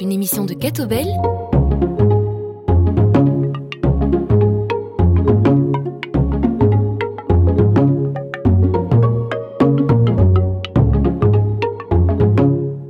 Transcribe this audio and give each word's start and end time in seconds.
une 0.00 0.12
émission 0.12 0.44
de 0.44 0.54
Catobel. 0.54 1.06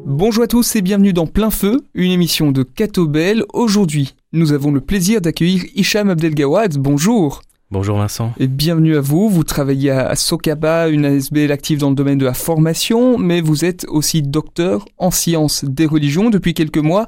Bonjour 0.06 0.44
à 0.44 0.46
tous 0.46 0.76
et 0.76 0.82
bienvenue 0.82 1.12
dans 1.12 1.26
Plein 1.26 1.50
Feu, 1.50 1.80
une 1.94 2.12
émission 2.12 2.52
de 2.52 2.62
Catobel. 2.62 3.44
Aujourd'hui, 3.52 4.14
nous 4.32 4.52
avons 4.52 4.70
le 4.70 4.80
plaisir 4.80 5.20
d'accueillir 5.20 5.64
Hicham 5.74 6.08
Abdelgawad. 6.08 6.76
Bonjour. 6.78 7.42
Bonjour 7.72 7.98
Vincent. 7.98 8.32
Et 8.40 8.48
bienvenue 8.48 8.96
à 8.96 9.00
vous. 9.00 9.28
Vous 9.28 9.44
travaillez 9.44 9.92
à 9.92 10.16
Sokaba, 10.16 10.88
une 10.88 11.04
ASBL 11.04 11.52
active 11.52 11.78
dans 11.78 11.90
le 11.90 11.94
domaine 11.94 12.18
de 12.18 12.24
la 12.24 12.34
formation, 12.34 13.16
mais 13.16 13.40
vous 13.40 13.64
êtes 13.64 13.86
aussi 13.88 14.22
docteur 14.22 14.84
en 14.98 15.12
sciences 15.12 15.64
des 15.64 15.86
religions 15.86 16.30
depuis 16.30 16.52
quelques 16.52 16.78
mois. 16.78 17.06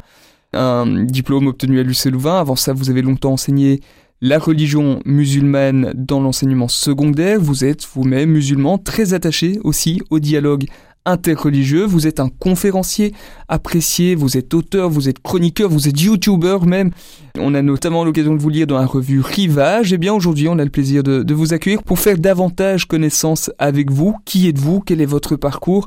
Un 0.53 1.03
diplôme 1.03 1.49
obtenu 1.49 1.81
à 1.81 1.83
l'UC 1.83 2.13
Louvain. 2.13 2.39
Avant 2.39 2.55
ça, 2.55 2.73
vous 2.75 2.91
avez 2.91 3.03
longtemps 3.03 3.33
enseigné 3.33 3.81
la 4.21 4.39
religion 4.39 5.01
musulmane 5.05 5.95
dans 5.97 6.21
l'enseignement 6.21 6.69
secondaire. 6.69 7.41
Vous 7.41 7.65
êtes 7.65 7.85
vous-même 7.93 8.31
musulman, 8.31 8.79
très 8.79 9.15
attaché 9.15 9.59
aussi 9.65 10.01
au 10.11 10.21
dialogue 10.21 10.67
interreligieux, 11.05 11.85
vous 11.85 12.07
êtes 12.07 12.21
un 12.21 12.29
conférencier 12.29 13.13
apprécié, 13.49 14.15
vous 14.15 14.37
êtes 14.37 14.55
auteur, 14.55 14.89
vous 14.89 15.09
êtes 15.09 15.21
chroniqueur, 15.21 15.69
vous 15.69 15.89
êtes 15.89 16.01
youtubeur 16.01 16.67
même. 16.67 16.91
On 17.39 17.55
a 17.55 17.63
notamment 17.63 18.05
l'occasion 18.05 18.35
de 18.35 18.41
vous 18.41 18.49
lire 18.49 18.67
dans 18.67 18.79
la 18.79 18.87
revue 18.87 19.21
Rivage. 19.21 19.93
Et 19.93 19.97
eh 19.97 19.99
bien 19.99 20.13
aujourd'hui, 20.13 20.49
on 20.49 20.59
a 20.59 20.65
le 20.65 20.71
plaisir 20.71 21.03
de, 21.03 21.35
vous 21.35 21.53
accueillir 21.53 21.83
pour 21.83 21.99
faire 21.99 22.19
davantage 22.19 22.87
connaissance 22.87 23.51
avec 23.59 23.91
vous. 23.91 24.17
Qui 24.25 24.49
êtes-vous? 24.49 24.81
Quel 24.81 25.01
est 25.01 25.07
votre 25.07 25.37
parcours? 25.37 25.85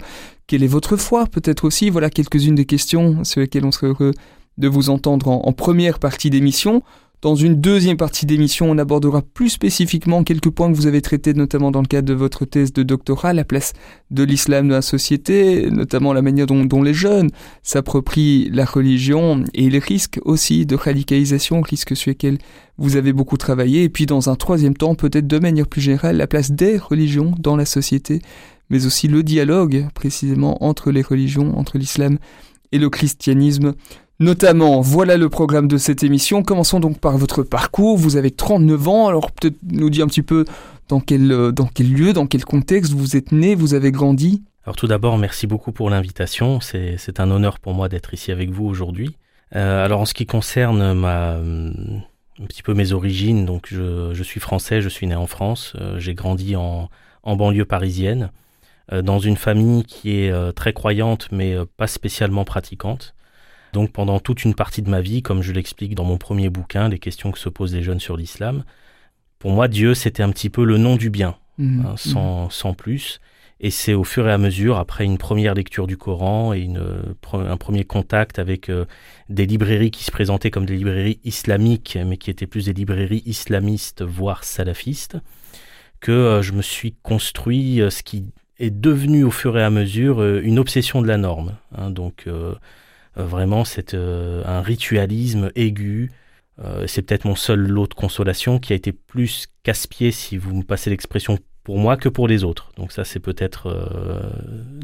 Quelle 0.47 0.63
est 0.63 0.67
votre 0.67 0.97
foi? 0.97 1.25
Peut-être 1.25 1.65
aussi, 1.65 1.89
voilà 1.89 2.09
quelques-unes 2.09 2.55
des 2.55 2.65
questions 2.65 3.23
sur 3.23 3.41
lesquelles 3.41 3.65
on 3.65 3.71
serait 3.71 3.87
heureux 3.87 4.11
de 4.57 4.67
vous 4.67 4.89
entendre 4.89 5.27
en, 5.27 5.41
en 5.45 5.53
première 5.53 5.99
partie 5.99 6.29
d'émission. 6.29 6.81
Dans 7.21 7.35
une 7.35 7.55
deuxième 7.59 7.97
partie 7.97 8.25
d'émission, 8.25 8.69
on 8.69 8.77
abordera 8.77 9.21
plus 9.21 9.49
spécifiquement 9.49 10.23
quelques 10.23 10.49
points 10.49 10.71
que 10.71 10.75
vous 10.75 10.85
avez 10.85 11.01
traités, 11.01 11.33
notamment 11.33 11.71
dans 11.71 11.81
le 11.81 11.87
cadre 11.87 12.07
de 12.07 12.13
votre 12.13 12.45
thèse 12.45 12.73
de 12.73 12.83
doctorat, 12.83 13.33
la 13.33 13.43
place 13.43 13.73
de 14.11 14.23
l'islam 14.23 14.67
dans 14.67 14.75
la 14.75 14.81
société, 14.81 15.69
notamment 15.71 16.13
la 16.13 16.21
manière 16.21 16.45
dont, 16.45 16.83
les 16.83 16.93
jeunes 16.93 17.29
s'approprient 17.63 18.49
la 18.51 18.65
religion 18.65 19.43
et 19.53 19.69
les 19.69 19.79
risques 19.79 20.19
aussi 20.23 20.65
de 20.65 20.75
radicalisation, 20.75 21.61
risques 21.61 21.95
sur 21.95 22.09
lesquels 22.09 22.37
vous 22.77 22.95
avez 22.97 23.13
beaucoup 23.13 23.37
travaillé. 23.37 23.83
Et 23.83 23.89
puis 23.89 24.05
dans 24.05 24.29
un 24.29 24.35
troisième 24.35 24.75
temps, 24.75 24.95
peut-être 24.95 25.27
de 25.27 25.39
manière 25.39 25.67
plus 25.67 25.81
générale, 25.81 26.17
la 26.17 26.27
place 26.27 26.51
des 26.51 26.77
religions 26.77 27.33
dans 27.39 27.55
la 27.55 27.65
société, 27.65 28.21
mais 28.69 28.85
aussi 28.85 29.07
le 29.07 29.23
dialogue 29.23 29.87
précisément 29.93 30.63
entre 30.63 30.91
les 30.91 31.01
religions, 31.01 31.57
entre 31.57 31.77
l'islam 31.77 32.17
et 32.71 32.77
le 32.77 32.89
christianisme 32.89 33.73
notamment. 34.19 34.81
Voilà 34.81 35.17
le 35.17 35.29
programme 35.29 35.67
de 35.67 35.77
cette 35.77 36.03
émission. 36.03 36.43
Commençons 36.43 36.79
donc 36.79 36.99
par 36.99 37.17
votre 37.17 37.43
parcours. 37.43 37.97
Vous 37.97 38.17
avez 38.17 38.31
39 38.31 38.87
ans, 38.87 39.07
alors 39.07 39.31
peut-être 39.31 39.57
nous 39.69 39.89
dire 39.89 40.05
un 40.05 40.07
petit 40.07 40.21
peu 40.21 40.45
dans 40.87 40.99
quel, 40.99 41.31
euh, 41.31 41.51
dans 41.51 41.67
quel 41.67 41.91
lieu, 41.91 42.13
dans 42.13 42.27
quel 42.27 42.45
contexte 42.45 42.93
vous 42.93 43.15
êtes 43.15 43.31
né, 43.31 43.55
vous 43.55 43.73
avez 43.73 43.91
grandi. 43.91 44.43
Alors 44.65 44.75
tout 44.75 44.87
d'abord, 44.87 45.17
merci 45.17 45.47
beaucoup 45.47 45.71
pour 45.71 45.89
l'invitation. 45.89 46.59
C'est 46.59 47.19
un 47.19 47.29
honneur 47.29 47.59
pour 47.59 47.73
moi 47.73 47.87
d'être 47.87 48.13
ici 48.13 48.31
avec 48.31 48.49
vous 48.49 48.65
aujourd'hui. 48.65 49.15
Euh, 49.55 49.85
alors 49.85 50.01
en 50.01 50.05
ce 50.05 50.15
qui 50.15 50.25
concerne 50.25 50.93
ma, 50.93 51.33
euh, 51.33 51.71
un 52.41 52.45
petit 52.45 52.63
peu 52.63 52.73
mes 52.73 52.91
origines, 52.91 53.45
donc 53.45 53.67
je, 53.69 54.23
suis 54.23 54.39
français, 54.39 54.81
je 54.81 54.89
suis 54.89 55.05
né 55.05 55.15
en 55.15 55.27
France, 55.27 55.75
j'ai 55.97 56.15
grandi 56.15 56.55
en, 56.55 56.89
banlieue 57.23 57.65
parisienne, 57.65 58.31
dans 58.91 59.19
une 59.19 59.37
famille 59.37 59.83
qui 59.83 60.17
est 60.17 60.53
très 60.53 60.73
croyante 60.73 61.27
mais 61.31 61.55
pas 61.77 61.87
spécialement 61.87 62.43
pratiquante. 62.43 63.14
Donc 63.75 63.91
pendant 63.91 64.21
toute 64.21 64.45
une 64.45 64.55
partie 64.55 64.81
de 64.81 64.89
ma 64.89 65.01
vie, 65.01 65.21
comme 65.21 65.41
je 65.41 65.51
l'explique 65.51 65.95
dans 65.95 66.05
mon 66.05 66.17
premier 66.17 66.49
bouquin, 66.49 66.87
Les 66.87 66.97
questions 66.97 67.33
que 67.33 67.37
se 67.37 67.49
posent 67.49 67.75
les 67.75 67.83
jeunes 67.83 67.99
sur 67.99 68.15
l'islam, 68.15 68.63
pour 69.37 69.51
moi, 69.51 69.67
Dieu, 69.67 69.93
c'était 69.93 70.23
un 70.23 70.29
petit 70.29 70.49
peu 70.49 70.63
le 70.63 70.77
nom 70.77 70.95
du 70.95 71.09
bien, 71.09 71.35
mmh. 71.57 71.85
hein, 71.85 71.95
mmh. 71.95 72.49
sans, 72.51 72.73
plus. 72.73 73.19
Et 73.59 73.71
c'est 73.71 73.93
au 73.93 74.05
fur 74.05 74.29
et 74.29 74.31
à 74.31 74.37
mesure, 74.37 74.77
après 74.77 75.03
une 75.03 75.17
première 75.17 75.55
lecture 75.55 75.87
du 75.87 75.97
Coran 75.97 76.53
et 76.53 76.61
une, 76.61 76.81
un 77.33 77.57
premier 77.57 77.83
contact 77.83 78.39
avec 78.39 78.69
euh, 78.69 78.85
des 79.27 79.45
librairies 79.45 79.91
qui 79.91 80.05
se 80.05 80.11
présentaient 80.11 80.51
comme 80.51 80.65
des 80.65 80.77
librairies 80.77 81.19
islamiques, 81.25 81.97
mais 82.05 82.15
qui 82.15 82.29
étaient 82.29 82.47
plus 82.47 82.67
des 82.67 82.73
librairies 82.73 83.23
islamistes, 83.25 84.03
voire 84.03 84.45
salafistes, 84.45 85.17
que 85.99 86.13
euh, 86.13 86.41
je 86.41 86.53
me 86.53 86.61
suis 86.61 86.95
construit 87.03 87.81
euh, 87.81 87.89
ce 87.89 88.03
qui 88.03 88.23
est 88.57 88.71
devenu 88.71 89.25
au 89.25 89.31
fur 89.31 89.57
et 89.57 89.63
à 89.63 89.69
mesure 89.69 90.23
une 90.23 90.59
obsession 90.59 91.01
de 91.01 91.07
la 91.09 91.17
norme. 91.17 91.57
Hein. 91.77 91.89
donc 91.89 92.23
euh, 92.27 92.55
vraiment, 93.23 93.63
c'est 93.63 93.93
euh, 93.93 94.43
un 94.45 94.61
ritualisme 94.61 95.51
aigu. 95.55 96.11
Euh, 96.63 96.87
c'est 96.87 97.01
peut-être 97.01 97.25
mon 97.25 97.35
seul 97.35 97.59
lot 97.59 97.87
de 97.87 97.93
consolation 97.93 98.59
qui 98.59 98.73
a 98.73 98.75
été 98.75 98.91
plus 98.91 99.47
casse-pied, 99.63 100.11
si 100.11 100.37
vous 100.37 100.55
me 100.55 100.63
passez 100.63 100.89
l'expression, 100.89 101.37
pour 101.63 101.77
moi 101.77 101.97
que 101.97 102.09
pour 102.09 102.27
les 102.27 102.43
autres. 102.43 102.71
Donc 102.77 102.91
ça, 102.91 103.03
c'est 103.03 103.19
peut-être 103.19 103.75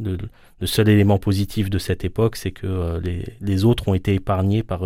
le, 0.03 0.17
seul 0.65 0.89
élément 0.89 1.19
positif 1.19 1.69
de 1.69 1.77
cette 1.77 2.03
époque, 2.03 2.35
c'est 2.35 2.51
que 2.51 2.99
les, 3.39 3.65
autres 3.65 3.87
ont 3.87 3.93
été 3.93 4.15
épargnés 4.15 4.63
par 4.63 4.81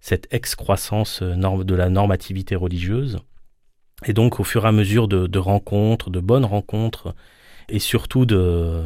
cette 0.00 0.26
excroissance 0.32 1.22
de 1.22 1.74
la 1.76 1.88
normativité 1.90 2.56
religieuse. 2.56 3.20
Et 4.04 4.14
donc, 4.14 4.40
au 4.40 4.44
fur 4.44 4.64
et 4.64 4.68
à 4.68 4.72
mesure 4.72 5.06
de 5.06 5.38
rencontres, 5.38 6.10
de 6.10 6.18
bonnes 6.18 6.44
rencontres, 6.44 7.14
et 7.68 7.78
surtout 7.78 8.26
de, 8.26 8.82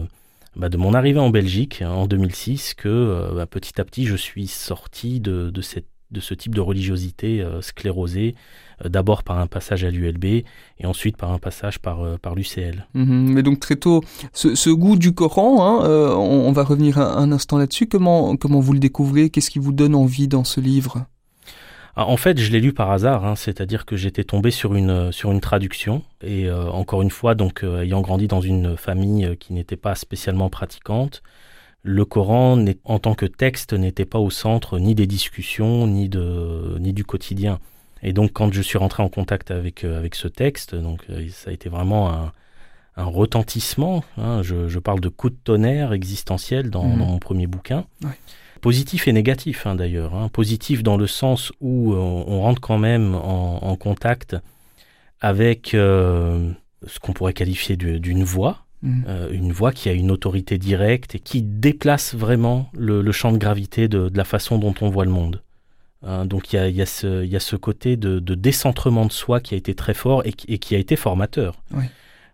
bah, 0.56 0.68
de 0.68 0.76
mon 0.76 0.92
arrivée 0.94 1.20
en 1.20 1.30
Belgique 1.30 1.82
hein, 1.82 1.90
en 1.90 2.06
2006 2.06 2.74
que 2.74 2.88
euh, 2.88 3.34
bah, 3.34 3.46
petit 3.46 3.80
à 3.80 3.84
petit 3.84 4.06
je 4.06 4.16
suis 4.16 4.46
sorti 4.46 5.18
de, 5.18 5.50
de, 5.50 5.62
cette, 5.62 5.86
de 6.10 6.20
ce 6.20 6.34
type 6.34 6.54
de 6.54 6.60
religiosité 6.60 7.40
euh, 7.40 7.62
sclérosée, 7.62 8.34
euh, 8.84 8.90
d'abord 8.90 9.22
par 9.22 9.38
un 9.38 9.46
passage 9.46 9.84
à 9.84 9.90
l'ULB 9.90 10.24
et 10.24 10.44
ensuite 10.84 11.16
par 11.16 11.32
un 11.32 11.38
passage 11.38 11.78
par, 11.78 12.18
par 12.20 12.34
l'UCL. 12.34 12.86
Mhm. 12.94 13.32
mais 13.32 13.42
donc 13.42 13.60
très 13.60 13.76
tôt, 13.76 14.02
ce, 14.34 14.54
ce 14.54 14.68
goût 14.68 14.96
du 14.96 15.14
Coran, 15.14 15.64
hein, 15.66 16.16
on, 16.16 16.52
va 16.52 16.64
revenir 16.64 16.98
un, 16.98 17.16
un 17.16 17.32
instant 17.32 17.56
là-dessus, 17.56 17.86
comment, 17.86 18.36
comment 18.36 18.60
vous 18.60 18.74
le 18.74 18.78
découvrez? 18.78 19.30
Qu'est-ce 19.30 19.50
qui 19.50 19.58
vous 19.58 19.72
donne 19.72 19.94
envie 19.94 20.28
dans 20.28 20.44
ce 20.44 20.60
livre? 20.60 21.06
En 21.97 22.16
fait, 22.16 22.38
je 22.38 22.50
l'ai 22.50 22.60
lu 22.60 22.72
par 22.72 22.91
hasard, 22.91 23.25
hein, 23.26 23.36
c'est-à-dire 23.36 23.84
que 23.84 23.97
j'étais 23.97 24.25
tombé 24.25 24.50
sur 24.50 24.75
une, 24.75 25.12
sur 25.12 25.30
une 25.30 25.41
traduction, 25.41 26.03
et 26.22 26.48
euh, 26.48 26.70
encore 26.70 27.03
une 27.03 27.10
fois, 27.10 27.34
donc 27.34 27.64
euh, 27.64 27.82
ayant 27.82 28.00
grandi 28.00 28.28
dans 28.28 28.41
une 28.41 28.76
famille 28.76 29.26
euh, 29.26 29.34
qui 29.34 29.53
n'était 29.53 29.76
pas 29.76 29.94
spécialement 29.94 30.48
pratiquante, 30.48 31.22
le 31.82 32.04
Coran, 32.04 32.64
en 32.84 32.98
tant 32.98 33.14
que 33.14 33.26
texte, 33.26 33.75
n'était 33.75 34.06
pas 34.06 34.19
au 34.19 34.31
centre 34.31 34.78
ni 34.78 34.94
des 34.94 35.06
discussions, 35.06 35.86
ni, 35.86 36.08
de, 36.08 36.78
ni 36.78 36.92
du 36.92 37.04
quotidien. 37.04 37.58
Et 38.02 38.12
donc, 38.12 38.32
quand 38.32 38.52
je 38.52 38.62
suis 38.62 38.78
rentré 38.78 39.02
en 39.02 39.08
contact 39.08 39.50
avec, 39.50 39.84
avec 39.84 40.14
ce 40.14 40.28
texte, 40.28 40.76
donc 40.76 41.04
ça 41.31 41.50
a 41.50 41.52
été 41.52 41.69
vraiment 41.69 42.10
un, 42.12 42.32
un 42.97 43.04
retentissement. 43.04 44.04
Hein, 44.16 44.42
je, 44.42 44.69
je, 44.69 44.78
parle 44.78 45.00
de 45.00 45.08
coup 45.08 45.28
de 45.28 45.36
tonnerre 45.42 45.92
existentiel 45.92 46.70
dans, 46.70 46.84
mmh. 46.84 46.98
dans 46.98 47.06
mon 47.06 47.19
premier 47.19 47.48
bouquin. 47.48 47.84
Ouais 48.02 48.10
positif 48.62 49.08
et 49.08 49.12
négatif 49.12 49.66
hein, 49.66 49.74
d'ailleurs. 49.74 50.14
Hein. 50.14 50.30
Positif 50.30 50.82
dans 50.82 50.96
le 50.96 51.06
sens 51.06 51.52
où 51.60 51.92
euh, 51.92 51.96
on, 51.96 52.40
rentre 52.40 52.62
quand 52.62 52.78
même 52.78 53.14
en, 53.14 53.76
contact 53.76 54.36
avec 55.20 55.74
euh, 55.74 56.50
ce 56.86 56.98
qu'on 56.98 57.12
pourrait 57.12 57.34
qualifier 57.34 57.76
d'une 57.76 58.24
voix, 58.24 58.64
mmh. 58.82 59.02
euh, 59.08 59.30
une 59.32 59.52
voix 59.52 59.72
qui 59.72 59.88
a 59.88 59.92
une 59.92 60.10
autorité 60.10 60.56
directe 60.56 61.16
et 61.16 61.18
qui 61.18 61.42
déplace 61.42 62.14
vraiment 62.14 62.70
le, 62.72 63.12
champ 63.12 63.32
de 63.32 63.38
gravité 63.38 63.88
de, 63.88 64.10
la 64.14 64.24
façon 64.24 64.58
dont 64.58 64.74
on 64.80 64.88
voit 64.88 65.04
le 65.04 65.10
monde. 65.10 65.42
Hein, 66.04 66.24
donc 66.24 66.52
il 66.52 66.56
y 66.56 66.58
a, 66.58 66.68
y, 66.68 66.82
a 66.82 67.24
y 67.24 67.36
a, 67.36 67.40
ce 67.40 67.56
côté 67.56 67.96
de, 67.96 68.20
décentrement 68.20 69.06
de 69.06 69.12
soi 69.12 69.40
qui 69.40 69.54
a 69.54 69.56
été 69.56 69.74
très 69.74 69.94
fort 69.94 70.22
et, 70.24 70.32
qui 70.32 70.74
a 70.74 70.78
été 70.78 70.96
formateur. 70.96 71.56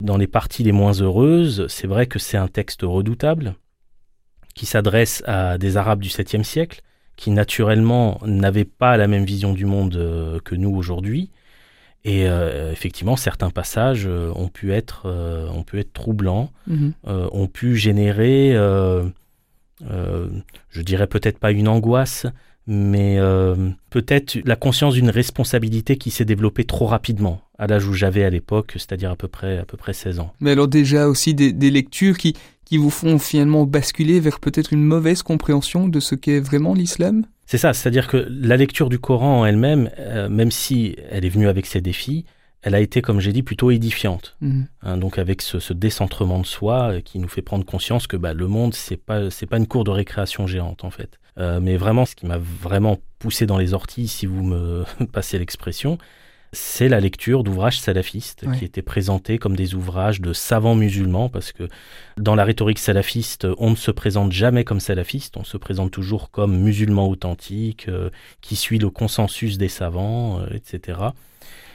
Dans 0.00 0.16
les 0.16 0.28
parties 0.28 0.62
les 0.62 0.72
moins 0.72 0.92
heureuses, 0.92 1.66
c'est 1.68 1.86
vrai 1.86 2.06
que 2.06 2.18
c'est 2.18 2.36
un 2.36 2.48
texte 2.48 2.82
redoutable 2.82 3.54
qui 4.58 4.66
s'adresse 4.66 5.22
à 5.24 5.56
des 5.56 5.76
Arabes 5.76 6.00
du 6.00 6.08
7e 6.08 6.42
siècle, 6.42 6.82
qui 7.14 7.30
naturellement 7.30 8.20
n'avaient 8.24 8.64
pas 8.64 8.96
la 8.96 9.06
même 9.06 9.24
vision 9.24 9.52
du 9.52 9.64
monde 9.64 9.94
euh, 9.94 10.40
que 10.40 10.56
nous 10.56 10.74
aujourd'hui. 10.74 11.30
Et 12.04 12.28
euh, 12.28 12.72
effectivement, 12.72 13.14
certains 13.14 13.50
passages 13.50 14.06
euh, 14.08 14.32
ont, 14.34 14.48
pu 14.48 14.72
être, 14.72 15.06
ont 15.54 15.62
pu 15.62 15.78
être 15.78 15.92
troublants, 15.92 16.50
mhm. 16.66 16.92
ont 17.04 17.46
pu 17.46 17.76
générer, 17.76 18.52
je 19.80 20.82
dirais 20.82 21.06
peut-être 21.06 21.38
pas 21.38 21.52
une 21.52 21.68
angoisse, 21.68 22.26
mais 22.68 23.18
peut-être 23.90 24.38
la 24.44 24.54
conscience 24.54 24.94
d'une 24.94 25.10
responsabilité 25.10 25.96
qui 25.96 26.10
s'est 26.10 26.24
développée 26.24 26.64
trop 26.64 26.86
rapidement 26.86 27.40
à 27.58 27.66
l'âge 27.66 27.88
où 27.88 27.94
j'avais 27.94 28.22
à 28.22 28.30
l'époque, 28.30 28.72
c'est-à-dire 28.74 29.10
à 29.10 29.16
peu 29.16 29.26
près 29.26 29.58
à 29.58 29.64
peu 29.64 29.76
près 29.76 29.92
16 29.92 30.20
ans. 30.20 30.32
Mais 30.40 30.52
alors 30.52 30.68
déjà 30.68 31.08
aussi 31.08 31.34
des, 31.34 31.52
des 31.52 31.70
lectures 31.70 32.16
qui, 32.18 32.34
qui 32.68 32.76
vous 32.76 32.90
font 32.90 33.18
finalement 33.18 33.64
basculer 33.64 34.20
vers 34.20 34.40
peut-être 34.40 34.72
une 34.72 34.84
mauvaise 34.84 35.22
compréhension 35.22 35.88
de 35.88 36.00
ce 36.00 36.14
qu'est 36.14 36.40
vraiment 36.40 36.74
l'islam? 36.74 37.24
C'est 37.46 37.56
ça, 37.56 37.72
c'est-à-dire 37.72 38.08
que 38.08 38.28
la 38.28 38.58
lecture 38.58 38.90
du 38.90 38.98
Coran 38.98 39.40
en 39.40 39.46
elle-même, 39.46 39.90
euh, 39.98 40.28
même 40.28 40.50
si 40.50 40.94
elle 41.10 41.24
est 41.24 41.30
venue 41.30 41.48
avec 41.48 41.64
ses 41.64 41.80
défis, 41.80 42.26
elle 42.60 42.74
a 42.74 42.80
été, 42.80 43.00
comme 43.00 43.20
j'ai 43.20 43.32
dit, 43.32 43.42
plutôt 43.42 43.70
édifiante. 43.70 44.36
Mhm. 44.42 44.66
Hein, 44.82 44.98
donc 44.98 45.18
avec 45.18 45.40
ce, 45.40 45.72
décentrement 45.72 46.40
de 46.40 46.46
soi 46.46 46.92
euh, 46.92 47.00
qui 47.00 47.18
nous 47.18 47.28
fait 47.28 47.40
prendre 47.40 47.64
conscience 47.64 48.06
que 48.06 48.18
bah, 48.18 48.34
le 48.34 48.46
monde, 48.48 48.74
c'est 48.74 48.98
pas 48.98 49.30
c'est 49.30 49.46
pas 49.46 49.56
une 49.56 49.66
cour 49.66 49.84
de 49.84 49.90
récréation 49.90 50.46
géante 50.46 50.84
en 50.84 50.90
fait. 50.90 51.18
Mais 51.38 51.76
vraiment, 51.76 52.04
ce 52.04 52.16
qui 52.16 52.26
m'a 52.26 52.38
vraiment 52.38 52.98
poussé 53.18 53.46
dans 53.46 53.58
les 53.58 53.72
orties, 53.74 54.08
si 54.08 54.26
vous 54.26 54.42
me 54.42 54.84
passez 55.12 55.38
l'expression, 55.38 55.98
c'est 56.52 56.88
la 56.88 57.00
lecture 57.00 57.44
d'ouvrages 57.44 57.78
salafistes 57.78 58.46
qui 58.58 58.64
étaient 58.64 58.82
présentés 58.82 59.38
comme 59.38 59.54
des 59.54 59.74
ouvrages 59.74 60.20
de 60.20 60.32
savants 60.32 60.74
musulmans, 60.74 61.28
parce 61.28 61.52
que 61.52 61.68
dans 62.16 62.34
la 62.34 62.44
rhétorique 62.44 62.78
salafiste, 62.78 63.46
on 63.58 63.70
ne 63.70 63.76
se 63.76 63.90
présente 63.90 64.32
jamais 64.32 64.64
comme 64.64 64.80
salafiste, 64.80 65.36
on 65.36 65.44
se 65.44 65.56
présente 65.56 65.90
toujours 65.90 66.30
comme 66.30 66.56
musulman 66.58 67.08
authentique, 67.08 67.86
euh, 67.88 68.10
qui 68.40 68.56
suit 68.56 68.78
le 68.78 68.88
consensus 68.90 69.58
des 69.58 69.68
savants, 69.68 70.40
euh, 70.40 70.46
etc. 70.54 70.98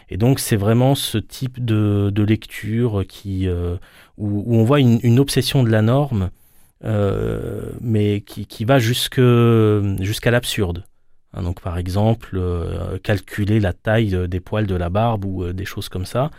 Et 0.09 0.17
donc 0.17 0.39
c'est 0.39 0.55
vraiment 0.55 0.95
ce 0.95 1.17
type 1.17 1.63
de, 1.63 2.11
lecture 2.23 3.03
qui, 3.07 3.47
euh, 3.47 3.77
où, 4.17 4.55
on 4.55 4.63
voit 4.63 4.79
une, 4.79 5.19
obsession 5.19 5.63
de 5.63 5.69
la 5.69 5.81
norme, 5.81 6.31
mais 6.83 8.21
qui, 8.21 8.45
qui 8.45 8.65
va 8.65 8.79
jusqu'à 8.79 10.31
l'absurde. 10.31 10.85
Hein, 11.33 11.43
donc 11.43 11.61
par 11.61 11.77
exemple, 11.77 12.31
euh, 12.35 12.97
calculer 12.99 13.59
la 13.59 13.73
taille 13.73 14.15
euh, 14.15 14.27
des 14.27 14.39
poils 14.39 14.67
de 14.67 14.75
la 14.75 14.89
barbe 14.89 15.25
ou 15.25 15.43
euh, 15.43 15.53
des 15.53 15.65
choses 15.65 15.89
comme 15.89 16.05
ça. 16.05 16.31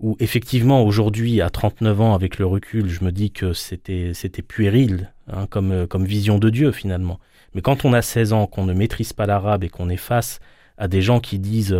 Ou 0.00 0.16
effectivement, 0.20 0.82
aujourd'hui, 0.82 1.40
à 1.40 1.50
39 1.50 2.00
ans, 2.00 2.14
avec 2.14 2.38
le 2.38 2.46
recul, 2.46 2.88
je 2.88 3.04
me 3.04 3.12
dis 3.12 3.30
que 3.30 3.52
c'était, 3.52 4.12
c'était 4.12 4.42
puéril 4.42 5.12
hein, 5.28 5.46
comme, 5.46 5.86
comme 5.86 6.04
vision 6.04 6.38
de 6.38 6.50
Dieu 6.50 6.72
finalement. 6.72 7.20
Mais 7.54 7.62
quand 7.62 7.84
on 7.84 7.92
a 7.92 8.02
16 8.02 8.32
ans, 8.32 8.46
qu'on 8.46 8.64
ne 8.64 8.74
maîtrise 8.74 9.12
pas 9.12 9.26
l'arabe 9.26 9.64
et 9.64 9.68
qu'on 9.68 9.88
est 9.88 9.96
face 9.96 10.40
à 10.76 10.88
des 10.88 11.00
gens 11.00 11.20
qui 11.20 11.38
disent 11.38 11.76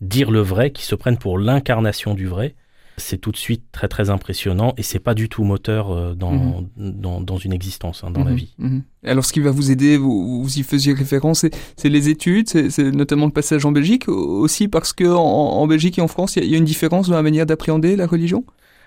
dire 0.00 0.30
le 0.30 0.40
vrai, 0.40 0.70
qui 0.70 0.84
se 0.84 0.94
prennent 0.94 1.18
pour 1.18 1.38
l'incarnation 1.38 2.14
du 2.14 2.26
vrai, 2.26 2.54
c'est 2.96 3.18
tout 3.18 3.32
de 3.32 3.36
suite 3.36 3.64
très 3.72 3.88
très 3.88 4.10
impressionnant 4.10 4.74
et 4.76 4.82
c'est 4.82 4.98
pas 4.98 5.14
du 5.14 5.28
tout 5.28 5.44
moteur 5.44 5.90
euh, 5.90 6.14
dans, 6.14 6.32
mhm. 6.32 6.68
dans, 6.76 7.20
dans, 7.20 7.38
une 7.38 7.52
existence, 7.52 8.04
hein, 8.04 8.10
dans 8.10 8.24
la 8.24 8.30
mhm. 8.30 8.36
vie. 8.36 8.54
Mhm. 8.58 8.82
Alors 9.04 9.24
ce 9.24 9.32
qui 9.32 9.40
va 9.40 9.50
vous 9.50 9.70
aider, 9.70 9.96
vous, 9.96 10.42
vous 10.42 10.58
y 10.58 10.62
faisiez 10.62 10.92
référence, 10.92 11.46
c'est 11.76 11.88
les 11.88 12.08
études, 12.08 12.48
c'est 12.48 12.92
notamment 12.92 13.26
le 13.26 13.32
passage 13.32 13.64
en 13.64 13.72
Belgique, 13.72 14.08
aussi 14.08 14.68
parce 14.68 14.92
que 14.92 15.04
en, 15.04 15.66
Belgique 15.66 15.98
et 15.98 16.02
en 16.02 16.08
France, 16.08 16.36
il 16.36 16.44
y, 16.44 16.54
a 16.54 16.58
une 16.58 16.64
différence 16.64 17.08
dans 17.08 17.16
la 17.16 17.22
manière 17.22 17.46
d'appréhender 17.46 17.96
la 17.96 18.06
religion? 18.06 18.44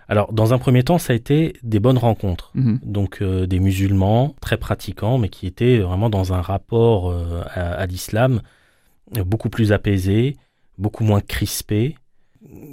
Alors, 0.08 0.32
dans 0.32 0.54
un 0.54 0.60
premier 0.60 0.84
temps, 0.84 1.00
ça 1.00 1.14
a 1.14 1.16
été 1.16 1.54
des 1.64 1.80
bonnes 1.80 1.98
rencontres. 1.98 2.52
Donc, 2.54 3.20
euh, 3.22 3.48
des 3.48 3.60
musulmans 3.60 4.36
très 4.40 4.58
pratiquants, 4.58 5.18
mais 5.18 5.30
qui 5.30 5.48
étaient 5.48 5.80
vraiment 5.80 6.12
dans 6.12 6.32
un 6.32 6.42
rapport 6.42 7.10
euh, 7.10 7.42
à, 7.48 7.72
à 7.72 7.86
l'islam 7.88 8.42
beaucoup 9.26 9.50
plus 9.50 9.72
apaisé, 9.72 10.36
beaucoup 10.78 11.04
moins 11.04 11.22
crispé, 11.22 11.96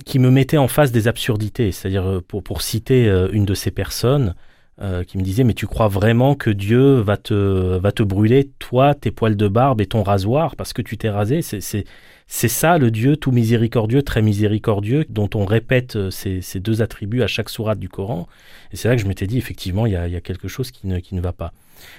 qui 0.05 0.19
me 0.19 0.31
mettait 0.31 0.59
en 0.59 0.69
face 0.69 0.93
des 0.93 1.09
absurdités. 1.09 1.73
C'est-à-dire, 1.73 2.07
euh, 2.07 2.21
pour, 2.21 2.43
pour 2.43 2.63
citer 2.63 3.09
euh, 3.09 3.29
une 3.33 3.45
de 3.45 3.55
ces 3.55 3.71
personnes, 3.71 4.35
euh, 4.81 5.05
qui 5.05 5.19
me 5.19 5.23
disait 5.23 5.45
mais 5.45 5.53
tu 5.53 5.67
crois 5.67 5.89
vraiment 5.89 6.35
que 6.35 6.49
Dieu 6.49 7.01
va 7.01 7.19
te 7.19 7.77
va 7.77 7.93
te 7.93 8.03
brûler 8.03 8.51
toi 8.59 8.95
tes 8.95 9.11
poils 9.11 9.37
de 9.37 9.47
barbe 9.47 9.83
et 9.83 9.87
ton 9.87 10.03
rasoir 10.03 10.57
parce 10.57 10.73
que 10.73 10.81
tu 10.81 10.97
t'es 10.97 11.11
rasé? 11.11 11.41
C'est 11.43 12.49
ça 12.49 12.79
le 12.79 12.91
Dieu 12.91 13.17
tout 13.17 13.33
miséricordieux 13.33 14.03
très 14.03 14.23
miséricordieux 14.23 15.05
dont 15.11 15.29
on 15.35 15.45
répète 15.45 16.11
ces, 16.11 16.41
ces 16.41 16.59
deux 16.59 16.81
attributs 16.81 17.23
à 17.23 17.27
chaque 17.27 17.51
sourate 17.51 17.79
du 17.79 17.91
Coran. 17.91 18.27
Et 18.73 18.77
c'est 18.77 18.89
là 18.89 18.97
que 18.97 19.03
je 19.03 19.07
m'étais 19.07 19.27
dit 19.27 19.37
effectivement 19.37 19.85
il 19.85 19.93
y 19.93 19.97
a, 19.97 20.09
y 20.09 20.17
a 20.17 20.23
quelque 20.23 20.49
chose 20.49 20.71
qui 20.71 20.87
ne 20.87 21.01
qui 21.01 21.15
ne 21.15 21.21
va 21.21 21.35
pas. 21.35 21.53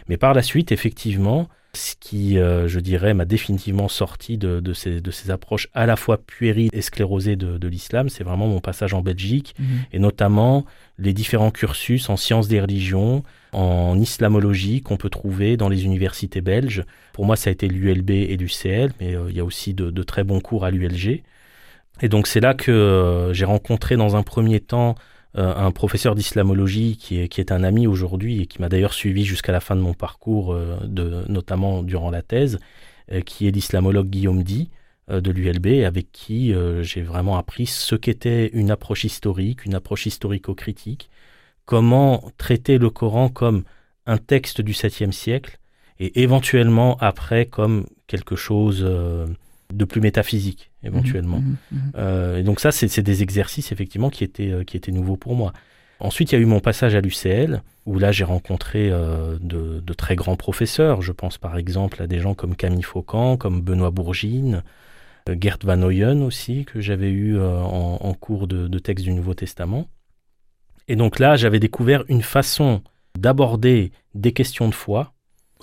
Mais 0.10 0.18
par 0.18 0.34
la 0.34 0.42
suite 0.42 0.72
effectivement 0.72 1.48
ce 1.76 1.96
qui, 2.00 2.38
euh, 2.38 2.68
je 2.68 2.80
dirais, 2.80 3.14
m'a 3.16 3.26
définitivement 3.26 3.88
sorti 3.88 4.38
de, 4.38 4.62
ces, 4.74 5.02
de, 5.02 5.12
ces, 5.12 5.32
approches 5.32 5.70
à 5.74 5.88
la 5.88 5.96
fois 5.96 6.18
puériles 6.18 6.70
et 6.72 6.82
sclérosées 6.82 7.36
de, 7.36 7.68
l'islam, 7.68 8.10
c'est 8.10 8.24
vraiment 8.24 8.48
mon 8.48 8.60
passage 8.60 8.94
en 8.94 9.02
Belgique, 9.02 9.56
mhm. 9.58 9.66
et 9.92 10.00
notamment 10.00 10.66
les 11.00 11.14
différents 11.14 11.50
cursus 11.50 12.10
en 12.10 12.18
sciences 12.18 12.48
des 12.48 12.62
religions, 12.62 13.24
en 13.54 14.00
islamologie 14.00 14.82
qu'on 14.82 14.98
peut 14.98 15.10
trouver 15.10 15.58
dans 15.58 15.70
les 15.70 15.86
universités 15.86 16.42
belges. 16.42 16.84
Pour 17.12 17.26
moi, 17.26 17.36
ça 17.36 17.50
a 17.50 17.54
été 17.54 17.68
l'ULB 17.68 18.12
et 18.12 18.38
l'UCL, 18.38 18.92
mais 19.00 19.16
euh, 19.16 19.30
il 19.30 19.36
y 19.36 19.40
a 19.40 19.46
aussi 19.46 19.74
de, 19.74 20.04
très 20.04 20.24
bons 20.24 20.42
cours 20.42 20.66
à 20.66 20.72
l'ULG. 20.72 21.24
Et 22.02 22.10
donc 22.10 22.28
c'est 22.28 22.40
là 22.40 22.54
que 22.54 22.72
euh, 22.72 23.34
j'ai 23.34 23.46
rencontré 23.46 23.96
dans 23.96 24.16
un 24.16 24.24
premier 24.24 24.60
temps 24.60 24.96
euh, 25.36 25.56
un 25.56 25.72
professeur 25.72 26.14
d'islamologie 26.14 26.96
qui 26.96 27.18
est, 27.20 27.52
un 27.52 27.64
ami 27.64 27.88
aujourd'hui 27.88 28.42
et 28.42 28.46
qui 28.46 28.62
m'a 28.62 28.70
d'ailleurs 28.70 28.94
suivi 28.94 29.26
jusqu'à 29.26 29.52
la 29.52 29.60
fin 29.60 29.76
de 29.76 29.82
mon 29.82 29.96
parcours, 29.96 30.54
euh, 30.54 30.78
notamment 31.28 31.82
durant 31.82 32.12
la 32.12 32.22
thèse, 32.22 32.60
euh, 33.12 33.22
qui 33.22 33.48
est 33.48 33.52
l'islamologue 33.52 34.10
Guillaume 34.10 34.44
Di 34.44 34.70
de 35.10 35.32
l'ULB, 35.32 35.84
avec 35.86 36.14
qui 36.14 36.54
j'ai 36.80 37.02
vraiment 37.02 37.38
appris 37.38 37.66
ce 37.66 37.94
qu'était 37.94 38.48
une 38.54 38.72
approche 38.72 39.04
historique, 39.04 39.66
une 39.66 39.76
approche 39.76 40.06
historico-critique, 40.06 41.10
comment 41.66 42.32
traiter 42.38 42.78
le 42.78 42.90
Coran 42.90 43.28
comme 43.28 43.66
un 44.06 44.18
texte 44.18 44.62
du 44.62 44.72
7e 44.72 45.12
siècle 45.12 45.60
et 46.00 46.22
éventuellement 46.22 46.98
après 47.02 47.48
comme 47.48 47.86
quelque 48.08 48.38
chose 48.38 48.80
de 48.82 49.86
plus 49.86 50.00
métaphysique 50.00 50.72
éventuellement. 50.84 51.40
Mhm, 51.40 51.58
mhm, 51.72 51.80
mhm. 51.80 51.92
Euh, 51.98 52.38
et 52.38 52.44
donc 52.44 52.60
ça, 52.60 52.72
c'est 52.72 53.02
des 53.02 53.24
exercices 53.24 53.72
effectivement 53.72 54.10
qui 54.10 54.24
étaient, 54.24 54.52
euh, 54.52 54.64
qui 54.64 54.78
étaient 54.78 54.92
nouveaux 54.92 55.18
pour 55.18 55.36
moi. 55.36 55.54
Ensuite, 56.00 56.32
il 56.32 56.36
y 56.36 56.38
a 56.38 56.42
eu 56.42 56.46
mon 56.46 56.60
passage 56.60 56.96
à 56.96 57.02
l'UCL, 57.02 57.62
où 57.86 57.98
là 57.98 58.12
j'ai 58.12 58.24
rencontré 58.24 58.90
euh, 58.92 59.38
de, 59.40 59.94
très 59.94 60.16
grands 60.16 60.36
professeurs. 60.36 61.02
Je 61.02 61.12
pense 61.12 61.38
par 61.38 61.58
exemple 61.58 62.02
à 62.02 62.08
des 62.08 62.20
gens 62.20 62.34
comme 62.34 62.56
Camille 62.56 62.84
Faucan, 62.84 63.38
comme 63.38 63.62
Benoît 63.62 63.92
Bourgine, 63.92 64.64
Gert 65.40 65.60
Van 65.64 65.82
Oyen 65.82 66.22
aussi, 66.22 66.66
que 66.66 66.82
j'avais 66.82 67.10
eu 67.10 67.40
en, 67.40 68.14
cours 68.20 68.48
de, 68.48 68.68
de 68.68 68.80
texte 68.80 69.06
du 69.06 69.14
Nouveau 69.14 69.34
Testament. 69.34 69.88
Et 70.90 70.98
donc 70.98 71.20
là, 71.20 71.38
j'avais 71.38 71.60
découvert 71.60 72.04
une 72.10 72.22
façon 72.22 72.82
d'aborder 73.18 73.94
des 74.16 74.34
questions 74.34 74.68
de 74.68 74.74
foi 74.74 75.14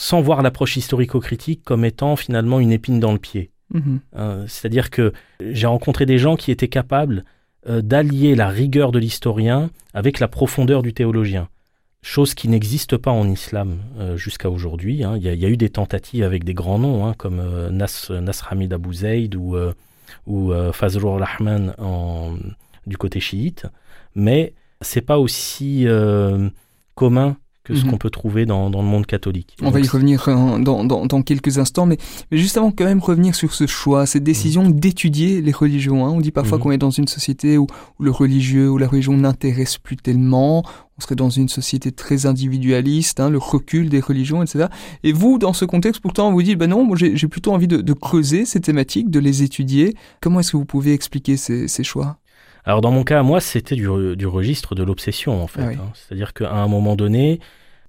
sans 0.00 0.22
voir 0.22 0.40
l'approche 0.40 0.78
historico-critique 0.78 1.62
comme 1.62 1.84
étant 1.84 2.16
finalement 2.16 2.58
une 2.58 2.72
épine 2.72 3.00
dans 3.00 3.12
le 3.12 3.18
pied. 3.18 3.50
Mhm. 3.72 4.00
Euh, 4.16 4.44
c'est-à-dire 4.46 4.90
que 4.90 5.12
j'ai 5.40 5.66
rencontré 5.66 6.06
des 6.06 6.18
gens 6.18 6.36
qui 6.36 6.50
étaient 6.50 6.68
capables 6.68 7.24
euh, 7.68 7.82
d'allier 7.82 8.34
la 8.34 8.48
rigueur 8.48 8.92
de 8.92 8.98
l'historien 8.98 9.70
avec 9.94 10.18
la 10.18 10.28
profondeur 10.28 10.82
du 10.82 10.92
théologien. 10.92 11.48
Chose 12.02 12.34
qui 12.34 12.48
n'existe 12.48 12.96
pas 12.96 13.10
en 13.10 13.28
islam 13.28 13.78
euh, 13.98 14.16
jusqu'à 14.16 14.48
aujourd'hui. 14.50 15.04
Hein. 15.04 15.16
Il 15.16 15.22
y, 15.22 15.44
a 15.44 15.48
eu 15.48 15.56
des 15.56 15.68
tentatives 15.68 16.24
avec 16.24 16.44
des 16.44 16.54
grands 16.54 16.78
noms, 16.78 17.06
hein, 17.06 17.14
comme 17.18 17.42
Nas, 17.70 18.08
Nasr 18.10 18.48
Hamid 18.50 18.72
Abu 18.72 18.94
Zayd 18.94 19.34
ou, 19.34 19.56
ou 20.26 20.52
Fazlur 20.72 21.20
Rahman 21.20 21.74
du 22.86 22.96
côté 22.96 23.20
chiite. 23.20 23.66
Mais 24.14 24.54
c'est 24.80 25.02
pas 25.02 25.18
aussi 25.18 25.86
commun 26.94 27.36
que 27.64 27.74
ce 27.74 27.84
mhm. 27.84 27.90
qu'on 27.90 27.98
peut 27.98 28.10
trouver 28.10 28.46
dans, 28.46 28.70
dans, 28.70 28.80
le 28.80 28.88
monde 28.88 29.06
catholique. 29.06 29.56
On 29.60 29.70
va 29.70 29.80
y 29.80 29.86
revenir 29.86 30.28
euh, 30.28 30.58
dans, 30.58 30.84
dans, 30.84 31.06
dans, 31.06 31.22
quelques 31.22 31.58
instants, 31.58 31.84
mais, 31.84 31.98
mais 32.30 32.38
juste 32.38 32.56
avant 32.56 32.70
quand 32.70 32.84
même 32.84 33.00
revenir 33.00 33.34
sur 33.34 33.52
ce 33.52 33.66
choix, 33.66 34.06
cette 34.06 34.24
décision 34.24 34.64
mhm. 34.64 34.80
d'étudier 34.80 35.42
les 35.42 35.52
religions. 35.52 36.06
Hein. 36.06 36.10
On 36.10 36.20
dit 36.20 36.30
parfois 36.30 36.58
mhm. 36.58 36.64
qu'on 36.64 36.70
est 36.72 36.78
dans 36.78 36.90
une 36.90 37.08
société 37.08 37.58
où, 37.58 37.66
où, 37.98 38.02
le 38.02 38.10
religieux 38.10 38.70
ou 38.70 38.78
la 38.78 38.88
religion 38.88 39.14
n'intéresse 39.16 39.76
plus 39.76 39.96
tellement, 39.96 40.64
on 40.96 41.02
serait 41.02 41.16
dans 41.16 41.30
une 41.30 41.48
société 41.48 41.92
très 41.92 42.26
individualiste, 42.26 43.20
hein, 43.20 43.30
le 43.30 43.38
recul 43.38 43.88
des 43.88 44.00
religions, 44.00 44.42
etc. 44.42 44.66
Et 45.02 45.12
vous, 45.12 45.38
dans 45.38 45.52
ce 45.52 45.64
contexte, 45.64 46.00
pourtant, 46.00 46.28
on 46.28 46.32
vous 46.32 46.42
dit, 46.42 46.56
ben 46.56 46.68
non, 46.68 46.84
moi 46.84 46.96
j'ai 46.96 47.28
plutôt 47.28 47.52
envie 47.52 47.68
de, 47.68 47.78
de, 47.78 47.92
creuser 47.92 48.44
ces 48.44 48.60
thématiques, 48.60 49.10
de 49.10 49.18
les 49.18 49.42
étudier. 49.42 49.94
Comment 50.20 50.40
est-ce 50.40 50.52
que 50.52 50.56
vous 50.56 50.64
pouvez 50.64 50.92
expliquer 50.92 51.36
ces, 51.36 51.68
ces 51.68 51.84
choix? 51.84 52.19
Alors 52.64 52.80
dans 52.80 52.90
mon 52.90 53.04
cas, 53.04 53.22
moi, 53.22 53.40
c'était 53.40 53.74
du, 53.74 53.88
du, 54.16 54.26
registre 54.26 54.74
de 54.74 54.82
l'obsession 54.82 55.42
en 55.42 55.46
fait. 55.46 55.62
Ah 55.62 55.82
hein. 55.82 55.92
C'est-à-dire 55.94 56.32
qu'à 56.32 56.52
un 56.52 56.68
moment 56.68 56.96
donné, 56.96 57.40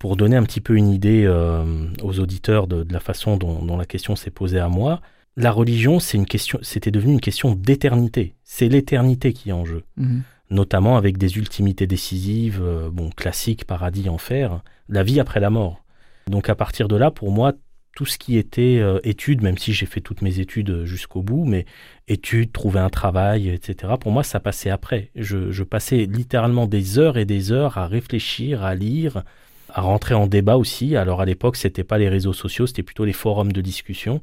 pour 0.01 0.15
donner 0.15 0.35
un 0.35 0.41
petit 0.41 0.61
peu 0.61 0.75
une 0.75 0.89
idée 0.89 1.25
euh, 1.25 1.63
aux 2.01 2.19
auditeurs 2.19 2.65
de, 2.65 2.83
la 2.89 2.99
façon 2.99 3.37
dont, 3.37 3.77
la 3.77 3.85
question 3.85 4.15
s'est 4.15 4.31
posée 4.31 4.59
à 4.59 4.67
moi, 4.67 4.99
la 5.37 5.51
religion, 5.51 5.99
c'est 5.99 6.17
une 6.17 6.25
question, 6.25 6.57
c'était 6.63 6.89
devenu 6.89 7.13
une 7.13 7.21
question 7.21 7.53
d'éternité. 7.53 8.33
C'est 8.43 8.67
l'éternité 8.67 9.31
qui 9.31 9.49
est 9.49 9.53
en 9.53 9.63
jeu, 9.63 9.83
mhm. 9.97 10.23
notamment 10.49 10.97
avec 10.97 11.19
des 11.19 11.37
ultimités 11.37 11.85
décisives, 11.85 12.61
euh, 12.63 12.89
bon 12.89 13.11
classiques, 13.11 13.65
paradis, 13.65 14.09
enfer, 14.09 14.63
la 14.89 15.03
vie 15.03 15.19
après 15.19 15.39
la 15.39 15.51
mort. 15.51 15.83
Donc 16.25 16.49
à 16.49 16.55
partir 16.55 16.87
de 16.87 16.95
là, 16.95 17.11
pour 17.11 17.31
moi, 17.31 17.53
tout 17.95 18.05
ce 18.05 18.17
qui 18.17 18.37
était 18.37 18.79
euh, 18.79 18.99
études, 19.03 19.41
même 19.41 19.57
si 19.57 19.73
j'ai 19.73 19.85
fait 19.85 20.01
toutes 20.01 20.21
mes 20.21 20.39
études 20.39 20.85
jusqu'au 20.85 21.21
bout, 21.21 21.45
mais 21.45 21.65
études, 22.07 22.51
trouver 22.51 22.79
un 22.79 22.89
travail, 22.89 23.49
etc., 23.49 23.93
pour 23.99 24.11
moi, 24.11 24.23
ça 24.23 24.39
passait 24.39 24.69
après. 24.69 25.11
Je, 25.15 25.63
passais 25.63 26.05
littéralement 26.05 26.67
des 26.67 26.99
heures 26.99 27.17
et 27.17 27.25
des 27.25 27.51
heures 27.51 27.77
à 27.77 27.87
réfléchir, 27.87 28.63
à 28.63 28.75
lire, 28.75 29.23
à 29.69 29.81
rentrer 29.81 30.15
en 30.15 30.27
débat 30.27 30.57
aussi. 30.57 30.95
Alors 30.95 31.21
à 31.21 31.25
l'époque, 31.25 31.57
c'était 31.57 31.83
pas 31.83 31.97
les 31.97 32.09
réseaux 32.09 32.33
sociaux, 32.33 32.65
c'était 32.65 32.83
plutôt 32.83 33.05
les 33.05 33.13
forums 33.13 33.51
de 33.51 33.61
discussion. 33.61 34.21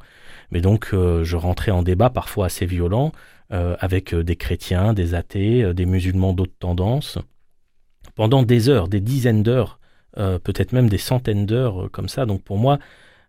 Mais 0.51 0.61
donc, 0.61 0.91
euh, 0.93 1.25
je 1.25 1.37
rentrais 1.37 1.71
en 1.71 1.83
débat 1.83 2.11
parfois 2.11 2.47
assez 2.47 2.65
violent 2.65 3.13
euh, 3.53 3.77
avec 3.81 4.15
des 4.15 4.37
chrétiens, 4.37 4.95
des 4.95 5.15
athées, 5.15 5.75
des 5.75 5.87
musulmans 5.87 6.33
d'autres 6.33 6.57
tendances, 6.59 7.19
pendant 8.15 8.43
des 8.43 8.71
heures, 8.71 8.89
des 8.89 9.01
dizaines 9.01 9.43
d'heures, 9.43 9.79
peut-être 10.17 10.73
même 10.73 10.89
des 10.89 10.99
centaines 10.99 11.47
d'heures 11.47 11.89
comme 11.93 12.09
ça. 12.09 12.27
Donc 12.27 12.43
pour 12.43 12.59
moi, 12.59 12.81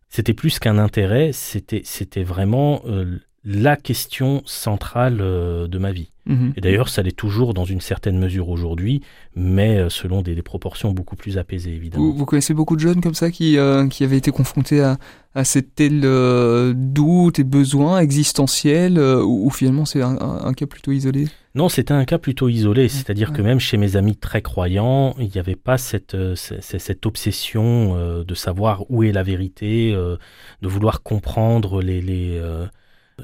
c'était 0.10 0.34
plus 0.34 0.60
qu'un 0.60 0.78
intérêt, 0.78 1.32
c'était, 1.34 2.24
vraiment 2.24 2.82
euh, 2.86 3.20
la 3.44 3.76
question 3.76 4.42
centrale 4.46 5.20
euh, 5.22 5.68
de 5.68 5.78
ma 5.78 5.92
vie. 5.92 6.12
Mhm. 6.30 6.54
Et 6.56 6.62
d'ailleurs, 6.62 6.90
ça 6.90 7.02
l'est 7.02 7.16
toujours 7.16 7.56
dans 7.56 7.66
une 7.66 7.82
certaine 7.82 8.20
mesure 8.20 8.50
aujourd'hui, 8.50 9.02
mais 9.36 9.78
euh, 9.78 9.90
selon 9.90 10.22
des, 10.22 10.40
proportions 10.44 10.92
beaucoup 10.92 11.16
plus 11.16 11.38
apaisées, 11.38 11.74
évidemment. 11.74 12.12
Vous, 12.12 12.26
connaissez 12.26 12.54
beaucoup 12.54 12.76
de 12.76 12.82
jeunes 12.82 13.02
comme 13.02 13.16
ça 13.16 13.32
qui, 13.32 13.58
euh, 13.58 13.88
qui 13.88 14.04
avaient 14.04 14.18
été 14.18 14.32
confrontés 14.32 14.82
à, 14.82 14.98
à 15.34 15.44
cette 15.44 15.74
telle 15.76 16.02
euh, 16.06 16.74
doute 16.76 17.40
et 17.40 17.44
besoin 17.44 18.00
existentiel, 18.00 19.00
ou, 19.00 19.50
finalement 19.50 19.86
c'est 19.86 20.02
un, 20.02 20.54
cas 20.54 20.68
plutôt 20.68 20.92
isolé? 20.92 21.28
Non, 21.56 21.68
c'était 21.68 21.94
un 21.94 22.06
cas 22.06 22.20
plutôt 22.20 22.48
isolé, 22.48 22.90
c'est-à-dire 22.90 23.34
que 23.34 23.42
même 23.42 23.60
chez 23.60 23.78
mes 23.78 23.96
amis 23.96 24.16
très 24.16 24.44
croyants, 24.44 25.16
il 25.20 25.30
n'y 25.34 25.40
avait 25.40 25.56
pas 25.56 25.80
cette, 25.80 26.16
cette, 26.36 27.06
obsession 27.06 28.24
de 28.24 28.36
savoir 28.36 28.90
où 28.90 29.04
est 29.04 29.12
la 29.12 29.24
vérité, 29.24 29.92
de 29.94 30.68
vouloir 30.68 31.02
comprendre 31.02 31.82
les... 31.82 32.02
les 32.02 32.40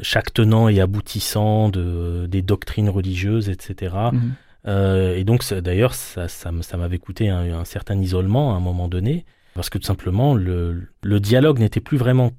chaque 0.02 0.34
tenant 0.34 0.70
et 0.70 0.80
aboutissant 0.80 1.70
de, 1.70 2.28
des 2.28 2.42
doctrines 2.42 2.90
religieuses, 2.90 3.50
etc. 3.50 3.96
Mhm. 4.12 4.34
Euh, 4.68 5.16
et 5.16 5.24
donc, 5.24 5.44
d'ailleurs, 5.54 5.94
ça, 5.94 6.28
ça, 6.28 6.52
m'avait 6.78 6.98
coûté 6.98 7.30
un, 7.30 7.66
certain 7.66 8.00
isolement 8.00 8.54
à 8.54 8.58
un 8.58 8.60
moment 8.60 8.88
donné, 8.88 9.26
parce 9.54 9.70
que 9.70 9.78
tout 9.78 9.86
simplement, 9.86 10.34
le, 10.34 10.88
le 11.04 11.20
dialogue 11.20 11.60
n'était 11.60 11.82
plus 11.82 11.98
vraiment 11.98 12.32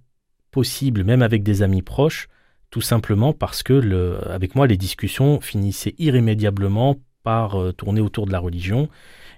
possible, 0.51 1.05
même 1.05 1.23
avec 1.23 1.43
des 1.43 1.63
amis 1.63 1.83
proches, 1.83 2.29
tout 2.71 2.81
simplement 2.81 3.33
parce 3.33 3.63
que, 3.63 3.73
le, 3.73 4.19
avec 4.29 4.55
moi, 4.55 4.67
les 4.67 4.77
discussions 4.77 5.41
finissaient 5.41 5.95
irrémédiablement 5.99 6.97
par 7.23 7.61
euh, 7.61 7.73
tourner 7.73 8.01
autour 8.01 8.27
de 8.27 8.33
la 8.33 8.39
religion. 8.39 8.89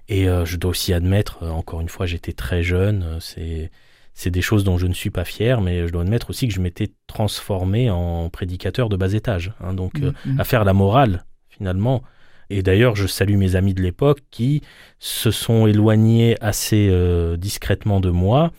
Et 0.07 0.27
euh, 0.27 0.45
je 0.45 0.57
dois 0.57 0.71
aussi 0.71 0.93
admettre, 0.93 1.43
encore 1.43 1.81
une 1.81 1.89
fois, 1.89 2.05
j'étais 2.07 2.33
très 2.33 2.63
jeune, 2.63 3.17
c'est 3.19 3.71
c'est 4.19 4.31
des 4.31 4.41
choses 4.41 4.65
dont 4.65 4.77
je 4.77 4.85
ne 4.85 4.93
suis 4.93 5.11
pas 5.11 5.23
fier, 5.23 5.61
mais 5.61 5.87
je 5.87 5.93
dois 5.93 6.01
admettre 6.01 6.29
aussi 6.29 6.49
que 6.49 6.53
je 6.53 6.59
m'étais 6.59 6.89
transformé 7.07 7.89
en 7.89 8.29
prédicateur 8.29 8.89
de 8.89 8.97
bas 8.97 9.13
étage. 9.13 9.53
Hein, 9.61 9.73
donc, 9.73 9.97
mm, 9.97 10.03
euh, 10.03 10.11
mm. 10.25 10.39
à 10.41 10.43
faire 10.43 10.65
la 10.65 10.73
morale, 10.73 11.23
finalement. 11.47 12.03
Et 12.49 12.61
d'ailleurs, 12.61 12.97
je 12.97 13.07
salue 13.07 13.37
mes 13.37 13.55
amis 13.55 13.73
de 13.73 13.81
l'époque 13.81 14.19
qui 14.29 14.61
se 14.99 15.31
sont 15.31 15.67
éloignés 15.67 16.35
assez 16.41 16.89
euh, 16.91 17.37
discrètement 17.37 18.01
de 18.01 18.09
moi 18.09 18.51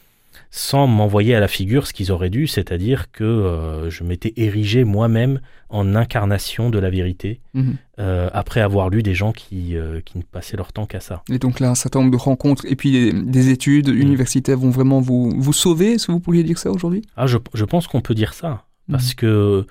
sans 0.51 0.89
m'envoyer 0.89 1.35
à 1.37 1.41
la 1.41 1.47
figure 1.47 1.87
ce 1.87 1.93
qu'ils 1.93 2.11
auraient 2.11 2.31
dû, 2.31 2.49
c'est-à-dire 2.49 3.13
que 3.13 3.23
euh, 3.23 3.89
je 3.89 4.03
m'étais 4.03 4.33
érigé 4.37 4.83
moi-même 4.83 5.41
en 5.69 5.95
incarnation 5.95 6.71
de 6.71 6.79
la 6.81 6.91
vérité, 6.91 7.41
mhm. 7.55 7.77
euh, 8.01 8.29
après 8.33 8.61
avoir 8.61 8.91
lu 8.91 9.05
des 9.05 9.15
gens 9.15 9.33
qui, 9.33 9.77
euh, 9.77 10.01
qui 10.01 10.19
ne 10.19 10.25
passaient 10.25 10.57
leur 10.57 10.73
temps 10.73 10.87
qu'à 10.87 10.99
ça. 10.99 11.23
Et 11.31 11.39
donc 11.39 11.61
là, 11.61 11.71
un 11.71 11.77
certain 11.77 12.01
nombre 12.01 12.11
de 12.11 12.17
rencontres 12.17 12.65
et 12.67 12.75
puis 12.75 13.13
des, 13.13 13.51
études 13.51 13.89
mhm. 13.89 14.01
universitaires 14.01 14.59
vont 14.59 14.71
vraiment 14.71 15.01
vous, 15.01 15.33
vous 15.37 15.53
sauver, 15.53 15.93
est-ce 15.93 16.09
que 16.09 16.13
vous 16.13 16.21
pourriez 16.21 16.43
dire 16.43 16.59
ça 16.59 16.73
aujourd'hui? 16.73 17.03
Ah, 17.17 17.29
je, 17.29 17.39
je, 17.55 17.65
pense 17.65 17.87
qu'on 17.87 18.01
peut 18.01 18.15
dire 18.15 18.35
ça, 18.35 18.65
parce 18.91 19.11
mhm. 19.11 19.15
que 19.15 19.67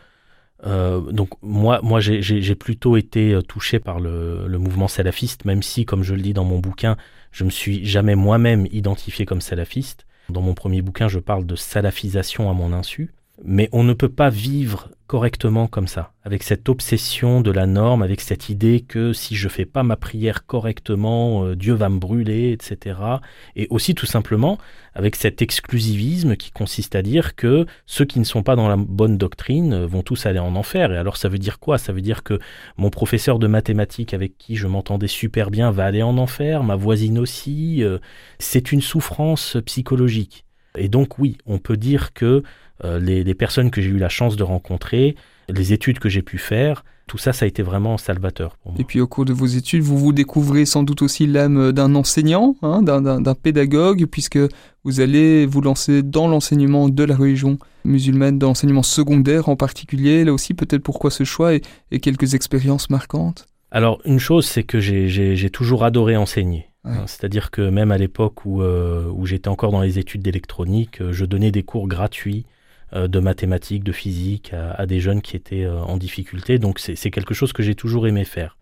donc 1.12 1.30
moi, 1.42 1.80
moi 1.84 2.00
j'ai 2.02 2.56
plutôt 2.56 2.98
été 2.98 3.38
touché 3.48 3.80
par 3.80 4.00
le, 4.00 4.46
le, 4.48 4.58
mouvement 4.58 4.90
salafiste, 4.90 5.46
même 5.46 5.64
si, 5.64 5.86
comme 5.86 6.04
je 6.04 6.14
le 6.14 6.22
dis 6.22 6.34
dans 6.34 6.44
mon 6.44 6.60
bouquin, 6.60 6.98
je 7.32 7.46
me 7.46 7.50
suis 7.50 7.86
jamais 7.86 8.16
moi-même 8.16 8.66
identifié 8.72 9.26
comme 9.26 9.40
salafiste. 9.40 10.06
Dans 10.30 10.42
mon 10.42 10.54
premier 10.54 10.82
bouquin, 10.82 11.08
je 11.08 11.20
parle 11.20 11.46
de 11.46 11.56
salafisation 11.56 12.50
à 12.50 12.54
mon 12.54 12.72
insu. 12.72 13.12
Mais 13.44 13.70
on 13.72 13.84
ne 13.84 13.94
peut 13.94 14.10
pas 14.10 14.30
vivre 14.30 14.90
correctement 15.10 15.66
comme 15.66 15.88
ça, 15.88 16.14
avec 16.24 16.44
cette 16.44 16.70
obsession 16.70 17.42
de 17.42 17.50
la 17.50 17.66
norme, 17.66 18.04
avec 18.04 18.22
cette 18.22 18.50
idée 18.50 18.82
que 18.82 19.12
si 19.12 19.36
je 19.36 19.50
fais 19.50 19.66
pas 19.66 19.82
ma 19.82 19.96
prière 19.96 20.46
correctement, 20.46 21.46
euh, 21.46 21.56
Dieu 21.56 21.74
va 21.74 21.90
me 21.90 21.98
brûler, 21.98 22.52
etc. 22.52 23.00
Et 23.56 23.66
aussi 23.72 23.96
tout 23.96 24.06
simplement 24.06 24.60
avec 24.94 25.16
cet 25.16 25.42
exclusivisme 25.42 26.36
qui 26.36 26.52
consiste 26.52 26.96
à 26.96 27.02
dire 27.02 27.36
que 27.36 27.66
ceux 27.88 28.06
qui 28.06 28.20
ne 28.20 28.24
sont 28.24 28.44
pas 28.44 28.56
dans 28.56 28.68
la 28.68 28.76
bonne 28.76 29.18
doctrine 29.18 29.84
vont 29.84 30.04
tous 30.04 30.28
aller 30.28 30.38
en 30.38 30.56
enfer. 30.56 30.92
Et 30.92 30.98
alors 30.98 31.18
ça 31.18 31.28
veut 31.28 31.40
dire 31.40 31.58
quoi? 31.58 31.80
Ça 31.80 31.92
veut 31.92 32.02
dire 32.02 32.22
que 32.22 32.38
mon 32.78 32.92
professeur 32.92 33.40
de 33.40 33.48
mathématiques 33.48 34.14
avec 34.14 34.38
qui 34.38 34.58
je 34.58 34.68
m'entendais 34.68 35.08
super 35.08 35.50
bien 35.50 35.72
va 35.72 35.86
aller 35.86 36.04
en 36.04 36.20
enfer, 36.20 36.64
ma 36.64 36.76
voisine 36.76 37.18
aussi. 37.18 37.84
Euh, 37.84 37.98
c'est 38.38 38.72
une 38.72 38.82
souffrance 38.82 39.58
psychologique. 39.66 40.46
Et 40.78 40.88
donc 40.88 41.18
oui, 41.18 41.38
on 41.48 41.58
peut 41.58 41.78
dire 41.78 42.14
que 42.14 42.44
euh, 42.84 43.00
les, 43.00 43.34
personnes 43.34 43.72
que 43.72 43.82
j'ai 43.82 43.90
eu 43.90 43.98
la 43.98 44.10
chance 44.10 44.36
de 44.36 44.44
rencontrer, 44.44 45.16
les 45.50 45.74
études 45.74 46.00
que 46.00 46.10
j'ai 46.10 46.22
pu 46.22 46.38
faire, 46.38 46.84
tout 47.08 47.18
ça, 47.18 47.34
ça 47.34 47.46
a 47.46 47.48
été 47.48 47.64
vraiment 47.64 47.98
salvateur 47.98 48.56
pour 48.58 48.72
moi. 48.72 48.82
Et 48.82 48.84
puis 48.84 49.02
au 49.02 49.08
cours 49.08 49.26
de 49.26 49.34
vos 49.34 49.48
études, 49.48 49.82
vous 49.82 49.98
vous 49.98 50.14
découvrez 50.14 50.66
sans 50.66 50.84
doute 50.84 51.02
aussi 51.02 51.26
l'âme 51.26 51.72
d'un 51.72 51.96
enseignant, 51.96 52.56
hein, 52.62 52.84
d'un 52.84 53.36
pédagogue, 53.36 54.06
puisque 54.06 54.40
vous 54.84 55.02
allez 55.02 55.46
vous 55.46 55.62
lancer 55.62 56.04
dans 56.04 56.28
l'enseignement 56.28 56.88
de 56.88 57.04
la 57.04 57.16
religion 57.16 57.58
musulmane, 57.84 58.38
dans 58.38 58.48
l'enseignement 58.48 58.84
secondaire 58.84 59.50
en 59.50 59.56
particulier. 59.56 60.24
Là 60.24 60.34
aussi, 60.34 60.54
peut-être 60.54 60.84
pourquoi 60.84 61.10
ce 61.10 61.24
choix 61.24 61.56
et, 61.56 62.00
quelques 62.00 62.36
expériences 62.36 62.90
marquantes? 62.90 63.48
Alors, 63.72 64.00
une 64.06 64.20
chose, 64.20 64.46
c'est 64.46 64.64
que 64.64 64.80
j'ai 64.80 65.50
toujours 65.50 65.84
adoré 65.84 66.16
enseigner. 66.16 66.70
Hein, 66.86 67.06
c'est-à-dire 67.08 67.52
que 67.52 67.70
même 67.70 67.92
à 67.92 67.98
l'époque 67.98 68.46
où, 68.46 68.62
euh, 68.62 69.12
où 69.12 69.26
j'étais 69.26 69.50
encore 69.50 69.72
dans 69.72 69.82
les 69.82 70.00
études 70.00 70.22
d'électronique, 70.22 71.02
euh, 71.02 71.12
je 71.12 71.26
donnais 71.26 71.52
des 71.52 71.64
cours 71.64 71.90
gratuits 71.90 72.46
de 72.94 73.20
mathématiques, 73.20 73.84
de 73.84 73.92
physique 73.92 74.52
à, 74.54 74.86
des 74.86 75.00
jeunes 75.00 75.22
qui 75.22 75.36
étaient 75.36 75.64
euh, 75.64 75.80
en 75.82 75.98
difficulté. 75.98 76.58
Donc 76.58 76.80
c'est 76.80 77.12
quelque 77.12 77.34
chose 77.34 77.54
que 77.54 77.64
j'ai 77.64 77.76
toujours 77.76 78.08
aimé 78.08 78.26
faire. 78.26 78.58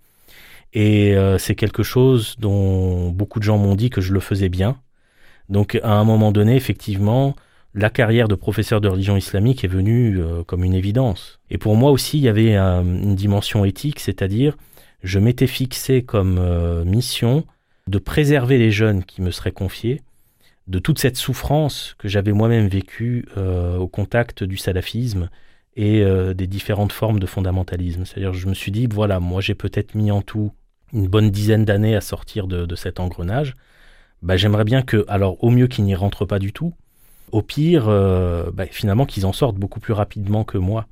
Et 0.74 1.16
euh, 1.16 1.38
c'est 1.38 1.56
quelque 1.56 1.84
chose 1.84 2.36
dont 2.40 3.10
beaucoup 3.10 3.40
de 3.40 3.44
gens 3.44 3.58
m'ont 3.58 3.76
dit 3.76 3.90
que 3.90 4.02
je 4.02 4.14
le 4.14 4.20
faisais 4.20 4.50
bien. 4.50 4.78
Donc 5.50 5.80
à 5.82 5.94
un 5.94 6.04
moment 6.04 6.32
donné, 6.32 6.56
effectivement, 6.56 7.36
la 7.74 7.90
carrière 7.90 8.28
de 8.28 8.36
professeur 8.36 8.82
de 8.82 8.90
religion 8.90 9.16
islamique 9.16 9.64
est 9.64 9.70
venue 9.70 10.20
comme 10.46 10.64
une 10.64 10.74
évidence. 10.74 11.40
Et 11.50 11.58
pour 11.58 11.76
moi 11.76 11.92
aussi, 11.92 12.18
il 12.18 12.24
y 12.24 12.28
avait 12.28 12.58
une 12.58 13.16
dimension 13.16 13.64
éthique, 13.64 14.00
c'est-à-dire 14.00 14.58
je 15.04 15.20
m'étais 15.20 15.48
fixé 15.48 16.02
comme 16.02 16.84
mission 16.84 17.46
de 17.88 18.00
préserver 18.00 18.58
les 18.58 18.72
jeunes 18.72 19.04
qui 19.04 19.22
me 19.22 19.32
seraient 19.32 19.52
confiés 19.52 20.02
de 20.68 20.80
toute 20.80 21.00
cette 21.00 21.18
souffrance 21.18 21.96
que 21.98 22.08
j'avais 22.08 22.34
moi-même 22.34 22.68
vécue 22.68 23.26
euh, 23.38 23.78
au 23.78 23.88
contact 23.88 24.44
du 24.44 24.58
salafisme 24.58 25.30
et 25.76 26.02
euh, 26.02 26.34
des 26.34 26.48
différentes 26.48 26.92
formes 26.92 27.20
de 27.20 27.26
fondamentalisme. 27.26 28.06
C'est-à-dire, 28.06 28.34
je 28.34 28.48
me 28.48 28.54
suis 28.54 28.72
dit, 28.72 28.88
voilà, 28.88 29.20
moi 29.20 29.42
j'ai 29.42 29.56
peut-être 29.56 29.96
mis 29.96 30.12
en 30.12 30.22
tout 30.22 30.52
une 30.94 31.08
bonne 31.08 31.30
dizaine 31.30 31.66
d'années 31.66 31.96
à 31.96 32.02
sortir 32.02 32.48
de, 32.48 32.76
cet 32.76 33.00
engrenage. 33.00 33.56
Bah, 34.22 34.36
J'aimerais 34.36 34.64
bien 34.64 34.82
que, 34.82 35.06
alors 35.08 35.42
au 35.44 35.50
mieux 35.50 35.68
qu'ils 35.68 35.86
n'y 35.86 35.96
rentrent 35.96 36.26
pas 36.26 36.40
du 36.40 36.52
tout, 36.52 36.74
au 37.32 37.42
pire, 37.42 37.88
euh, 37.88 38.52
bah, 38.54 38.66
finalement 38.66 39.06
qu'ils 39.06 39.26
en 39.26 39.34
sortent 39.34 39.58
beaucoup 39.58 39.80
plus 39.80 39.94
rapidement 39.94 40.44
que 40.44 40.58
moi. 40.58 40.88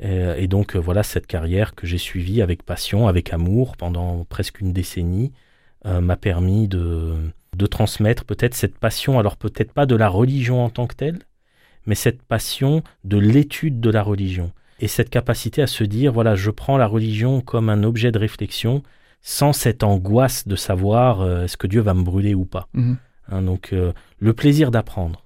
Et, 0.00 0.48
donc 0.48 0.74
voilà 0.74 1.04
cette 1.04 1.26
carrière 1.28 1.76
que 1.76 1.86
j'ai 1.86 1.98
suivie 1.98 2.42
avec 2.42 2.64
passion, 2.64 3.06
avec 3.06 3.32
amour 3.32 3.76
pendant 3.76 4.24
presque 4.24 4.60
une 4.60 4.72
décennie, 4.72 5.32
m'a 5.84 6.16
permis 6.16 6.66
de, 6.66 7.14
de 7.56 7.66
transmettre 7.66 8.24
peut-être 8.24 8.54
cette 8.54 8.78
passion, 8.78 9.18
alors 9.18 9.36
peut-être 9.36 9.72
pas 9.72 9.86
de 9.86 9.96
la 9.96 10.08
religion 10.08 10.64
en 10.64 10.70
tant 10.70 10.86
que 10.86 10.94
telle, 10.94 11.20
mais 11.86 11.94
cette 11.94 12.22
passion 12.22 12.82
de 13.04 13.18
l'étude 13.18 13.80
de 13.80 13.90
la 13.90 14.02
religion. 14.02 14.52
Et 14.80 14.88
cette 14.88 15.10
capacité 15.10 15.62
à 15.62 15.66
se 15.66 15.84
dire, 15.84 16.12
voilà, 16.12 16.34
je 16.34 16.50
prends 16.50 16.76
la 16.76 16.86
religion 16.86 17.40
comme 17.40 17.68
un 17.68 17.84
objet 17.84 18.10
de 18.10 18.18
réflexion, 18.18 18.82
sans 19.22 19.52
cette 19.52 19.82
angoisse 19.82 20.46
de 20.46 20.56
savoir 20.56 21.20
euh, 21.20 21.44
est-ce 21.44 21.56
que 21.56 21.66
Dieu 21.66 21.80
va 21.80 21.94
me 21.94 22.02
brûler 22.02 22.34
ou 22.34 22.44
pas. 22.44 22.68
Mhm. 22.74 22.96
Hein, 23.30 23.42
donc 23.42 23.72
euh, 23.72 23.92
le 24.18 24.32
plaisir 24.34 24.70
d'apprendre. 24.70 25.22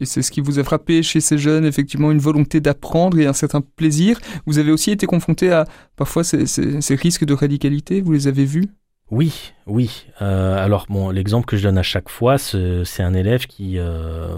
Et 0.00 0.04
c'est 0.04 0.22
ce 0.22 0.30
qui 0.30 0.40
vous 0.40 0.58
a 0.58 0.64
frappé 0.64 1.02
chez 1.02 1.20
ces 1.20 1.38
jeunes, 1.38 1.64
effectivement, 1.64 2.10
une 2.10 2.18
volonté 2.18 2.60
d'apprendre 2.60 3.18
et 3.18 3.26
un 3.26 3.32
certain 3.32 3.60
plaisir. 3.60 4.18
Vous 4.44 4.58
avez 4.58 4.72
aussi 4.72 4.90
été 4.90 5.06
confronté 5.06 5.52
à 5.52 5.64
parfois 5.94 6.24
ces 6.24 6.94
risques 6.96 7.24
de 7.24 7.34
radicalité, 7.34 8.00
vous 8.02 8.12
les 8.12 8.26
avez 8.26 8.44
vus? 8.44 8.68
Oui, 9.10 9.52
oui. 9.66 10.06
Euh, 10.20 10.56
alors 10.56 10.86
bon, 10.88 11.10
l'exemple 11.10 11.46
que 11.46 11.56
je 11.56 11.62
donne 11.62 11.78
à 11.78 11.84
chaque 11.84 12.08
fois, 12.08 12.38
c'est 12.38 13.02
un 13.02 13.14
élève 13.14 13.46
qui, 13.46 13.78
euh, 13.78 14.34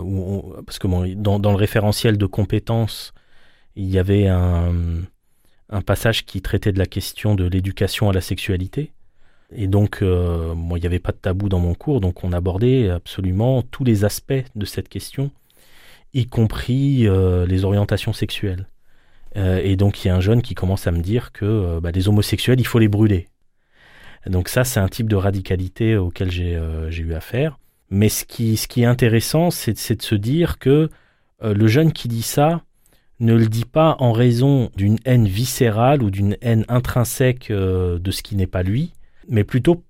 parce 0.66 0.78
que 0.78 0.86
bon, 0.86 1.10
dans, 1.16 1.50
le 1.50 1.56
référentiel 1.56 2.18
de 2.18 2.26
compétences, 2.26 3.14
il 3.76 3.88
y 3.88 3.98
avait 3.98 4.28
un, 4.28 4.74
passage 5.86 6.26
qui 6.26 6.42
traitait 6.42 6.72
de 6.72 6.78
la 6.78 6.86
question 6.86 7.34
de 7.34 7.44
l'éducation 7.46 8.10
à 8.10 8.12
la 8.12 8.20
sexualité. 8.20 8.92
Et 9.52 9.68
donc, 9.68 10.02
euh, 10.02 10.54
il 10.76 10.80
n'y 10.80 10.86
avait 10.86 10.98
pas 10.98 11.12
de 11.12 11.16
tabou 11.16 11.48
dans 11.48 11.60
mon 11.60 11.74
cours, 11.74 12.00
donc 12.02 12.22
on 12.22 12.32
abordait 12.34 12.90
absolument 12.90 13.62
tous 13.62 13.84
les 13.84 14.04
aspects 14.04 14.44
de 14.54 14.64
cette 14.66 14.90
question, 14.90 15.30
y 16.12 16.26
compris 16.26 17.08
les 17.48 17.64
orientations 17.64 18.12
sexuelles. 18.12 18.66
et 19.34 19.76
donc, 19.76 20.04
il 20.04 20.08
y 20.08 20.10
a 20.10 20.16
un 20.16 20.20
jeune 20.20 20.42
qui 20.42 20.54
commence 20.54 20.86
à 20.86 20.90
me 20.90 21.00
dire 21.00 21.32
que 21.32 21.80
bah, 21.80 21.90
les 21.90 22.08
homosexuels, 22.08 22.60
il 22.60 22.66
faut 22.66 22.78
les 22.78 22.88
brûler. 22.88 23.28
Donc 24.28 24.48
ça, 24.48 24.64
c'est 24.64 24.80
un 24.80 24.88
type 24.88 25.08
de 25.08 25.16
radicalité 25.16 25.96
auquel 25.96 26.30
j'ai 26.30 26.56
euh, 26.56 26.90
eu 26.90 27.14
affaire. 27.14 27.58
Mais 27.90 28.08
ce 28.08 28.24
qui, 28.24 28.54
est 28.54 28.84
intéressant, 28.84 29.50
c'est 29.50 29.72
de 29.72 30.02
se 30.02 30.14
dire 30.14 30.58
que 30.58 30.90
euh, 31.42 31.54
le 31.54 31.66
jeune 31.66 31.92
qui 31.92 32.08
dit 32.08 32.22
ça 32.22 32.62
ne 33.20 33.34
le 33.34 33.48
dit 33.48 33.64
pas 33.64 33.96
en 33.98 34.12
raison 34.12 34.70
d'une 34.76 34.98
haine 35.04 35.26
viscérale 35.26 36.02
ou 36.02 36.10
d'une 36.10 36.36
haine 36.40 36.64
intrinsèque 36.68 37.50
euh, 37.50 37.98
de 37.98 38.10
ce 38.10 38.22
qui 38.22 38.36
n'est 38.36 38.46
pas 38.46 38.62
lui, 38.62 38.92
mais 39.28 39.44
plutôt, 39.44 39.82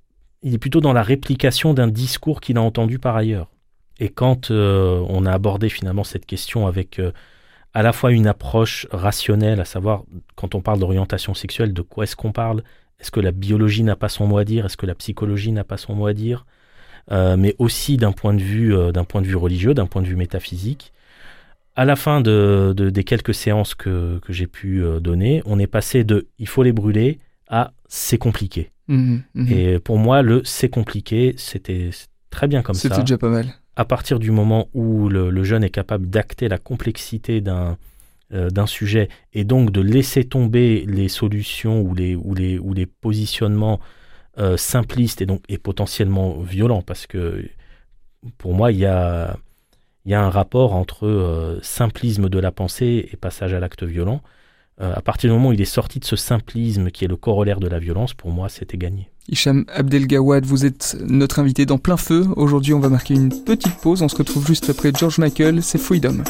il 0.43 0.55
est 0.55 0.59
plutôt 0.59 0.81
dans 0.81 0.93
la 0.93 1.03
réplication 1.03 1.75
d'un 1.75 1.89
discours 1.89 2.41
qu'il 2.41 2.57
a 2.57 2.63
entendu 2.63 2.99
par 2.99 3.17
ailleurs. 3.17 3.51
Et 3.99 4.11
quand 4.11 4.53
on 4.53 5.27
a 5.27 5.33
abordé 5.33 5.69
finalement 5.69 6.05
cette 6.05 6.25
question 6.25 6.69
avec, 6.69 7.01
à 7.75 7.83
la 7.83 7.93
fois 7.93 8.13
une 8.13 8.29
approche 8.29 8.87
rationnelle, 8.93 9.61
à 9.61 9.65
savoir 9.65 10.05
quand 10.37 10.55
on 10.55 10.61
parle 10.61 10.79
d'orientation 10.79 11.35
sexuelle, 11.35 11.73
de 11.73 11.83
quoi 11.83 12.05
est-ce 12.05 12.15
qu'on 12.15 12.31
parle 12.31 12.63
Est-ce 13.01 13.11
que 13.11 13.21
la 13.21 13.31
biologie 13.33 13.83
n'a 13.85 13.97
pas 13.97 14.09
son 14.09 14.27
mot 14.27 14.39
à 14.39 14.45
dire? 14.45 14.67
Est-ce 14.67 14.77
que 14.77 14.87
la 14.87 14.95
psychologie 14.95 15.53
n'a 15.53 15.65
pas 15.65 15.77
son 15.77 15.95
mot 15.95 16.07
à 16.07 16.15
dire? 16.15 16.47
Euh, 17.13 17.37
Mais 17.37 17.55
aussi 17.59 17.97
d'un 17.97 18.13
point 18.13 18.35
de 18.35 18.43
vue, 18.43 18.75
euh, 18.75 18.93
d'un 18.93 19.05
point 19.05 19.23
de 19.23 19.27
vue 19.27 19.37
religieux, 19.37 19.73
d'un 19.73 19.87
point 19.87 20.03
de 20.03 20.07
vue 20.09 20.17
métaphysique. 20.17 20.93
À 21.77 21.85
la 21.85 21.95
fin 21.95 22.21
de, 22.21 22.75
des 22.77 23.05
quelques 23.05 23.35
séances 23.35 23.77
que, 23.77 24.19
que 24.19 24.33
j'ai 24.33 24.49
pu 24.49 24.83
euh, 24.83 24.99
donner, 24.99 25.43
on 25.47 25.61
est 25.61 25.69
passé 25.69 26.03
de 26.03 26.27
il 26.41 26.49
faut 26.49 26.65
les 26.65 26.73
brûler 26.73 27.21
à 27.49 27.73
c'est 27.87 28.19
compliqué. 28.19 28.73
Mhm, 28.89 29.23
mhm. 29.35 29.53
Et 29.53 29.79
pour 29.79 29.97
moi, 29.97 30.23
le 30.23 30.43
c'est 30.45 30.69
compliqué, 30.69 31.35
c'était 31.39 31.91
très 32.31 32.49
bien 32.49 32.63
comme 32.63 32.75
ça. 32.75 32.89
C'était 32.89 33.03
déjà 33.03 33.17
pas 33.17 33.29
mal. 33.29 33.47
À 33.77 33.85
partir 33.85 34.19
du 34.19 34.33
moment 34.33 34.69
où 34.75 35.09
le, 35.09 35.31
le 35.31 35.45
jeune 35.45 35.63
est 35.63 35.71
capable 35.71 36.11
d'acter 36.11 36.49
la 36.49 36.59
complexité 36.59 37.41
d'un 37.41 37.79
euh, 38.35 38.51
d'un 38.51 38.67
sujet 38.67 39.09
et 39.33 39.45
donc 39.45 39.71
de 39.71 39.81
laisser 39.81 40.23
tomber 40.25 40.85
les 40.87 41.09
solutions 41.09 41.81
ou 41.81 41.95
les, 41.95 42.15
ou 42.15 42.35
les, 42.35 42.59
ou 42.59 42.75
les 42.75 42.85
positionnements 42.85 43.81
euh, 44.37 44.59
simplistes 44.59 45.23
et 45.23 45.27
donc 45.27 45.43
et 45.49 45.57
potentiellement 45.57 46.39
violents, 46.39 46.83
parce 46.83 47.07
que 47.07 47.43
pour 48.37 48.53
moi, 48.53 48.71
il 48.71 48.79
y 48.79 48.85
a, 48.85 49.39
y 50.05 50.13
a 50.13 50.23
un 50.23 50.29
rapport 50.29 50.75
entre 50.75 51.07
euh, 51.07 51.59
simplisme 51.63 52.29
de 52.29 52.39
la 52.39 52.53
pensée 52.53 53.09
et 53.11 53.17
passage 53.17 53.55
à 53.55 53.61
l'acte 53.61 53.83
violent. 53.83 54.21
À 54.81 55.03
partir 55.03 55.29
du 55.29 55.35
moment 55.35 55.49
où 55.49 55.53
il 55.53 55.61
est 55.61 55.65
sorti 55.65 55.99
de 55.99 56.05
ce 56.05 56.15
simplisme 56.15 56.93
qui 56.93 57.05
est 57.05 57.09
le 57.09 57.17
corollaire 57.17 57.59
de 57.59 57.67
la 57.67 57.81
violence, 57.81 58.15
pour 58.15 58.31
moi, 58.31 58.49
c'était 58.49 58.77
gagné. 58.77 59.11
Hicham 59.29 59.65
Abdelgawad, 59.75 60.45
vous 60.45 60.65
êtes 60.65 60.97
notre 61.01 61.41
invité 61.41 61.67
dans 61.67 61.79
plein 61.79 61.97
feu. 61.97 62.27
Aujourd'hui, 62.37 62.75
on 62.75 62.81
va 62.81 62.89
marquer 62.89 63.15
une 63.15 63.31
petite 63.45 63.75
pause. 63.81 64.03
On 64.03 64.09
se 64.09 64.17
retrouve 64.17 64.47
juste 64.47 64.71
après 64.71 64.93
George 64.97 65.19
Michael, 65.19 65.65
c'est 65.65 65.79
Freedom. 65.79 66.23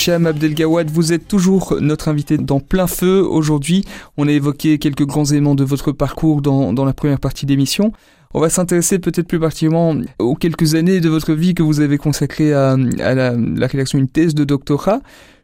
Hicham 0.00 0.26
Abdelgawad, 0.26 0.90
vous 0.90 1.12
êtes 1.12 1.28
toujours 1.28 1.76
notre 1.78 2.08
invité 2.08 2.38
dans 2.38 2.58
plein 2.58 2.86
feu 2.86 3.20
aujourd'hui. 3.20 3.84
On 4.16 4.28
a 4.28 4.32
évoqué 4.32 4.78
quelques 4.78 5.04
grands 5.04 5.26
éléments 5.26 5.54
de 5.54 5.62
votre 5.62 5.92
parcours 5.92 6.40
dans, 6.40 6.72
dans 6.72 6.86
la 6.86 6.94
première 6.94 7.20
partie 7.20 7.44
d'émission. 7.44 7.92
On 8.32 8.40
va 8.40 8.48
s'intéresser 8.48 8.98
peut-être 8.98 9.28
plus 9.28 9.38
particulièrement 9.38 9.94
aux 10.18 10.36
quelques 10.36 10.74
années 10.74 11.00
de 11.00 11.10
votre 11.10 11.34
vie 11.34 11.52
que 11.52 11.62
vous 11.62 11.80
avez 11.80 11.98
consacrées 11.98 12.54
à, 12.54 12.78
à 12.98 13.14
la, 13.14 13.34
rédaction 13.66 13.98
d'une 13.98 14.08
thèse 14.08 14.34
de 14.34 14.44
doctorat. 14.44 15.00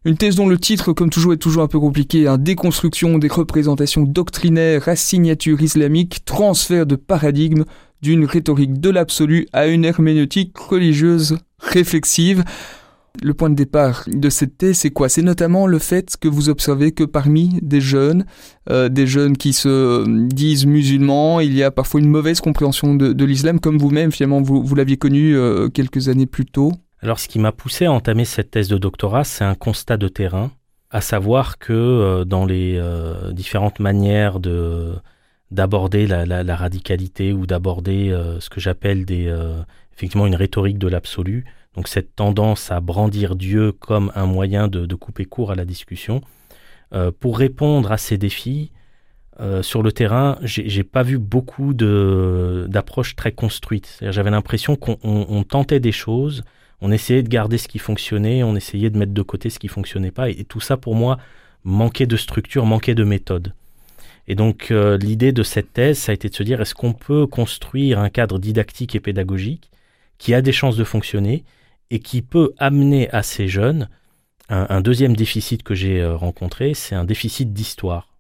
Une 0.07 0.17
thèse 0.17 0.37
dont 0.37 0.49
le 0.49 0.57
titre, 0.57 0.95
comme 0.95 1.11
toujours, 1.11 1.35
est 1.35 1.37
toujours 1.37 1.63
un 1.63 1.69
peu 1.69 1.79
compliqué. 1.79 2.27
Hein, 2.27 2.39
Déconstruction 2.39 3.19
des 3.19 3.29
représentations 3.29 4.05
doctrinaires, 4.05 4.89
assignature 4.89 5.61
islamique, 5.61 6.25
transfert 6.25 6.87
de 6.87 6.97
paradigme 6.97 7.65
d'une 8.01 8.25
rhétorique 8.25 8.81
de 8.81 8.89
l'absolu 8.89 9.49
à 9.53 9.67
une 9.67 9.85
herméneutique 9.85 10.57
religieuse 10.57 11.37
réflexive. 11.59 12.43
Le 13.23 13.35
point 13.35 13.51
de 13.51 13.55
départ 13.55 14.05
de 14.07 14.29
cette 14.29 14.59
thèse, 14.59 14.79
c'est 14.79 14.91
quoi? 14.91 15.09
C'est 15.09 15.23
notamment 15.23 15.67
le 15.67 15.79
fait 15.79 16.17
que 16.17 16.29
vous 16.29 16.49
observez 16.49 16.93
que 16.93 17.05
parmi 17.05 17.59
des 17.63 17.81
jeunes, 17.81 18.25
euh, 18.71 18.89
des 18.89 19.07
jeunes 19.07 19.37
qui 19.37 19.53
se 19.53 20.05
disent 20.29 20.67
musulmans, 20.67 21.41
il 21.41 21.55
y 21.55 21.63
a 21.63 21.71
parfois 21.71 22.01
une 22.01 22.09
mauvaise 22.09 22.41
compréhension 22.41 22.95
de, 22.95 23.25
l'islam, 23.25 23.61
comme 23.61 23.79
vous-même, 23.79 24.13
finalement, 24.13 24.43
vous, 24.43 24.75
l'aviez 24.75 24.97
connu 24.97 25.37
euh, 25.37 25.69
quelques 25.69 26.09
années 26.09 26.27
plus 26.27 26.47
tôt. 26.47 26.73
Alors 27.03 27.19
ce 27.19 27.29
qui 27.29 27.39
m'a 27.39 27.53
poussé 27.53 27.85
à 27.87 27.93
entamer 27.93 28.25
cette 28.25 28.51
thèse 28.51 28.69
de 28.69 28.79
doctorat, 28.79 29.25
c'est 29.25 29.45
un 29.45 29.55
constat 29.55 29.97
de 29.97 30.09
terrain, 30.09 30.51
à 30.91 31.01
savoir 31.01 31.59
que 31.59 31.73
euh, 31.73 32.25
dans 32.25 32.45
les 32.45 32.77
euh, 32.79 33.33
différentes 33.33 33.81
manières 33.81 34.41
de 34.41 34.95
d'aborder 35.53 36.09
la, 36.09 36.57
radicalité 36.57 37.33
ou 37.33 37.47
d'aborder 37.47 38.11
euh, 38.11 38.41
ce 38.41 38.51
que 38.51 38.59
j'appelle 38.59 39.07
effectivement 39.95 40.27
une 40.27 40.35
rhétorique 40.35 40.79
de 40.79 40.89
l'absolu, 40.89 41.45
donc 41.77 41.89
cette 41.89 42.17
tendance 42.17 42.73
à 42.73 42.81
brandir 42.81 43.37
Dieu 43.37 43.73
comme 43.73 44.11
un 44.15 44.27
moyen 44.27 44.67
de, 44.69 44.95
couper 44.95 45.27
court 45.27 45.53
à 45.53 45.55
la 45.55 45.65
discussion. 45.65 46.23
Euh, 46.93 47.11
pour 47.19 47.39
répondre 47.39 47.93
à 47.93 47.99
ces 47.99 48.17
défis, 48.17 48.73
euh, 49.39 49.63
sur 49.63 49.83
le 49.83 49.93
terrain, 49.93 50.39
j'ai 50.43 50.83
pas 50.83 51.03
vu 51.03 51.19
beaucoup 51.19 51.75
d'approches 51.75 53.15
très 53.15 53.33
construites. 53.33 53.99
J'avais 54.01 54.31
l'impression 54.31 54.77
qu'on 54.77 54.99
on, 55.03 55.27
on 55.29 55.43
tentait 55.43 55.81
des 55.81 55.93
choses, 55.93 56.43
on 56.81 56.91
essayait 56.91 57.23
de 57.23 57.29
garder 57.29 57.59
ce 57.59 57.69
qui 57.69 57.79
fonctionnait, 57.79 58.43
on 58.43 58.57
essayait 58.57 58.89
de 58.89 58.99
mettre 58.99 59.13
de 59.13 59.23
côté 59.23 59.51
ce 59.51 59.59
qui 59.59 59.69
fonctionnait 59.69 60.11
pas, 60.11 60.31
et, 60.31 60.41
et 60.41 60.45
tout 60.45 60.61
ça 60.61 60.79
pour 60.79 60.95
moi 60.95 61.19
manquait 61.65 62.07
de 62.07 62.17
structure, 62.17 62.65
manquait 62.65 62.95
de 62.95 63.05
méthode. 63.05 63.53
Et 64.29 64.35
donc 64.35 64.71
euh, 64.71 64.97
l'idée 64.97 65.33
de 65.33 65.43
cette 65.43 65.73
thèse, 65.73 65.99
ça 65.99 66.13
a 66.13 66.15
été 66.15 66.29
de 66.29 66.35
se 66.35 66.43
dire 66.43 66.61
est-ce 66.61 66.75
qu'on 66.75 66.93
peut 66.93 67.27
construire 67.27 67.99
un 67.99 68.09
cadre 68.09 68.39
didactique 68.39 68.95
et 68.95 69.01
pédagogique 69.01 69.71
qui 70.19 70.35
a 70.35 70.41
des 70.41 70.53
chances 70.53 70.77
de 70.77 70.85
fonctionner 70.85 71.45
et 71.91 72.01
qui 72.01 72.23
peut 72.23 72.53
amener 72.59 73.11
à 73.11 73.23
ces 73.23 73.49
jeunes 73.49 73.89
un, 74.49 74.81
deuxième 74.81 75.17
déficit 75.17 75.65
que 75.65 75.75
j'ai 75.75 76.01
euh, 76.01 76.17
rencontré, 76.17 76.73
c'est 76.75 76.95
un 76.95 77.05
déficit 77.05 77.53
d'histoire 77.53 78.17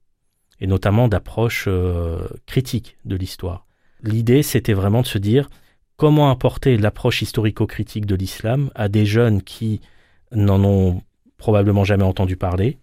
et 0.60 0.66
notamment 0.66 1.06
d'approche 1.06 1.66
euh, 1.68 2.26
critique 2.46 2.96
de 3.04 3.14
l'histoire. 3.14 3.66
L'idée, 4.02 4.42
c'était 4.42 4.72
vraiment 4.72 5.02
de 5.02 5.06
se 5.06 5.18
dire 5.18 5.48
comment 5.96 6.30
apporter 6.30 6.76
l'approche 6.76 7.22
historico-critique 7.22 8.06
de 8.06 8.14
l'islam 8.14 8.70
à 8.74 8.88
des 8.88 9.06
jeunes 9.06 9.42
qui 9.42 9.80
n'en 10.32 10.62
ont 10.64 11.02
probablement 11.36 11.84
jamais 11.84 12.04
entendu 12.04 12.36
parler, 12.36 12.78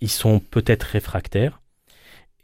ils 0.00 0.10
sont 0.10 0.40
peut-être 0.40 0.82
réfractaires, 0.82 1.60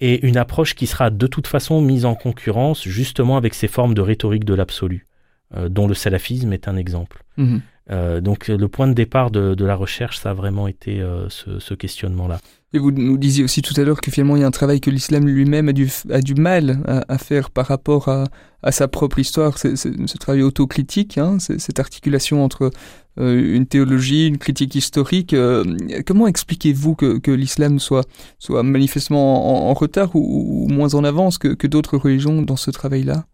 et 0.01 0.27
une 0.27 0.37
approche 0.37 0.75
qui 0.75 0.87
sera 0.87 1.11
de 1.11 1.27
toute 1.27 1.47
façon 1.47 1.81
mise 1.81 2.05
en 2.05 2.15
concurrence 2.15 2.83
justement 2.83 3.37
avec 3.37 3.55
ces 3.55 3.69
formes 3.69 3.95
de 3.95 4.01
rhétorique 4.01 4.45
de 4.45 4.55
l'absolu, 4.55 5.07
dont 5.69 5.87
le 5.87 5.95
salafisme 5.95 6.53
est 6.53 6.69
un 6.69 6.77
exemple. 6.77 7.23
Mhm. 7.37 7.61
Euh, 7.91 8.21
donc 8.21 8.49
le 8.49 8.69
point 8.69 8.89
de 8.89 8.95
départ 8.95 9.31
de, 9.31 9.55
de, 9.55 9.65
la 9.65 9.77
recherche, 9.77 10.19
ça 10.19 10.31
a 10.31 10.35
vraiment 10.35 10.69
été 10.69 11.01
euh, 11.01 11.29
ce, 11.29 11.59
ce 11.59 11.75
questionnement-là. 11.75 12.41
Et 12.73 12.79
vous 12.79 12.91
nous 12.91 13.19
disiez 13.19 13.45
aussi 13.45 13.63
tout 13.63 13.79
à 13.79 13.85
l'heure 13.85 14.01
que 14.01 14.11
finalement 14.11 14.37
il 14.37 14.41
y 14.41 14.43
a 14.43 14.47
un 14.47 14.51
travail 14.51 14.81
que 14.81 14.91
l'islam 14.91 15.27
lui-même 15.27 15.69
a 15.69 15.73
du, 15.73 15.89
a 16.11 16.21
du 16.21 16.35
mal 16.35 16.81
à, 16.89 17.05
à, 17.09 17.19
faire 17.19 17.51
par 17.51 17.67
rapport 17.67 18.09
à, 18.09 18.25
à 18.63 18.73
sa 18.73 18.89
propre 18.89 19.19
histoire, 19.19 19.59
ce 19.59 20.19
travail 20.19 20.43
autocritique, 20.43 21.19
hein, 21.19 21.39
cette 21.39 21.79
articulation 21.79 22.43
entre 22.43 22.71
euh, 23.21 23.55
une 23.55 23.67
théologie, 23.67 24.27
une 24.27 24.39
critique 24.39 24.75
historique. 24.75 25.35
Euh, 25.35 25.63
comment 26.05 26.27
expliquez-vous 26.27 26.97
que, 26.97 27.19
que 27.19 27.31
l'islam 27.31 27.79
soit, 27.79 28.09
soit 28.39 28.63
manifestement 28.65 29.69
en, 29.69 29.71
en 29.71 29.75
retard 29.75 30.17
ou, 30.17 30.65
ou, 30.65 30.69
moins 30.69 30.95
en 30.95 31.05
avance 31.05 31.39
que, 31.39 31.49
que 31.49 31.69
d'autres 31.69 31.97
religions 31.97 32.43
dans 32.43 32.57
ce 32.57 32.73
travail-là? 32.73 33.27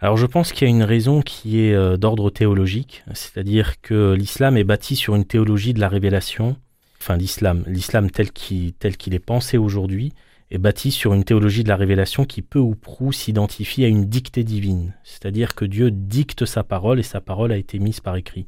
Alors 0.00 0.16
je 0.16 0.26
pense 0.26 0.52
qu'il 0.52 0.66
y 0.66 0.70
a 0.70 0.74
une 0.74 0.82
raison 0.82 1.20
qui 1.20 1.60
est 1.60 1.74
euh, 1.74 1.98
d'ordre 1.98 2.30
théologique, 2.30 3.04
c'est-à-dire 3.12 3.80
que 3.82 4.14
l'islam 4.14 4.56
est 4.56 4.64
bâti 4.64 4.96
sur 4.96 5.14
une 5.14 5.26
théologie 5.26 5.74
de 5.74 5.80
la 5.80 5.88
révélation, 5.88 6.56
enfin 6.98 7.16
l'islam, 7.16 7.64
l'islam 7.66 8.10
tel 8.10 8.30
qu'il 8.32 8.74
est 9.14 9.18
pensé 9.18 9.58
aujourd'hui 9.58 10.12
est 10.50 10.58
bâti 10.58 10.90
sur 10.90 11.14
une 11.14 11.24
théologie 11.24 11.64
de 11.64 11.68
la 11.68 11.76
révélation 11.76 12.24
qui 12.24 12.42
peu 12.42 12.58
ou 12.58 12.74
prou 12.74 13.12
s'identifie 13.12 13.84
à 13.84 13.88
une 13.88 14.06
dictée 14.06 14.42
divine, 14.42 14.94
c'est-à-dire 15.04 15.54
que 15.54 15.66
Dieu 15.66 15.90
dicte 15.90 16.46
sa 16.46 16.64
parole 16.64 16.98
et 16.98 17.04
sa 17.04 17.20
parole 17.20 17.52
a 17.52 17.56
été 17.56 17.78
mise 17.78 18.00
par 18.00 18.16
écrit. 18.16 18.46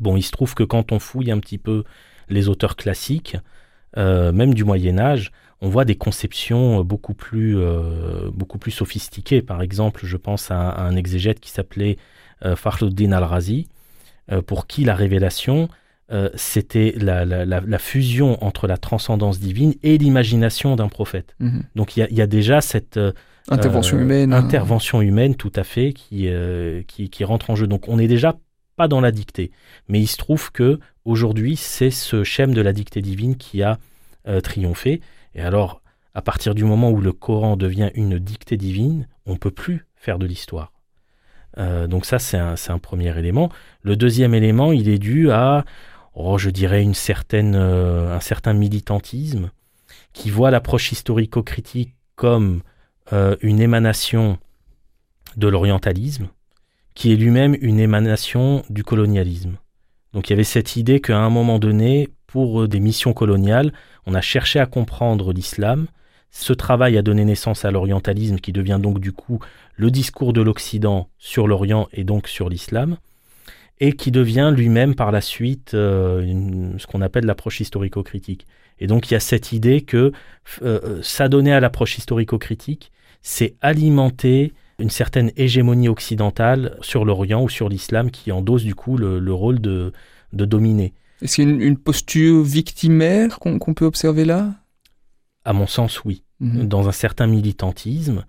Bon, 0.00 0.16
il 0.16 0.22
se 0.22 0.32
trouve 0.32 0.54
que 0.54 0.64
quand 0.64 0.92
on 0.92 0.98
fouille 0.98 1.30
un 1.30 1.38
petit 1.38 1.58
peu 1.58 1.84
les 2.28 2.48
auteurs 2.48 2.76
classiques, 2.76 3.36
euh, 3.96 4.32
même 4.32 4.54
du 4.54 4.64
Moyen 4.64 4.98
Âge, 4.98 5.32
on 5.60 5.68
voit 5.68 5.84
des 5.84 5.96
conceptions 5.96 6.84
beaucoup 6.84 7.14
plus, 7.14 7.56
euh, 7.58 8.30
beaucoup 8.32 8.58
plus 8.58 8.70
sophistiquées. 8.70 9.42
Par 9.42 9.60
exemple, 9.62 10.06
je 10.06 10.16
pense 10.16 10.50
à, 10.50 10.68
à 10.70 10.82
un 10.82 10.96
exégète 10.96 11.40
qui 11.40 11.50
s'appelait 11.50 11.96
euh, 12.44 12.54
Fakhruddin 12.54 13.12
al-Razi, 13.12 13.66
euh, 14.30 14.42
pour 14.42 14.66
qui 14.66 14.84
la 14.84 14.94
révélation, 14.94 15.68
euh, 16.12 16.28
c'était 16.34 16.94
la, 16.98 17.24
la, 17.24 17.44
la, 17.44 17.60
la, 17.60 17.78
fusion 17.78 18.42
entre 18.44 18.66
la 18.66 18.76
transcendance 18.76 19.40
divine 19.40 19.74
et 19.82 19.98
l'imagination 19.98 20.76
d'un 20.76 20.88
prophète. 20.88 21.34
-hmm. 21.40 21.62
Donc 21.74 21.96
il 21.96 22.06
y, 22.10 22.14
y 22.14 22.20
a, 22.22 22.26
déjà 22.26 22.60
cette 22.60 22.96
euh, 22.96 23.12
intervention 23.50 23.98
humaine, 23.98 24.32
intervention 24.32 25.00
humaine 25.02 25.34
tout 25.34 25.52
à 25.56 25.64
fait 25.64 25.92
qui, 25.92 26.28
qui, 26.86 27.10
qui 27.10 27.24
rentre 27.24 27.50
en 27.50 27.56
jeu. 27.56 27.66
Donc 27.66 27.88
on 27.88 27.98
est 27.98 28.06
déjà 28.06 28.36
pas 28.76 28.86
dans 28.88 29.00
la 29.00 29.10
dictée, 29.10 29.50
mais 29.88 30.00
il 30.00 30.06
se 30.06 30.16
trouve 30.16 30.52
que 30.52 30.78
aujourd'hui 31.04 31.56
c'est 31.56 31.90
ce 31.90 32.22
schème 32.22 32.54
de 32.54 32.60
la 32.60 32.72
dictée 32.72 33.02
divine 33.02 33.36
qui 33.36 33.62
a 33.62 33.78
triomphé. 34.42 35.00
Et 35.38 35.40
alors, 35.40 35.82
à 36.14 36.20
partir 36.20 36.52
du 36.56 36.64
moment 36.64 36.90
où 36.90 37.00
le 37.00 37.12
Coran 37.12 37.56
devient 37.56 37.92
une 37.94 38.18
dictée 38.18 38.56
divine, 38.56 39.06
on 39.24 39.34
ne 39.34 39.38
peut 39.38 39.52
plus 39.52 39.86
faire 39.94 40.18
de 40.18 40.26
l'histoire. 40.26 40.72
Euh, 41.58 41.86
donc 41.86 42.06
ça, 42.06 42.18
c'est 42.18 42.36
un, 42.36 42.78
premier 42.80 43.16
élément. 43.16 43.48
Le 43.82 43.94
deuxième 43.94 44.34
élément, 44.34 44.72
il 44.72 44.88
est 44.88 44.98
dû 44.98 45.30
à, 45.30 45.64
oh, 46.14 46.38
je 46.38 46.50
dirais, 46.50 46.82
une 46.82 46.94
certaine, 46.94 47.54
euh, 47.54 48.16
un 48.16 48.18
certain 48.18 48.52
militantisme 48.52 49.52
qui 50.12 50.28
voit 50.30 50.50
l'approche 50.50 50.90
historico-critique 50.90 51.94
comme 52.16 52.62
euh, 53.12 53.36
une 53.40 53.60
émanation 53.60 54.38
de 55.36 55.46
l'orientalisme, 55.46 56.26
qui 56.96 57.12
est 57.12 57.16
lui-même 57.16 57.56
une 57.60 57.78
émanation 57.78 58.64
du 58.70 58.82
colonialisme. 58.82 59.56
Donc 60.14 60.28
il 60.28 60.32
y 60.32 60.34
avait 60.34 60.42
cette 60.42 60.74
idée 60.74 61.00
qu'à 61.00 61.18
un 61.18 61.30
moment 61.30 61.60
donné, 61.60 62.08
pour 62.26 62.66
des 62.66 62.80
missions 62.80 63.12
coloniales, 63.12 63.72
on 64.08 64.14
a 64.14 64.20
cherché 64.20 64.58
à 64.58 64.66
comprendre 64.66 65.32
l'islam. 65.32 65.86
Ce 66.30 66.52
travail 66.52 66.96
a 66.96 67.02
donné 67.02 67.24
naissance 67.24 67.64
à 67.64 67.70
l'orientalisme 67.70 68.38
qui 68.38 68.52
devient 68.52 68.80
donc 68.82 69.00
du 69.00 69.12
coup 69.12 69.38
le 69.76 69.90
discours 69.90 70.32
de 70.32 70.40
l'Occident 70.40 71.08
sur 71.18 71.46
l'Orient 71.46 71.88
et 71.92 72.04
donc 72.04 72.26
sur 72.26 72.48
l'islam, 72.48 72.96
et 73.80 73.92
qui 73.92 74.10
devient 74.10 74.52
lui-même 74.54 74.94
par 74.94 75.12
la 75.12 75.20
suite 75.20 75.74
euh, 75.74 76.72
ce 76.78 76.86
qu'on 76.86 77.02
appelle 77.02 77.26
l'approche 77.26 77.60
historico-critique. 77.60 78.46
Et 78.80 78.86
donc 78.86 79.10
il 79.10 79.14
y 79.14 79.16
a 79.16 79.20
cette 79.20 79.52
idée 79.52 79.82
que 79.82 80.12
euh, 80.62 81.00
s'adonner 81.02 81.52
à 81.52 81.60
l'approche 81.60 81.98
historico-critique, 81.98 82.90
c'est 83.20 83.56
alimenter 83.60 84.52
une 84.78 84.90
certaine 84.90 85.32
hégémonie 85.36 85.88
occidentale 85.88 86.78
sur 86.80 87.04
l'Orient 87.04 87.42
ou 87.42 87.48
sur 87.48 87.68
l'islam 87.68 88.10
qui 88.10 88.32
endosse 88.32 88.64
du 88.64 88.74
coup 88.74 88.96
le, 88.96 89.18
le 89.18 89.34
rôle 89.34 89.60
de 89.60 89.92
dominer. 90.32 90.94
Est-ce 91.22 91.36
qu'il 91.36 91.44
y 91.44 91.46
a 91.46 91.50
une, 91.50 91.60
une 91.60 91.78
posture 91.78 92.42
victimaire 92.42 93.38
qu'on 93.38 93.58
qu 93.58 93.74
peut 93.74 93.86
observer 93.86 94.24
là? 94.24 94.54
À 95.44 95.52
mon 95.52 95.66
sens, 95.66 96.04
oui. 96.04 96.24
Mmh. 96.40 96.66
Dans 96.66 96.88
un 96.88 96.92
certain 96.92 97.26
militantisme, 97.26 98.24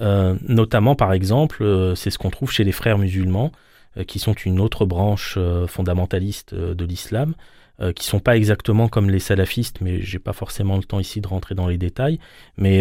euh, 0.00 0.36
notamment 0.46 0.96
par 0.96 1.12
exemple, 1.12 1.62
euh, 1.62 1.94
c'est 1.94 2.10
ce 2.10 2.18
qu'on 2.18 2.30
trouve 2.30 2.50
chez 2.50 2.64
les 2.64 2.72
frères 2.72 2.98
musulmans, 2.98 3.52
euh, 3.96 4.04
qui 4.04 4.18
sont 4.18 4.32
une 4.32 4.60
autre 4.60 4.84
branche 4.86 5.38
fondamentaliste 5.66 6.54
de 6.54 6.84
l'islam, 6.84 7.34
qui 7.96 8.06
sont 8.06 8.20
pas 8.20 8.36
exactement 8.36 8.86
comme 8.86 9.10
les 9.10 9.18
salafistes, 9.18 9.80
mais 9.80 10.00
j'ai 10.00 10.20
pas 10.20 10.32
forcément 10.32 10.76
le 10.76 10.84
temps 10.84 11.00
ici 11.00 11.20
de 11.20 11.26
rentrer 11.26 11.56
dans 11.56 11.66
les 11.66 11.76
détails. 11.76 12.20
Mais 12.56 12.78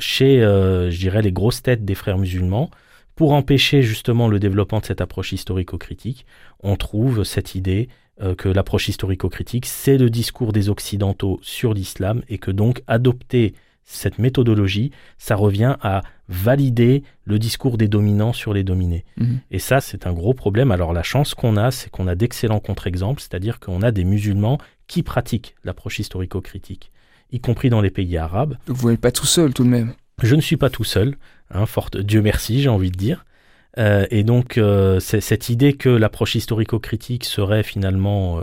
chez, 0.00 0.40
je 0.40 0.98
dirais, 0.98 1.22
les 1.22 1.30
grosses 1.30 1.62
têtes 1.62 1.84
des 1.84 1.94
frères 1.94 2.18
musulmans, 2.18 2.68
pour 3.14 3.34
empêcher 3.34 3.82
justement 3.82 4.26
le 4.26 4.40
développement 4.40 4.80
de 4.80 4.84
cette 4.84 5.00
approche 5.00 5.32
historico-critique, 5.32 6.26
on 6.60 6.74
trouve 6.74 7.22
cette 7.22 7.54
idée 7.54 7.88
euh, 8.22 8.34
que 8.34 8.48
l'approche 8.48 8.88
historico-critique, 8.88 9.66
c'est 9.66 9.98
le 9.98 10.10
discours 10.10 10.52
des 10.52 10.68
Occidentaux 10.68 11.38
sur 11.42 11.74
l'islam 11.74 12.22
et 12.28 12.38
que 12.38 12.50
donc 12.50 12.82
adopter 12.86 13.54
cette 13.84 14.18
méthodologie, 14.18 14.90
ça 15.16 15.36
revient 15.36 15.76
à 15.80 16.02
valider 16.28 17.04
le 17.24 17.38
discours 17.38 17.78
des 17.78 17.88
dominants 17.88 18.32
sur 18.32 18.52
les 18.52 18.64
dominés. 18.64 19.04
Mhm. 19.16 19.40
Et 19.50 19.58
ça, 19.58 19.80
c'est 19.80 20.06
un 20.06 20.12
gros 20.12 20.34
problème. 20.34 20.72
Alors 20.72 20.92
la 20.92 21.04
chance 21.04 21.34
qu'on 21.34 21.56
a, 21.56 21.70
c'est 21.70 21.88
qu'on 21.88 22.08
a 22.08 22.14
d'excellents 22.14 22.58
contre-exemples, 22.58 23.20
c'est-à-dire 23.20 23.60
qu'on 23.60 23.82
a 23.82 23.92
des 23.92 24.04
musulmans 24.04 24.58
qui 24.88 25.02
pratiquent 25.02 25.54
l'approche 25.62 26.00
historico-critique, 26.00 26.90
y 27.32 27.40
compris 27.40 27.70
dans 27.70 27.80
les 27.80 27.90
pays 27.90 28.16
arabes. 28.16 28.56
Donc 28.66 28.76
vous 28.76 28.90
n'êtes 28.90 29.00
pas 29.00 29.12
tout 29.12 29.26
seul 29.26 29.54
tout 29.54 29.64
de 29.64 29.68
même. 29.68 29.92
Je 30.22 30.34
ne 30.34 30.40
suis 30.40 30.56
pas 30.56 30.70
tout 30.70 30.84
seul, 30.84 31.16
hein, 31.50 31.66
forte, 31.66 31.96
Dieu 31.96 32.22
merci, 32.22 32.62
j'ai 32.62 32.70
envie 32.70 32.90
de 32.90 32.96
dire. 32.96 33.24
Euh, 33.78 34.06
et 34.10 34.24
donc, 34.24 34.58
euh, 34.58 35.00
cette 35.00 35.48
idée 35.48 35.74
que 35.74 35.88
l'approche 35.88 36.34
historico-critique 36.34 37.24
serait 37.24 37.62
finalement 37.62 38.38
euh, 38.38 38.42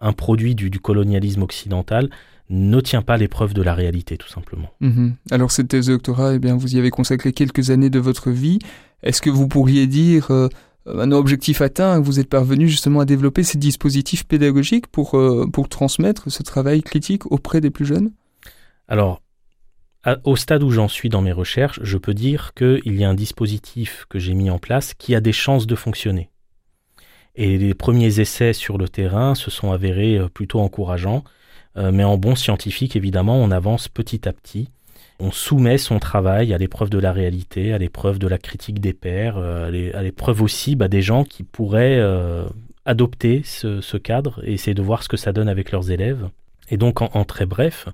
un 0.00 0.12
produit 0.12 0.54
du, 0.54 0.70
du 0.70 0.80
colonialisme 0.80 1.42
occidental 1.42 2.10
ne 2.50 2.80
tient 2.80 3.02
pas 3.02 3.16
l'épreuve 3.16 3.54
de 3.54 3.62
la 3.62 3.74
réalité, 3.74 4.16
tout 4.16 4.28
simplement. 4.28 4.70
Mhm. 4.80 5.14
Alors 5.30 5.50
cette 5.50 5.68
thèse 5.68 5.86
de 5.86 5.92
doctorat, 5.92 6.34
eh 6.34 6.38
bien, 6.38 6.56
vous 6.56 6.76
y 6.76 6.78
avez 6.78 6.90
consacré 6.90 7.32
quelques 7.32 7.70
années 7.70 7.90
de 7.90 7.98
votre 7.98 8.30
vie. 8.30 8.58
Est-ce 9.02 9.22
que 9.22 9.30
vous 9.30 9.48
pourriez 9.48 9.86
dire, 9.86 10.30
maintenant 10.86 11.18
objectif 11.18 11.60
atteint, 11.60 12.00
vous 12.00 12.20
êtes 12.20 12.28
parvenu 12.28 12.68
justement 12.68 13.00
à 13.00 13.04
développer 13.04 13.42
ces 13.42 13.58
dispositifs 13.58 14.24
pédagogiques 14.24 14.86
pour, 14.86 15.16
euh, 15.16 15.48
pour 15.50 15.68
transmettre 15.68 16.30
ce 16.30 16.42
travail 16.42 16.82
critique 16.82 17.30
auprès 17.30 17.60
des 17.60 17.70
plus 17.70 17.86
jeunes? 17.86 18.10
Alors, 18.88 19.22
au 20.24 20.36
stade 20.36 20.62
où 20.62 20.70
j'en 20.70 20.88
suis 20.88 21.08
dans 21.08 21.22
mes 21.22 21.32
recherches, 21.32 21.80
je 21.82 21.98
peux 21.98 22.14
dire 22.14 22.52
qu'il 22.54 22.94
y 22.96 23.04
a 23.04 23.08
un 23.08 23.14
dispositif 23.14 24.06
que 24.08 24.18
j'ai 24.18 24.34
mis 24.34 24.50
en 24.50 24.58
place 24.58 24.94
qui 24.94 25.14
a 25.14 25.20
des 25.20 25.32
chances 25.32 25.66
de 25.66 25.74
fonctionner. 25.74 26.30
Et 27.36 27.58
les 27.58 27.74
premiers 27.74 28.20
essais 28.20 28.52
sur 28.52 28.78
le 28.78 28.88
terrain 28.88 29.34
se 29.34 29.50
sont 29.50 29.72
avérés 29.72 30.18
euh, 30.18 30.28
plutôt 30.28 30.60
encourageants, 30.60 31.24
Euh, 31.76 31.90
mais 31.90 32.04
en 32.04 32.16
bon 32.18 32.36
scientifique, 32.36 32.94
évidemment, 32.94 33.36
on 33.36 33.50
avance 33.50 33.88
petit 33.88 34.28
à 34.28 34.32
petit. 34.32 34.68
On 35.18 35.32
soumet 35.32 35.76
son 35.76 35.98
travail 35.98 36.54
à 36.54 36.58
l'épreuve 36.58 36.88
de 36.88 37.00
la 37.00 37.12
réalité, 37.12 37.72
à 37.72 37.78
l'épreuve 37.78 38.20
de 38.20 38.28
la 38.28 38.38
critique 38.38 38.78
des 38.78 38.92
pairs, 38.92 39.38
euh, 39.38 39.66
à 39.66 39.70
l'é- 39.72 39.92
à 39.92 40.02
l'épreuve 40.02 40.40
aussi 40.42 40.76
bah, 40.76 40.86
des 40.86 41.02
gens 41.02 41.24
qui 41.24 41.42
pourraient 41.42 42.00
adopter 42.84 43.42
ce, 43.44 43.96
cadre 43.98 44.40
et 44.44 44.52
essayer 44.52 44.74
de 44.74 44.82
voir 44.82 45.02
ce 45.02 45.08
que 45.08 45.16
ça 45.16 45.32
donne 45.32 45.48
avec 45.48 45.72
leurs 45.72 45.90
élèves. 45.90 46.28
Et 46.70 46.76
donc, 46.76 47.02
en 47.02 47.24
très 47.24 47.46
bref, 47.46 47.88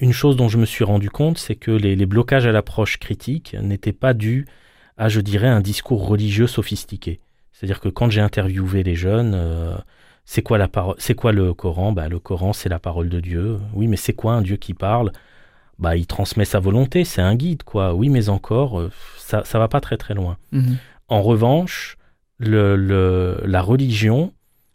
une 0.00 0.12
chose 0.12 0.36
dont 0.36 0.48
je 0.48 0.58
me 0.58 0.66
suis 0.66 0.84
rendu 0.84 1.10
compte, 1.10 1.38
c'est 1.38 1.56
que 1.56 1.70
les, 1.70 1.96
les 1.96 2.06
blocages 2.06 2.46
à 2.46 2.52
l'approche 2.52 2.98
critique 2.98 3.56
n'étaient 3.60 3.92
pas 3.92 4.14
dus 4.14 4.46
à, 4.96 5.08
je 5.08 5.20
dirais, 5.20 5.48
un 5.48 5.60
discours 5.60 6.06
religieux 6.06 6.46
sophistiqué. 6.46 7.20
C'est-à-dire 7.52 7.80
que 7.80 7.88
quand 7.88 8.10
j'ai 8.10 8.20
interviewé 8.20 8.82
les 8.82 8.94
jeunes, 8.96 9.32
euh, 9.34 9.76
c'est 10.24 10.42
quoi 10.42 10.58
la 10.58 10.68
parole, 10.68 10.96
c'est 10.98 11.14
quoi 11.14 11.32
le 11.32 11.54
Coran? 11.54 11.92
Bah, 11.92 12.08
le 12.08 12.18
Coran, 12.18 12.52
c'est 12.52 12.68
la 12.68 12.78
parole 12.78 13.08
de 13.08 13.20
Dieu. 13.20 13.58
Oui, 13.74 13.86
mais 13.86 13.96
c'est 13.96 14.12
quoi 14.12 14.34
un 14.34 14.42
Dieu 14.42 14.56
qui 14.56 14.74
parle? 14.74 15.12
Bah, 15.78 15.96
il 15.96 16.06
transmet 16.06 16.44
sa 16.44 16.60
volonté, 16.60 17.04
c'est 17.04 17.22
un 17.22 17.34
guide, 17.34 17.62
quoi. 17.64 17.94
Oui, 17.94 18.08
mais 18.08 18.28
encore, 18.28 18.80
euh, 18.80 18.90
ça, 19.18 19.44
ça 19.44 19.58
va 19.58 19.68
pas 19.68 19.80
très 19.80 19.96
très 19.96 20.14
loin. 20.14 20.36
Mhm. 20.52 20.76
En 21.08 21.22
revanche, 21.22 21.96
le- 22.38 22.76
le- 22.76 23.40
la 23.44 23.62
religion 23.62 24.32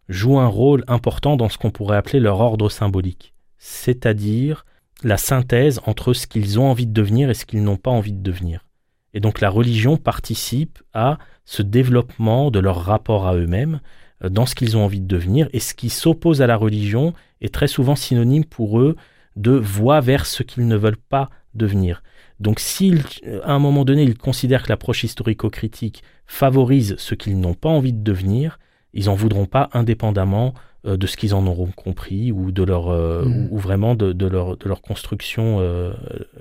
joue 0.09 0.39
un 0.39 0.47
rôle 0.47 0.83
important 0.87 1.37
dans 1.37 1.49
ce 1.49 1.57
qu'on 1.57 1.71
pourrait 1.71 1.97
appeler 1.97 2.19
leur 2.19 2.39
ordre 2.39 2.69
symbolique, 2.69 3.33
c'est-à-dire 3.57 4.65
la 5.03 5.17
synthèse 5.17 5.79
entre 5.85 6.13
ce 6.13 6.27
qu'ils 6.27 6.59
ont 6.59 6.69
envie 6.69 6.87
de 6.87 6.93
devenir 6.93 7.29
et 7.29 7.33
ce 7.33 7.45
qu'ils 7.45 7.63
n'ont 7.63 7.77
pas 7.77 7.91
envie 7.91 8.13
de 8.13 8.21
devenir. 8.21 8.65
Et 9.13 9.19
donc 9.19 9.41
la 9.41 9.49
religion 9.49 9.97
participe 9.97 10.79
à 10.93 11.17
ce 11.45 11.61
développement 11.61 12.51
de 12.51 12.59
leur 12.59 12.83
rapport 12.83 13.27
à 13.27 13.35
eux-mêmes, 13.35 13.81
euh, 14.23 14.29
dans 14.29 14.45
ce 14.45 14.55
qu'ils 14.55 14.77
ont 14.77 14.85
envie 14.85 15.01
de 15.01 15.07
devenir, 15.07 15.49
et 15.53 15.59
ce 15.59 15.73
qui 15.73 15.89
s'oppose 15.89 16.41
à 16.41 16.47
la 16.47 16.55
religion 16.55 17.13
est 17.41 17.53
très 17.53 17.67
souvent 17.67 17.95
synonyme 17.95 18.45
pour 18.45 18.79
eux 18.79 18.95
de 19.35 19.51
voie 19.51 20.01
vers 20.01 20.25
ce 20.25 20.43
qu'ils 20.43 20.67
ne 20.67 20.75
veulent 20.75 20.97
pas 20.97 21.29
devenir. 21.55 22.03
Donc 22.39 22.59
s'ils, 22.59 23.03
à 23.43 23.53
un 23.53 23.59
moment 23.59 23.85
donné, 23.85 24.03
ils 24.03 24.17
considèrent 24.17 24.63
que 24.63 24.69
l'approche 24.69 25.03
historico-critique 25.03 26.03
favorise 26.25 26.95
ce 26.97 27.15
qu'ils 27.15 27.39
n'ont 27.39 27.53
pas 27.53 27.69
envie 27.69 27.93
de 27.93 28.03
devenir, 28.03 28.59
ils 28.93 29.05
n'en 29.05 29.15
voudront 29.15 29.45
pas 29.45 29.69
indépendamment 29.73 30.53
de 30.85 31.07
ce 31.07 31.17
qu'ils 31.17 31.33
en 31.35 31.45
auront 31.45 31.69
compris 31.75 32.31
ou 32.31 32.51
de 32.51 32.63
leur 32.63 32.89
euh, 32.89 33.25
Mhm. 33.25 33.47
ou, 33.51 33.55
ou 33.55 33.59
vraiment 33.59 33.95
de, 33.95 34.13
de 34.13 34.25
leur, 34.25 34.55
de 34.57 34.67
leur 34.67 34.81
construction 34.81 35.57
euh, 35.59 35.91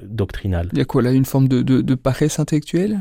doctrinale. 0.03 0.69
Il 0.73 0.79
y 0.79 0.83
a 0.83 0.85
quoi 0.85 1.03
là 1.03 1.13
Une 1.13 1.25
forme 1.25 1.49
de, 1.49 1.63
de, 1.63 1.81
de 1.81 1.95
paresse 1.95 2.39
intellectuelle? 2.39 3.01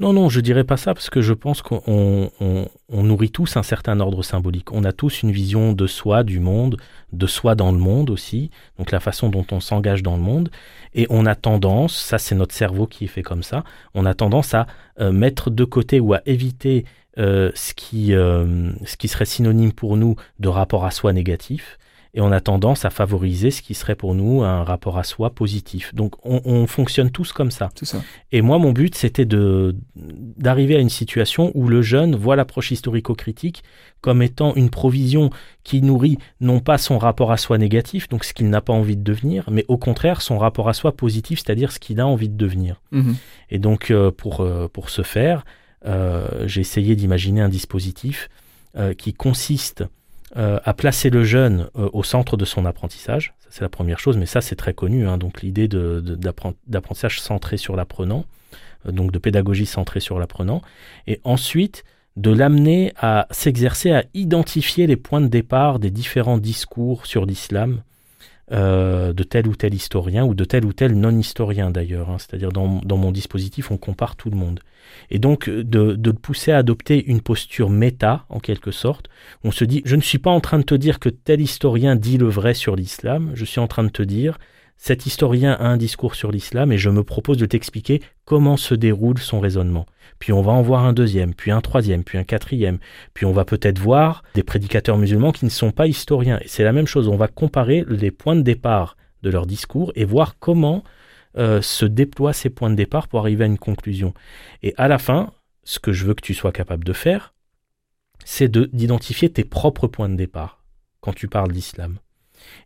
Non, 0.00 0.12
non, 0.12 0.28
je 0.28 0.40
dirais 0.40 0.62
pas 0.62 0.76
ça 0.76 0.94
parce 0.94 1.10
que 1.10 1.20
je 1.20 1.32
pense 1.32 1.60
qu'on 1.60 1.82
on, 1.86 2.68
on 2.88 3.02
nourrit 3.02 3.30
tous 3.32 3.56
un 3.56 3.64
certain 3.64 3.98
ordre 3.98 4.22
symbolique. 4.22 4.70
On 4.72 4.84
a 4.84 4.92
tous 4.92 5.24
une 5.24 5.32
vision 5.32 5.72
de 5.72 5.88
soi, 5.88 6.22
du 6.22 6.38
monde, 6.38 6.76
de 7.12 7.26
soi 7.26 7.56
dans 7.56 7.72
le 7.72 7.78
monde 7.78 8.08
aussi, 8.10 8.50
donc 8.78 8.92
la 8.92 9.00
façon 9.00 9.28
dont 9.28 9.44
on 9.50 9.58
s'engage 9.58 10.04
dans 10.04 10.16
le 10.16 10.22
monde. 10.22 10.50
Et 10.94 11.08
on 11.10 11.26
a 11.26 11.34
tendance, 11.34 11.96
ça 11.96 12.18
c'est 12.18 12.36
notre 12.36 12.54
cerveau 12.54 12.86
qui 12.86 13.06
est 13.06 13.08
fait 13.08 13.24
comme 13.24 13.42
ça, 13.42 13.64
on 13.92 14.06
a 14.06 14.14
tendance 14.14 14.54
à 14.54 14.68
euh, 15.00 15.10
mettre 15.10 15.50
de 15.50 15.64
côté 15.64 15.98
ou 15.98 16.14
à 16.14 16.20
éviter 16.26 16.84
euh, 17.18 17.50
ce, 17.54 17.74
qui, 17.74 18.14
euh, 18.14 18.70
ce 18.84 18.96
qui 18.96 19.08
serait 19.08 19.24
synonyme 19.24 19.72
pour 19.72 19.96
nous 19.96 20.16
de 20.38 20.48
rapport 20.48 20.84
à 20.84 20.90
soi 20.90 21.12
négatif. 21.12 21.78
Et 22.14 22.20
on 22.20 22.32
a 22.32 22.40
tendance 22.40 22.84
à 22.84 22.90
favoriser 22.90 23.50
ce 23.50 23.60
qui 23.60 23.74
serait 23.74 23.94
pour 23.94 24.14
nous 24.14 24.42
un 24.42 24.64
rapport 24.64 24.98
à 24.98 25.04
soi 25.04 25.30
positif. 25.30 25.94
Donc 25.94 26.14
on, 26.24 26.40
on 26.44 26.66
fonctionne 26.66 27.10
tous 27.10 27.32
comme 27.32 27.50
ça. 27.50 27.68
Et 28.32 28.40
moi, 28.40 28.58
mon 28.58 28.72
but, 28.72 28.94
c'était 28.94 29.26
de 29.26 29.76
d'arriver 29.94 30.76
à 30.76 30.80
une 30.80 30.88
situation 30.88 31.52
où 31.54 31.68
le 31.68 31.82
jeune 31.82 32.16
voit 32.16 32.34
l'approche 32.34 32.70
historico-critique 32.70 33.62
comme 34.00 34.22
étant 34.22 34.54
une 34.54 34.70
provision 34.70 35.30
qui 35.64 35.82
nourrit 35.82 36.18
non 36.40 36.60
pas 36.60 36.78
son 36.78 36.98
rapport 36.98 37.30
à 37.30 37.36
soi 37.36 37.58
négatif, 37.58 38.08
donc 38.08 38.24
ce 38.24 38.32
qu'il 38.32 38.48
n'a 38.48 38.60
pas 38.60 38.72
envie 38.72 38.96
de 38.96 39.02
devenir, 39.02 39.48
mais 39.50 39.64
au 39.68 39.76
contraire 39.76 40.22
son 40.22 40.38
rapport 40.38 40.68
à 40.68 40.72
soi 40.72 40.92
positif, 40.92 41.40
c'est-à-dire 41.40 41.72
ce 41.72 41.78
qu'il 41.78 42.00
a 42.00 42.06
envie 42.06 42.28
de 42.28 42.36
devenir. 42.36 42.80
Mhm. 42.90 43.16
Et 43.50 43.58
donc, 43.58 43.90
euh, 43.90 44.10
pour, 44.10 44.40
euh, 44.40 44.68
pour 44.68 44.88
ce 44.88 45.02
faire, 45.02 45.44
j'ai 45.84 46.60
essayé 46.60 46.96
d'imaginer 46.96 47.40
un 47.40 47.48
dispositif 47.48 48.28
euh, 48.76 48.94
qui 48.94 49.14
consiste 49.14 49.84
euh, 50.36 50.60
à 50.62 50.74
placer 50.74 51.08
le 51.08 51.24
jeune 51.24 51.70
euh, 51.78 51.88
au 51.94 52.02
centre 52.02 52.36
de 52.36 52.44
son 52.44 52.66
apprentissage. 52.66 53.32
Ça, 53.40 53.48
c'est 53.50 53.60
la 53.62 53.70
première 53.70 53.98
chose, 53.98 54.18
mais 54.18 54.26
ça, 54.26 54.42
c'est 54.42 54.56
très 54.56 54.74
connu. 54.74 55.08
hein. 55.08 55.16
donc, 55.16 55.40
l'idée 55.40 55.68
d'apprentissage 55.68 57.18
centré 57.20 57.56
sur 57.56 57.76
l'apprenant, 57.76 58.26
euh, 58.86 58.92
donc 58.92 59.10
de 59.10 59.18
pédagogie 59.18 59.64
centrée 59.64 60.00
sur 60.00 60.18
l'apprenant. 60.18 60.60
Et 61.06 61.18
ensuite, 61.24 61.82
de 62.16 62.30
l'amener 62.30 62.92
à 62.98 63.26
s'exercer 63.30 63.90
à 63.90 64.04
identifier 64.12 64.86
les 64.86 64.96
points 64.96 65.22
de 65.22 65.28
départ 65.28 65.78
des 65.78 65.90
différents 65.90 66.36
discours 66.38 67.06
sur 67.06 67.24
l'islam 67.24 67.82
euh, 68.52 69.12
de 69.12 69.22
tel 69.22 69.46
ou 69.46 69.54
tel 69.54 69.74
historien 69.74 70.24
ou 70.24 70.34
de 70.34 70.44
tel 70.44 70.64
ou 70.64 70.72
tel 70.72 70.98
non-historien 70.98 71.70
d'ailleurs. 71.70 72.10
hein. 72.10 72.16
C'est-à-dire 72.18 72.50
dans, 72.50 72.80
dans 72.84 72.96
mon 72.96 73.12
dispositif, 73.12 73.70
on 73.70 73.76
compare 73.76 74.16
tout 74.16 74.30
le 74.30 74.36
monde. 74.36 74.60
Et 75.10 75.18
donc 75.18 75.50
de, 75.50 75.94
de 75.94 76.10
pousser 76.10 76.52
à 76.52 76.58
adopter 76.58 77.04
une 77.04 77.20
posture 77.20 77.68
méta, 77.68 78.24
en 78.30 78.40
quelque 78.40 78.70
sorte. 78.70 79.08
On 79.44 79.50
se 79.50 79.64
dit, 79.64 79.82
je 79.84 79.96
ne 79.96 80.00
suis 80.00 80.18
pas 80.18 80.30
en 80.30 80.40
train 80.40 80.58
de 80.58 80.64
te 80.64 80.74
dire 80.74 80.98
que 80.98 81.08
tel 81.08 81.40
historien 81.40 81.94
dit 81.96 82.18
le 82.18 82.28
vrai 82.28 82.54
sur 82.54 82.74
l'islam, 82.74 83.32
je 83.34 83.44
suis 83.44 83.60
en 83.60 83.66
train 83.66 83.84
de 83.84 83.90
te 83.90 84.02
dire, 84.02 84.38
cet 84.78 85.06
historien 85.06 85.52
a 85.52 85.66
un 85.66 85.76
discours 85.76 86.14
sur 86.14 86.30
l'islam 86.30 86.70
et 86.70 86.78
je 86.78 86.88
me 86.88 87.02
propose 87.02 87.36
de 87.36 87.46
t'expliquer 87.46 88.00
comment 88.24 88.56
se 88.56 88.74
déroule 88.74 89.18
son 89.18 89.40
raisonnement. 89.40 89.86
Puis 90.20 90.32
on 90.32 90.40
va 90.40 90.52
en 90.52 90.62
voir 90.62 90.84
un 90.84 90.92
deuxième, 90.92 91.34
puis 91.34 91.50
un 91.50 91.60
troisième, 91.60 92.04
puis 92.04 92.16
un 92.16 92.24
quatrième, 92.24 92.78
puis 93.12 93.26
on 93.26 93.32
va 93.32 93.44
peut-être 93.44 93.78
voir 93.80 94.22
des 94.34 94.44
prédicateurs 94.44 94.96
musulmans 94.96 95.32
qui 95.32 95.44
ne 95.44 95.50
sont 95.50 95.72
pas 95.72 95.88
historiens. 95.88 96.38
Et 96.40 96.48
c'est 96.48 96.64
la 96.64 96.72
même 96.72 96.86
chose, 96.86 97.08
on 97.08 97.16
va 97.16 97.26
comparer 97.28 97.84
les 97.88 98.12
points 98.12 98.36
de 98.36 98.42
départ 98.42 98.96
de 99.22 99.30
leur 99.30 99.46
discours 99.46 99.92
et 99.96 100.04
voir 100.04 100.38
comment 100.38 100.84
euh, 101.36 101.60
se 101.60 101.84
déploient 101.84 102.32
ces 102.32 102.48
points 102.48 102.70
de 102.70 102.76
départ 102.76 103.08
pour 103.08 103.20
arriver 103.20 103.44
à 103.44 103.48
une 103.48 103.58
conclusion. 103.58 104.14
Et 104.62 104.74
à 104.76 104.86
la 104.86 104.98
fin, 104.98 105.32
ce 105.64 105.80
que 105.80 105.92
je 105.92 106.06
veux 106.06 106.14
que 106.14 106.22
tu 106.22 106.34
sois 106.34 106.52
capable 106.52 106.84
de 106.84 106.92
faire, 106.92 107.34
c'est 108.24 108.48
de- 108.48 108.70
d'identifier 108.72 109.28
tes 109.28 109.44
propres 109.44 109.88
points 109.88 110.08
de 110.08 110.16
départ 110.16 110.62
quand 111.00 111.12
tu 111.12 111.28
parles 111.28 111.52
d'islam. 111.52 111.98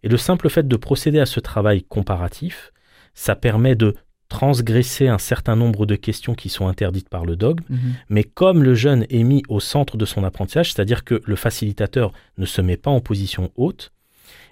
Et 0.03 0.09
le 0.09 0.17
simple 0.17 0.49
fait 0.49 0.67
de 0.67 0.77
procéder 0.77 1.21
à 1.21 1.27
ce 1.27 1.41
travail 1.41 1.83
comparatif, 1.83 2.73
ça 3.15 3.37
permet 3.37 3.75
de 3.77 3.95
transgresser 4.29 5.09
un 5.09 5.19
certain 5.19 5.57
nombre 5.57 5.85
de 5.85 5.95
questions 5.95 6.35
qui 6.35 6.49
sont 6.49 6.67
interdites 6.67 7.11
par 7.11 7.27
le 7.27 7.37
dogme, 7.37 7.63
Mhm. 7.69 7.79
mais 8.09 8.25
comme 8.25 8.63
le 8.63 8.75
jeune 8.75 9.05
est 9.11 9.23
mis 9.25 9.43
au 9.49 9.61
centre 9.61 9.99
de 9.99 10.07
son 10.07 10.25
apprentissage, 10.25 10.73
c'est-à-dire 10.73 11.05
que 11.05 11.21
le 11.27 11.37
facilitateur 11.37 12.13
ne 12.39 12.47
se 12.47 12.63
met 12.63 12.79
pas 12.79 12.91
en 12.91 13.01
position 13.01 13.53
haute, 13.57 13.93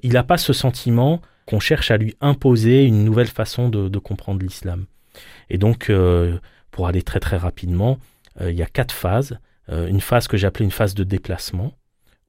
il 0.02 0.12
n'a 0.12 0.22
pas 0.22 0.36
ce 0.36 0.52
sentiment 0.52 1.22
qu'on 1.46 1.60
cherche 1.60 1.90
à 1.90 1.96
lui 1.96 2.14
imposer 2.20 2.84
une 2.84 3.04
nouvelle 3.04 3.26
façon 3.28 3.70
de, 3.70 3.88
de 3.88 3.98
comprendre 3.98 4.42
l'islam. 4.42 4.84
Et 5.48 5.56
donc, 5.56 5.88
euh, 5.88 6.38
pour 6.70 6.86
aller 6.86 7.02
très 7.02 7.18
très 7.20 7.38
rapidement, 7.38 7.98
euh, 8.40 8.50
il 8.50 8.56
y 8.58 8.62
a 8.62 8.66
quatre 8.66 8.92
phases. 8.94 9.38
Euh, 9.70 9.88
une 9.88 10.00
phase 10.00 10.28
que 10.28 10.36
j'appelais 10.36 10.64
une 10.66 10.70
phase 10.70 10.94
de 10.94 11.04
déplacement, 11.04 11.72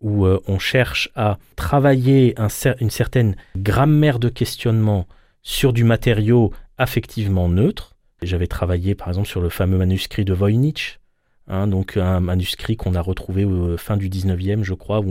où 0.01 0.25
euh, 0.25 0.39
on 0.47 0.59
cherche 0.59 1.09
à 1.15 1.37
travailler 1.55 2.35
une 2.79 2.89
certaine 2.89 3.35
grammaire 3.55 4.19
de 4.19 4.29
questionnement 4.29 5.07
sur 5.43 5.73
du 5.73 5.83
matériau 5.83 6.51
affectivement 6.77 7.49
neutre. 7.49 7.95
J'avais 8.21 8.47
travaillé 8.47 8.95
par 8.95 9.07
exemple 9.07 9.27
sur 9.27 9.41
le 9.41 9.49
fameux 9.49 9.77
manuscrit 9.77 10.25
de 10.25 10.33
Voynich, 10.33 10.99
hein, 11.47 11.67
donc 11.67 11.97
un 11.97 12.19
manuscrit 12.19 12.77
qu'on 12.77 12.95
a 12.95 13.01
retrouvé 13.01 13.45
au 13.45 13.77
fin 13.77 13.97
du 13.97 14.09
19e, 14.09 14.63
je 14.63 14.73
crois, 14.73 15.01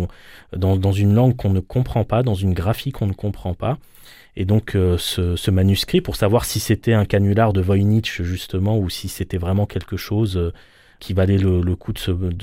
dans, 0.57 0.93
une 0.93 1.15
langue 1.15 1.37
qu'on 1.37 1.51
ne 1.51 1.61
comprend 1.61 2.05
pas, 2.05 2.23
dans 2.23 2.35
une 2.35 2.55
graphie 2.55 2.93
qu'on 2.93 3.07
ne 3.07 3.13
comprend 3.13 3.55
pas. 3.55 3.79
Et 4.37 4.45
donc 4.45 4.77
euh, 4.77 4.97
ce, 4.97 5.35
ce 5.35 5.51
manuscrit, 5.51 6.01
pour 6.01 6.15
savoir 6.15 6.45
si 6.45 6.61
c'était 6.61 6.93
un 6.93 7.05
canular 7.05 7.53
de 7.53 7.61
Voynich 7.61 8.23
justement, 8.23 8.79
ou 8.79 8.89
si 8.89 9.09
c'était 9.09 9.39
vraiment 9.39 9.67
quelque 9.67 9.97
chose 9.97 10.37
euh, 10.37 10.53
qui 11.01 11.13
valait 11.15 11.39
le, 11.39 11.75
coup 11.75 11.93
de 11.93 11.99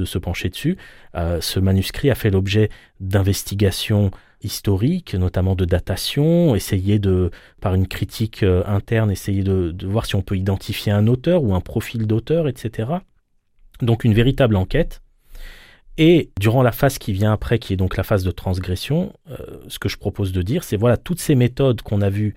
se, 0.05 0.17
pencher 0.17 0.49
dessus, 0.49 0.77
euh, 1.15 1.39
ce 1.39 1.59
manuscrit 1.59 2.09
a 2.09 2.15
fait 2.15 2.29
l'objet 2.29 2.69
d'investigations 2.99 4.11
historiques, 4.41 5.15
notamment 5.15 5.55
de 5.55 5.65
datation, 5.65 6.55
essayer 6.55 6.99
de, 6.99 7.31
par 7.61 7.73
une 7.73 7.87
critique 7.87 8.43
euh, 8.43 8.63
interne, 8.65 9.09
essayer 9.09 9.43
de, 9.43 9.71
de 9.71 9.87
voir 9.87 10.05
si 10.05 10.15
on 10.15 10.21
peut 10.21 10.37
identifier 10.37 10.91
un 10.91 11.07
auteur 11.07 11.43
ou 11.43 11.55
un 11.55 11.61
profil 11.61 12.05
d'auteur, 12.05 12.47
etc. 12.47 12.89
Donc 13.81 14.03
une 14.03 14.13
véritable 14.13 14.55
enquête. 14.55 15.01
Et 15.97 16.29
durant 16.39 16.61
la 16.61 16.71
phase 16.71 16.99
qui 16.99 17.11
vient 17.11 17.33
après, 17.33 17.57
qui 17.57 17.73
est 17.73 17.77
donc 17.77 17.97
la 17.97 18.03
phase 18.03 18.23
de 18.23 18.31
transgression, 18.31 19.13
euh, 19.31 19.37
ce 19.67 19.79
que 19.79 19.89
je 19.89 19.97
propose 19.97 20.31
de 20.31 20.41
dire, 20.43 20.63
c'est 20.63 20.77
voilà, 20.77 20.97
toutes 20.97 21.19
ces 21.19 21.33
méthodes 21.33 21.81
qu'on 21.81 22.01
a 22.01 22.09
vues 22.09 22.35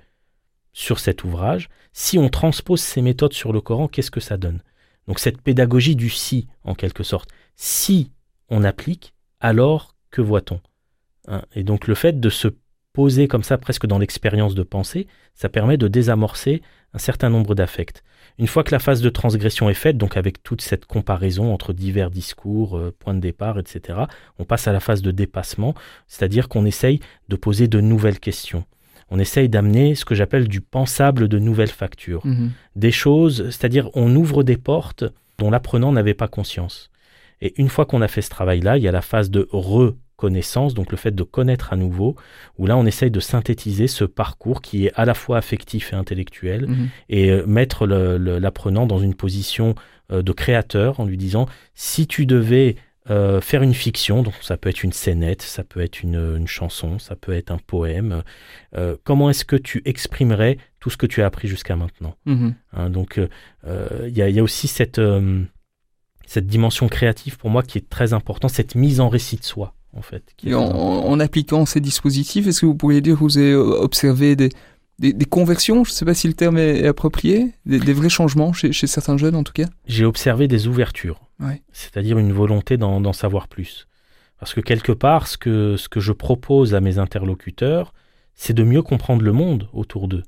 sur 0.73 0.99
cet 0.99 1.25
ouvrage, 1.25 1.69
si 1.93 2.19
on 2.19 2.29
transpose 2.29 2.81
ces 2.81 3.03
méthodes 3.03 3.35
sur 3.35 3.53
le 3.53 3.61
Coran, 3.61 3.89
qu'est-ce 3.89 4.11
que 4.11 4.21
ça 4.21 4.39
donne? 4.39 4.63
Donc 5.11 5.19
cette 5.19 5.43
pédagogie 5.43 5.97
du 5.97 6.09
si, 6.09 6.47
en 6.63 6.77
quelque 6.77 7.03
sorte. 7.03 7.31
Si 7.57 8.13
on 8.49 8.63
applique, 8.63 9.13
alors 9.41 9.97
que 10.13 10.23
voit-on? 10.23 10.61
Hein, 11.27 11.43
Et 11.53 11.65
donc 11.65 11.89
le 11.89 11.97
fait 11.97 12.21
de 12.21 12.31
se 12.31 12.47
poser 12.93 13.27
comme 13.27 13.43
ça, 13.43 13.59
presque 13.59 13.87
dans 13.87 13.99
l'expérience 13.99 14.55
de 14.55 14.63
pensée, 14.63 15.09
ça 15.35 15.49
permet 15.49 15.77
de 15.77 15.89
désamorcer 15.89 16.63
un 16.95 16.99
certain 16.99 17.29
nombre 17.29 17.57
d'affects. 17.57 18.05
Une 18.39 18.47
fois 18.47 18.63
que 18.63 18.71
la 18.71 18.79
phase 18.79 19.03
de 19.03 19.11
transgression 19.11 19.69
est 19.69 19.75
faite, 19.75 19.99
donc 19.99 20.17
avec 20.17 20.45
toute 20.45 20.63
cette 20.63 20.87
comparaison 20.87 21.53
entre 21.53 21.73
divers 21.73 22.13
discours, 22.13 22.79
euh, 22.79 22.95
points 22.97 23.15
de 23.15 23.19
départ, 23.19 23.59
etc., 23.59 23.99
on 24.39 24.45
passe 24.45 24.69
à 24.69 24.73
la 24.73 24.79
phase 24.79 25.03
de 25.03 25.11
dépassement, 25.11 25.75
c'est-à-dire 26.07 26.49
qu'on 26.49 26.65
essaye 26.65 27.01
de 27.29 27.35
poser 27.35 27.67
de 27.67 27.81
nouvelles 27.81 28.21
questions. 28.21 28.65
On 29.11 29.19
essaye 29.19 29.49
d'amener 29.49 29.95
ce 29.95 30.05
que 30.05 30.15
j'appelle 30.15 30.47
du 30.49 30.61
pensable 30.61 31.29
de 31.29 31.39
nouvelles 31.39 31.69
factures. 31.69 32.25
Mhm. 32.25 32.51
Des 32.77 32.93
choses, 32.93 33.47
c'est-à-dire 33.51 33.91
on 33.95 34.15
ouvre 34.15 34.43
des 34.43 34.57
portes 34.57 35.05
dont 35.39 35.51
l'apprenant 35.51 35.93
n'avait 35.93 36.15
pas 36.15 36.29
conscience. 36.29 36.91
Et 37.41 37.55
une 37.61 37.69
fois 37.69 37.87
qu'on 37.87 38.03
a 38.03 38.09
fait 38.09 38.23
ce 38.23 38.31
travail-là, 38.31 38.77
il 38.77 38.83
y 38.83 38.89
a 38.89 38.93
la 38.93 39.01
phase 39.03 39.31
de 39.31 39.49
reconnaissance, 39.51 40.75
donc 40.75 40.91
le 40.91 40.97
fait 40.99 41.15
de 41.15 41.23
connaître 41.23 41.73
à 41.73 41.77
nouveau, 41.77 42.15
où 42.59 42.67
là 42.67 42.77
on 42.77 42.85
essaye 42.87 43.11
de 43.11 43.21
synthétiser 43.21 43.87
ce 43.87 44.05
parcours 44.05 44.61
qui 44.61 44.87
est 44.87 44.93
à 44.95 45.05
la 45.07 45.15
fois 45.15 45.39
affectif 45.39 45.93
et 45.93 45.97
intellectuel, 45.97 46.67
Mhm. 46.69 46.89
et 47.09 47.31
euh, 47.31 47.47
mettre 47.47 47.87
l'apprenant 47.87 48.87
dans 48.87 48.99
une 48.99 49.15
position 49.15 49.75
euh, 50.13 50.23
de 50.23 50.33
créateur 50.33 51.01
en 51.01 51.05
lui 51.05 51.17
disant 51.17 51.47
si 51.75 52.07
tu 52.07 52.27
devais 52.27 52.77
euh, 53.11 53.41
faire 53.41 53.63
une 53.63 53.75
fiction, 53.75 54.23
donc 54.23 54.35
ça 54.41 54.57
peut 54.57 54.69
être 54.69 54.85
une 54.85 54.93
scénette, 54.93 55.43
ça 55.43 55.65
peut 55.65 55.81
être 55.81 56.03
une, 56.03 56.37
une 56.37 56.47
chanson, 56.47 56.99
ça 56.99 57.17
peut 57.17 57.33
être 57.33 57.51
un 57.51 57.59
poème, 57.59 58.23
euh, 58.77 58.97
comment 59.05 59.29
est-ce 59.31 59.45
que 59.45 59.57
tu 59.57 59.83
exprimerais 59.85 60.57
tout 60.79 60.91
ce 60.91 60.97
que 60.97 61.07
tu 61.07 61.21
as 61.23 61.27
appris 61.27 61.49
jusqu'à 61.49 61.77
maintenant 61.77 62.15
Mhm. 62.27 62.55
Hein, 62.73 62.91
Donc 62.91 63.19
euh, 63.19 63.27
il 64.09 64.17
y, 64.17 64.23
a- 64.23 64.29
il 64.29 64.35
y 64.37 64.39
a 64.39 64.43
aussi 64.43 64.69
cette, 64.69 65.01
cette 66.27 66.47
dimension 66.47 66.89
créative 66.89 67.37
pour 67.39 67.51
moi 67.51 67.63
qui 67.63 67.79
est 67.79 67.89
très 67.89 68.13
importante, 68.13 68.51
cette 68.51 68.75
mise 68.75 69.01
en 69.01 69.09
récit 69.09 69.37
de 69.37 69.45
soi 69.45 69.75
en 69.93 70.03
fait. 70.03 70.23
qui 70.37 70.49
est 70.49 70.53
Et 70.53 70.55
en, 70.55 70.63
en 70.63 71.19
appliquant 71.21 71.67
ces 71.67 71.81
dispositifs, 71.81 72.47
est-ce 72.47 72.61
que 72.61 72.67
vous 72.67 72.77
pourriez 72.77 73.01
dire 73.01 73.15
que 73.17 73.21
vous 73.25 73.39
avez 73.39 73.55
observé 73.57 74.37
des, 74.37 74.51
des, 75.01 75.13
des 75.13 75.25
conversions 75.25 75.83
Je 75.85 75.91
ne 75.91 75.95
sais 75.95 76.05
pas 76.05 76.15
si 76.15 76.29
le 76.29 76.35
terme 76.35 76.59
est, 76.59 76.87
approprié, 76.87 77.53
des, 77.67 77.81
des 77.81 77.93
vrais 77.93 78.09
changements 78.09 78.53
chez, 78.53 78.71
chez 78.73 78.87
certains 78.87 79.17
jeunes 79.17 79.35
en 79.35 79.43
tout 79.43 79.53
cas. 79.53 79.67
j'ai 79.87 80.05
observé 80.05 80.47
des 80.47 80.69
ouvertures, 80.69 81.21
Ouais. 81.41 81.63
c'est-à-dire 81.73 82.19
une 82.19 82.33
volonté 82.33 82.77
d'en 82.77 83.01
d'en 83.01 83.13
savoir 83.15 83.49
plus. 83.49 83.89
Parce 84.39 84.55
que 84.55 84.61
quelque 84.61 84.93
part, 84.93 85.27
ce 85.27 85.37
que, 85.37 85.77
ce 85.77 85.89
que 85.89 86.01
je 86.01 86.13
propose 86.13 86.75
à 86.75 86.81
mes 86.81 86.99
interlocuteurs, 86.99 87.93
c'est 88.35 88.55
de 88.55 88.63
mieux 88.63 88.83
comprendre 88.83 89.23
le 89.23 89.33
monde 89.33 89.69
autour 89.73 90.07
d'eux. 90.09 90.23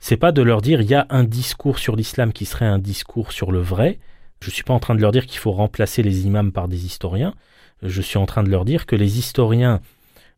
C'est 0.00 0.16
pas 0.16 0.30
de 0.30 0.42
leur 0.42 0.62
dire 0.62 0.80
il 0.80 0.88
y 0.88 0.94
a 0.94 1.06
un 1.10 1.24
discours 1.24 1.78
sur 1.78 1.96
l'islam 1.96 2.32
qui 2.32 2.44
serait 2.44 2.66
un 2.66 2.78
discours 2.78 3.32
sur 3.32 3.50
le 3.50 3.60
vrai. 3.60 3.98
Je 4.40 4.50
suis 4.50 4.62
pas 4.62 4.74
en 4.74 4.78
train 4.78 4.94
de 4.94 5.00
leur 5.00 5.10
dire 5.10 5.26
qu'il 5.26 5.40
faut 5.40 5.50
remplacer 5.50 6.02
les 6.04 6.24
imams 6.26 6.52
par 6.52 6.68
des 6.68 6.86
historiens. 6.86 7.34
Je 7.82 8.00
suis 8.00 8.18
en 8.18 8.26
train 8.26 8.44
de 8.44 8.48
leur 8.50 8.64
dire 8.64 8.86
que 8.86 8.94
les 8.94 9.18
historiens 9.18 9.80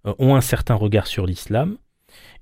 euh, 0.07 0.15
ont 0.19 0.35
un 0.35 0.41
certain 0.41 0.75
regard 0.75 1.07
sur 1.07 1.27
l'islam 1.27 1.77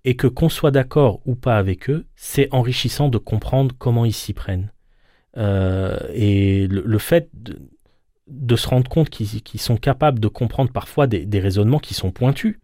et 0.05 0.17
que 0.17 0.27
qu'on 0.27 0.49
soit 0.49 0.71
d'accord 0.71 1.21
ou 1.27 1.35
pas 1.35 1.59
avec 1.59 1.91
eux, 1.91 2.07
c'est 2.17 2.49
enrichissant 2.53 3.09
de 3.09 3.19
comprendre 3.19 3.75
comment 3.79 4.05
ils 4.05 4.13
s'y 4.13 4.33
prennent. 4.33 4.73
Euh, 5.37 5.99
et 6.15 6.67
le, 6.67 6.99
fait 6.99 7.29
de, 8.27 8.57
se 8.57 8.69
rendre 8.69 8.89
compte 8.89 9.11
qu'ils 9.11 9.61
sont 9.61 9.77
capables 9.77 10.19
de 10.19 10.29
comprendre 10.29 10.73
parfois 10.73 11.07
des, 11.07 11.41
raisonnements 11.41 11.79
qui 11.79 11.95
sont 11.95 12.11
pointus, 12.11 12.59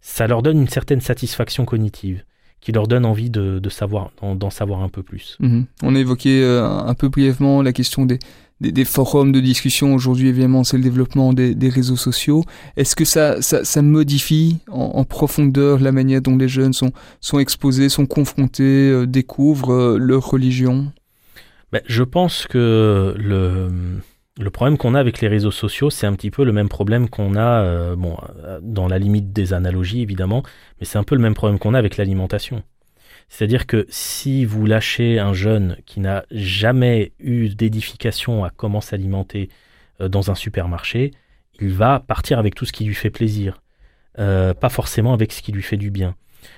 ça 0.00 0.26
leur 0.26 0.42
donne 0.42 0.60
une 0.60 0.68
certaine 0.68 1.00
satisfaction 1.00 1.64
cognitive, 1.64 2.24
qui 2.60 2.72
leur 2.72 2.86
donne 2.86 3.04
envie 3.04 3.30
de, 3.30 3.68
savoir, 3.68 4.12
d'en 4.22 4.50
savoir 4.50 4.82
un 4.82 4.88
peu 4.88 5.02
plus. 5.02 5.36
Mhm. 5.40 5.66
On 5.82 5.94
a 5.94 5.98
évoqué 5.98 6.42
euh, 6.42 6.66
un 6.66 6.94
peu 6.94 7.08
brièvement 7.08 7.62
la 7.62 7.72
question 7.72 8.06
des, 8.06 8.18
des, 8.60 8.84
forums 8.84 9.32
de 9.32 9.40
discussion. 9.40 9.94
Aujourd'hui, 9.94 10.28
évidemment, 10.28 10.64
c'est 10.64 10.76
le 10.76 10.82
développement 10.82 11.32
des, 11.32 11.68
réseaux 11.68 11.96
sociaux. 11.96 12.44
Est-ce 12.76 12.94
que 12.94 13.04
ça, 13.04 13.40
ça, 13.42 13.82
modifie 13.82 14.58
en, 14.70 15.04
profondeur 15.04 15.80
la 15.80 15.92
manière 15.92 16.20
dont 16.20 16.36
les 16.36 16.48
jeunes 16.48 16.72
sont, 16.72 16.92
sont 17.20 17.38
exposés, 17.38 17.88
sont 17.88 18.06
confrontés, 18.06 18.90
euh, 18.90 19.06
découvrent 19.06 19.72
euh, 19.72 19.98
leur 19.98 20.28
religion? 20.28 20.92
Ben, 21.72 21.80
je 21.86 22.02
pense 22.02 22.46
que 22.46 23.14
le, 23.16 23.68
le 24.40 24.50
problème 24.50 24.76
qu'on 24.76 24.94
a 24.94 25.00
avec 25.00 25.20
les 25.20 25.28
réseaux 25.28 25.50
sociaux, 25.50 25.90
c'est 25.90 26.06
un 26.06 26.14
petit 26.14 26.30
peu 26.30 26.44
le 26.44 26.52
même 26.52 26.68
problème 26.68 27.08
qu'on 27.08 27.36
a, 27.36 27.62
euh, 27.62 27.96
bon, 27.96 28.16
dans 28.62 28.88
la 28.88 28.98
limite 28.98 29.32
des 29.32 29.52
analogies 29.52 30.02
évidemment, 30.02 30.42
mais 30.80 30.86
c'est 30.86 30.98
un 30.98 31.04
peu 31.04 31.14
le 31.14 31.22
même 31.22 31.34
problème 31.34 31.58
qu'on 31.58 31.74
a 31.74 31.78
avec 31.78 31.96
l'alimentation. 31.96 32.62
C'est-à-dire 33.30 33.66
que 33.66 33.86
si 33.88 34.44
vous 34.44 34.66
lâchez 34.66 35.18
un 35.18 35.32
jeune 35.32 35.76
qui 35.86 36.00
n'a 36.00 36.24
jamais 36.30 37.12
eu 37.20 37.48
d'édification 37.48 38.44
à 38.44 38.50
comment 38.50 38.80
s'alimenter 38.80 39.48
euh, 40.00 40.08
dans 40.08 40.30
un 40.30 40.34
supermarché, 40.34 41.12
il 41.60 41.70
va 41.70 42.00
partir 42.00 42.38
avec 42.38 42.54
tout 42.54 42.66
ce 42.66 42.72
qui 42.72 42.84
lui 42.84 42.94
fait 42.94 43.08
plaisir, 43.08 43.62
euh, 44.18 44.52
pas 44.52 44.68
forcément 44.68 45.14
avec 45.14 45.32
ce 45.32 45.42
qui 45.42 45.52
lui 45.52 45.62
fait 45.62 45.76
du 45.76 45.90
bien. 45.90 46.16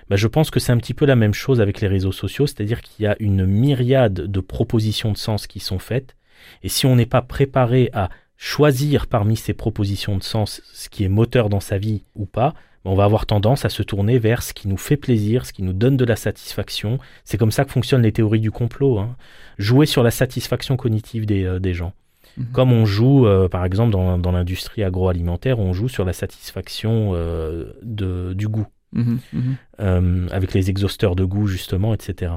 Ben, 0.08 0.16
je 0.16 0.26
pense 0.26 0.50
que 0.50 0.60
c'est 0.60 0.72
un 0.72 0.78
petit 0.78 0.94
peu 0.94 1.04
la 1.04 1.16
même 1.16 1.34
chose 1.34 1.60
avec 1.60 1.80
les 1.80 1.88
réseaux 1.88 2.12
sociaux, 2.12 2.46
c'est-à-dire 2.46 2.80
qu'il 2.80 3.04
y 3.04 3.06
a 3.06 3.16
une 3.20 3.44
myriade 3.44 4.14
de 4.14 4.40
propositions 4.40 5.12
de 5.12 5.18
sens 5.18 5.46
qui 5.46 5.60
sont 5.60 5.78
faites, 5.78 6.16
et 6.62 6.68
si 6.68 6.86
on 6.86 6.96
n'est 6.96 7.06
pas 7.06 7.22
préparé 7.22 7.90
à 7.92 8.08
choisir 8.38 9.08
parmi 9.08 9.36
ces 9.36 9.52
propositions 9.52 10.16
de 10.16 10.22
sens 10.22 10.62
ce 10.72 10.88
qui 10.88 11.04
est 11.04 11.08
moteur 11.08 11.48
dans 11.50 11.60
sa 11.60 11.78
vie 11.78 12.04
ou 12.14 12.24
pas, 12.24 12.54
on 12.84 12.94
va 12.94 13.04
avoir 13.04 13.26
tendance 13.26 13.64
à 13.64 13.68
se 13.68 13.82
tourner 13.82 14.18
vers 14.18 14.42
ce 14.42 14.52
qui 14.52 14.68
nous 14.68 14.76
fait 14.76 14.96
plaisir, 14.96 15.46
ce 15.46 15.52
qui 15.52 15.62
nous 15.62 15.72
donne 15.72 15.96
de 15.96 16.04
la 16.04 16.16
satisfaction. 16.16 16.98
C'est 17.24 17.38
comme 17.38 17.52
ça 17.52 17.64
que 17.64 17.70
fonctionnent 17.70 18.02
les 18.02 18.12
théories 18.12 18.40
du 18.40 18.50
complot. 18.50 18.98
hein. 18.98 19.16
Jouer 19.58 19.86
sur 19.86 20.02
la 20.02 20.10
satisfaction 20.10 20.76
cognitive 20.76 21.26
des, 21.26 21.44
euh, 21.44 21.60
des 21.60 21.74
gens. 21.74 21.92
Mhm. 22.36 22.46
Comme 22.52 22.72
on 22.72 22.84
joue, 22.84 23.26
euh, 23.26 23.48
par 23.48 23.64
exemple, 23.64 23.92
dans, 23.92 24.18
dans 24.18 24.32
l'industrie 24.32 24.82
agroalimentaire, 24.82 25.58
on 25.58 25.72
joue 25.72 25.88
sur 25.88 26.04
la 26.04 26.12
satisfaction 26.12 27.12
euh, 27.14 27.72
de, 27.82 28.32
du 28.34 28.48
goût 28.48 28.66
Mhm, 28.94 29.20
mhm. 29.32 30.28
avec 30.32 30.52
les 30.52 30.68
exhausteurs 30.68 31.16
de 31.16 31.24
goût 31.24 31.46
justement, 31.46 31.94
etc. 31.94 32.32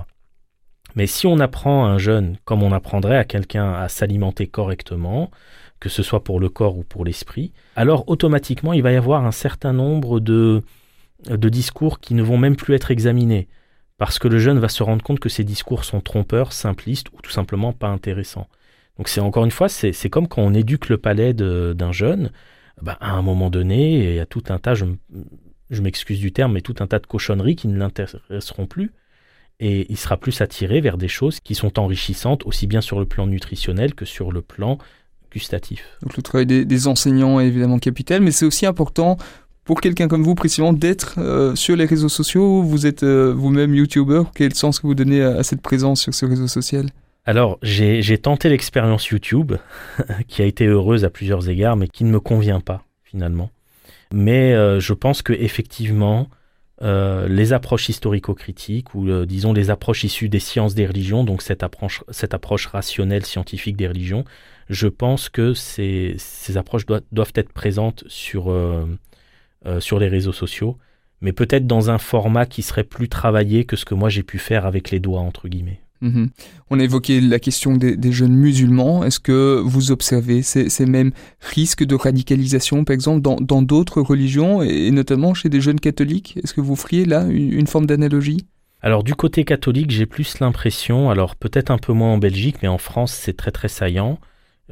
Mais 0.96 1.06
si 1.08 1.28
on 1.28 1.40
apprend 1.40 1.86
à 1.86 1.90
un 1.90 1.98
jeune, 1.98 2.38
comme 2.46 2.64
on 2.64 2.72
apprendrait 2.72 3.18
à 3.18 3.26
quelqu'un 3.26 3.74
à 3.74 3.90
s'alimenter 3.90 4.48
correctement, 4.48 5.32
que 5.80 5.90
ce 5.90 6.04
soit 6.04 6.24
pour 6.24 6.40
le 6.40 6.50
corps 6.50 6.78
ou 6.78 6.84
pour 6.84 7.06
l'esprit, 7.06 7.52
alors 7.76 8.08
automatiquement 8.08 8.74
il 8.74 8.82
va 8.82 8.92
y 8.92 8.96
avoir 8.96 9.26
un 9.26 9.32
certain 9.32 9.74
nombre 9.74 10.20
de, 10.20 10.64
discours 11.30 12.00
qui 12.00 12.14
ne 12.14 12.24
vont 12.24 12.38
même 12.38 12.56
plus 12.56 12.74
être 12.74 12.92
examinés, 12.92 13.48
parce 13.98 14.20
que 14.20 14.28
le 14.28 14.38
jeune 14.38 14.60
va 14.60 14.70
se 14.70 14.84
rendre 14.84 15.04
compte 15.04 15.20
que 15.20 15.30
ces 15.30 15.44
discours 15.44 15.84
sont 15.84 16.02
trompeurs, 16.02 16.54
simplistes 16.54 17.08
ou 17.14 17.22
tout 17.22 17.32
simplement 17.32 17.74
pas 17.74 17.88
intéressants. 17.88 18.48
Donc 18.98 19.10
c'est 19.10 19.22
encore 19.22 19.46
une 19.46 19.52
fois, 19.52 19.70
c'est 19.70 20.10
comme 20.10 20.28
quand 20.28 20.42
on 20.42 20.54
éduque 20.54 20.90
le 20.90 20.98
palais 20.98 21.34
d'un 21.34 21.92
jeune, 21.92 22.32
ben, 22.82 22.98
à 23.00 23.12
un 23.12 23.22
moment 23.22 23.50
donné, 23.50 24.10
il 24.10 24.16
y 24.16 24.20
a 24.20 24.26
tout 24.26 24.44
un 24.50 24.58
tas, 24.58 24.74
je 24.74 25.82
m'excuse 25.82 26.20
du 26.20 26.32
terme, 26.32 26.54
mais 26.54 26.62
tout 26.62 26.76
un 26.80 26.88
tas 26.88 27.00
de 27.00 27.08
cochonneries 27.08 27.56
qui 27.56 27.68
ne 27.68 27.78
l'intéresseront 27.78 28.68
plus. 28.68 28.92
Et 29.60 29.90
il 29.90 29.98
sera 29.98 30.18
plus 30.18 30.42
attiré 30.42 30.82
vers 30.82 30.98
des 30.98 31.08
choses 31.08 31.40
qui 31.40 31.56
sont 31.56 31.80
enrichissantes, 31.80 32.46
aussi 32.46 32.68
bien 32.68 32.82
sur 32.82 33.00
le 33.00 33.06
plan 33.06 33.28
nutritionnel 33.28 33.96
que 33.96 34.06
sur 34.06 34.32
le 34.32 34.42
plan 34.42 34.78
gustatif. 35.36 35.84
Donc 36.02 36.16
le 36.18 36.24
travail 36.24 36.46
des, 36.46 36.66
des 36.66 36.88
enseignants 36.88 37.40
est 37.40 37.48
évidemment 37.48 37.78
capital, 37.78 38.22
mais 38.22 38.32
c'est 38.32 38.46
aussi 38.46 38.66
important 38.66 39.18
pour 39.66 39.82
quelqu'un 39.82 40.08
comme 40.08 40.24
vous 40.24 40.36
précisément 40.36 40.72
d'être 40.72 41.16
euh, 41.18 41.56
sur 41.56 41.76
les 41.76 41.86
réseaux 41.86 42.10
sociaux. 42.10 42.62
Vous 42.62 42.86
êtes 42.86 43.04
euh, 43.04 43.34
vous-même 43.36 43.74
youtubeur. 43.74 44.32
Quel 44.34 44.54
sens 44.54 44.80
que 44.80 44.88
vous 44.88 44.96
donnez 44.96 45.22
à, 45.22 45.38
à 45.38 45.44
cette 45.44 45.62
présence 45.62 46.02
sur 46.02 46.14
ce 46.14 46.26
réseau 46.26 46.48
social? 46.48 46.86
Alors, 47.26 47.58
j'ai 47.64 48.18
tenté 48.20 48.50
l'expérience 48.50 49.08
YouTube, 49.08 49.54
qui 50.28 50.44
a 50.44 50.46
été 50.46 50.68
heureuse 50.68 51.04
à 51.04 51.10
plusieurs 51.10 51.50
égards, 51.50 51.76
mais 51.76 51.88
qui 51.88 52.04
ne 52.04 52.12
me 52.12 52.20
convient 52.20 52.60
pas, 52.60 52.86
finalement. 53.04 53.50
Mais 54.14 54.54
euh, 54.54 54.80
je 54.80 54.94
pense 54.94 55.24
que 55.24 55.34
effectivement, 55.34 56.30
les 56.82 57.54
approches 57.54 57.90
historico-critiques 57.90 58.94
ou 58.94 59.26
disons 59.26 59.54
les 59.54 59.72
approches 59.72 60.04
issues 60.04 60.30
des 60.30 60.42
sciences 60.42 60.76
des 60.76 60.86
religions, 60.86 61.24
donc 61.24 61.42
cette 61.42 61.64
approche, 61.64 62.04
cette 62.10 62.36
approche 62.36 62.68
rationnelle 62.68 63.26
scientifique 63.26 63.76
des 63.76 63.88
religions, 63.88 64.24
je 64.70 64.88
pense 64.88 65.30
que 65.30 65.54
ces, 65.54 66.16
ces 66.18 66.58
approches 66.58 66.86
doivent, 66.86 67.04
doivent 67.12 67.34
être 67.36 67.54
présentes 67.54 68.04
sur, 68.08 68.52
euh, 68.52 68.86
euh, 69.66 69.80
sur 69.80 70.00
les 70.00 70.08
réseaux 70.08 70.34
sociaux, 70.34 70.78
mais 71.22 71.34
peut-être 71.34 71.68
dans 71.68 71.90
un 71.90 71.98
format 71.98 72.46
qui 72.46 72.62
serait 72.62 72.84
plus 72.84 73.10
travaillé 73.10 73.66
que 73.66 73.76
ce 73.76 73.86
que 73.86 73.96
moi 73.96 74.10
j'ai 74.10 74.24
pu 74.24 74.38
faire 74.38 74.66
avec 74.66 74.92
les 74.92 75.00
doigts, 75.00 75.22
entre 75.22 75.48
guillemets. 75.48 75.82
Mhm. 76.02 76.30
On 76.70 76.80
a 76.80 76.84
évoqué 76.84 77.22
la 77.22 77.40
question 77.40 77.78
des, 77.78 77.96
des 77.96 78.12
jeunes 78.12 78.36
musulmans. 78.36 79.04
Est-ce 79.06 79.20
que 79.20 79.62
vous 79.64 79.92
observez 79.92 80.42
ces, 80.42 80.70
ces 80.70 80.86
mêmes 80.86 81.12
risques 81.40 81.86
de 81.86 81.96
radicalisation, 81.96 82.84
par 82.84 82.94
exemple, 82.94 83.22
dans 83.22 83.38
dans 83.38 83.62
d'autres 83.62 84.02
religions, 84.02 84.62
et 84.62 84.92
notamment 84.92 85.34
chez 85.34 85.48
des 85.48 85.62
jeunes 85.62 85.80
catholiques? 85.80 86.38
Est-ce 86.44 86.54
que 86.54 86.62
vous 86.62 86.76
feriez 86.76 87.06
là 87.06 87.24
une, 87.24 87.54
une 87.54 87.68
forme 87.68 87.86
d'analogie? 87.86 88.46
Alors 88.82 89.04
du 89.04 89.16
côté 89.16 89.46
catholique, 89.46 89.90
j'ai 89.90 90.06
plus 90.06 90.40
l'impression, 90.40 91.10
alors 91.10 91.36
peut-être 91.36 91.72
un 91.72 91.80
peu 91.80 91.94
moins 91.94 92.14
en 92.14 92.18
Belgique, 92.20 92.58
mais 92.62 92.68
en 92.68 92.78
France 92.78 93.14
c'est 93.14 93.36
très 93.36 93.52
très 93.52 93.70
saillant, 93.70 94.20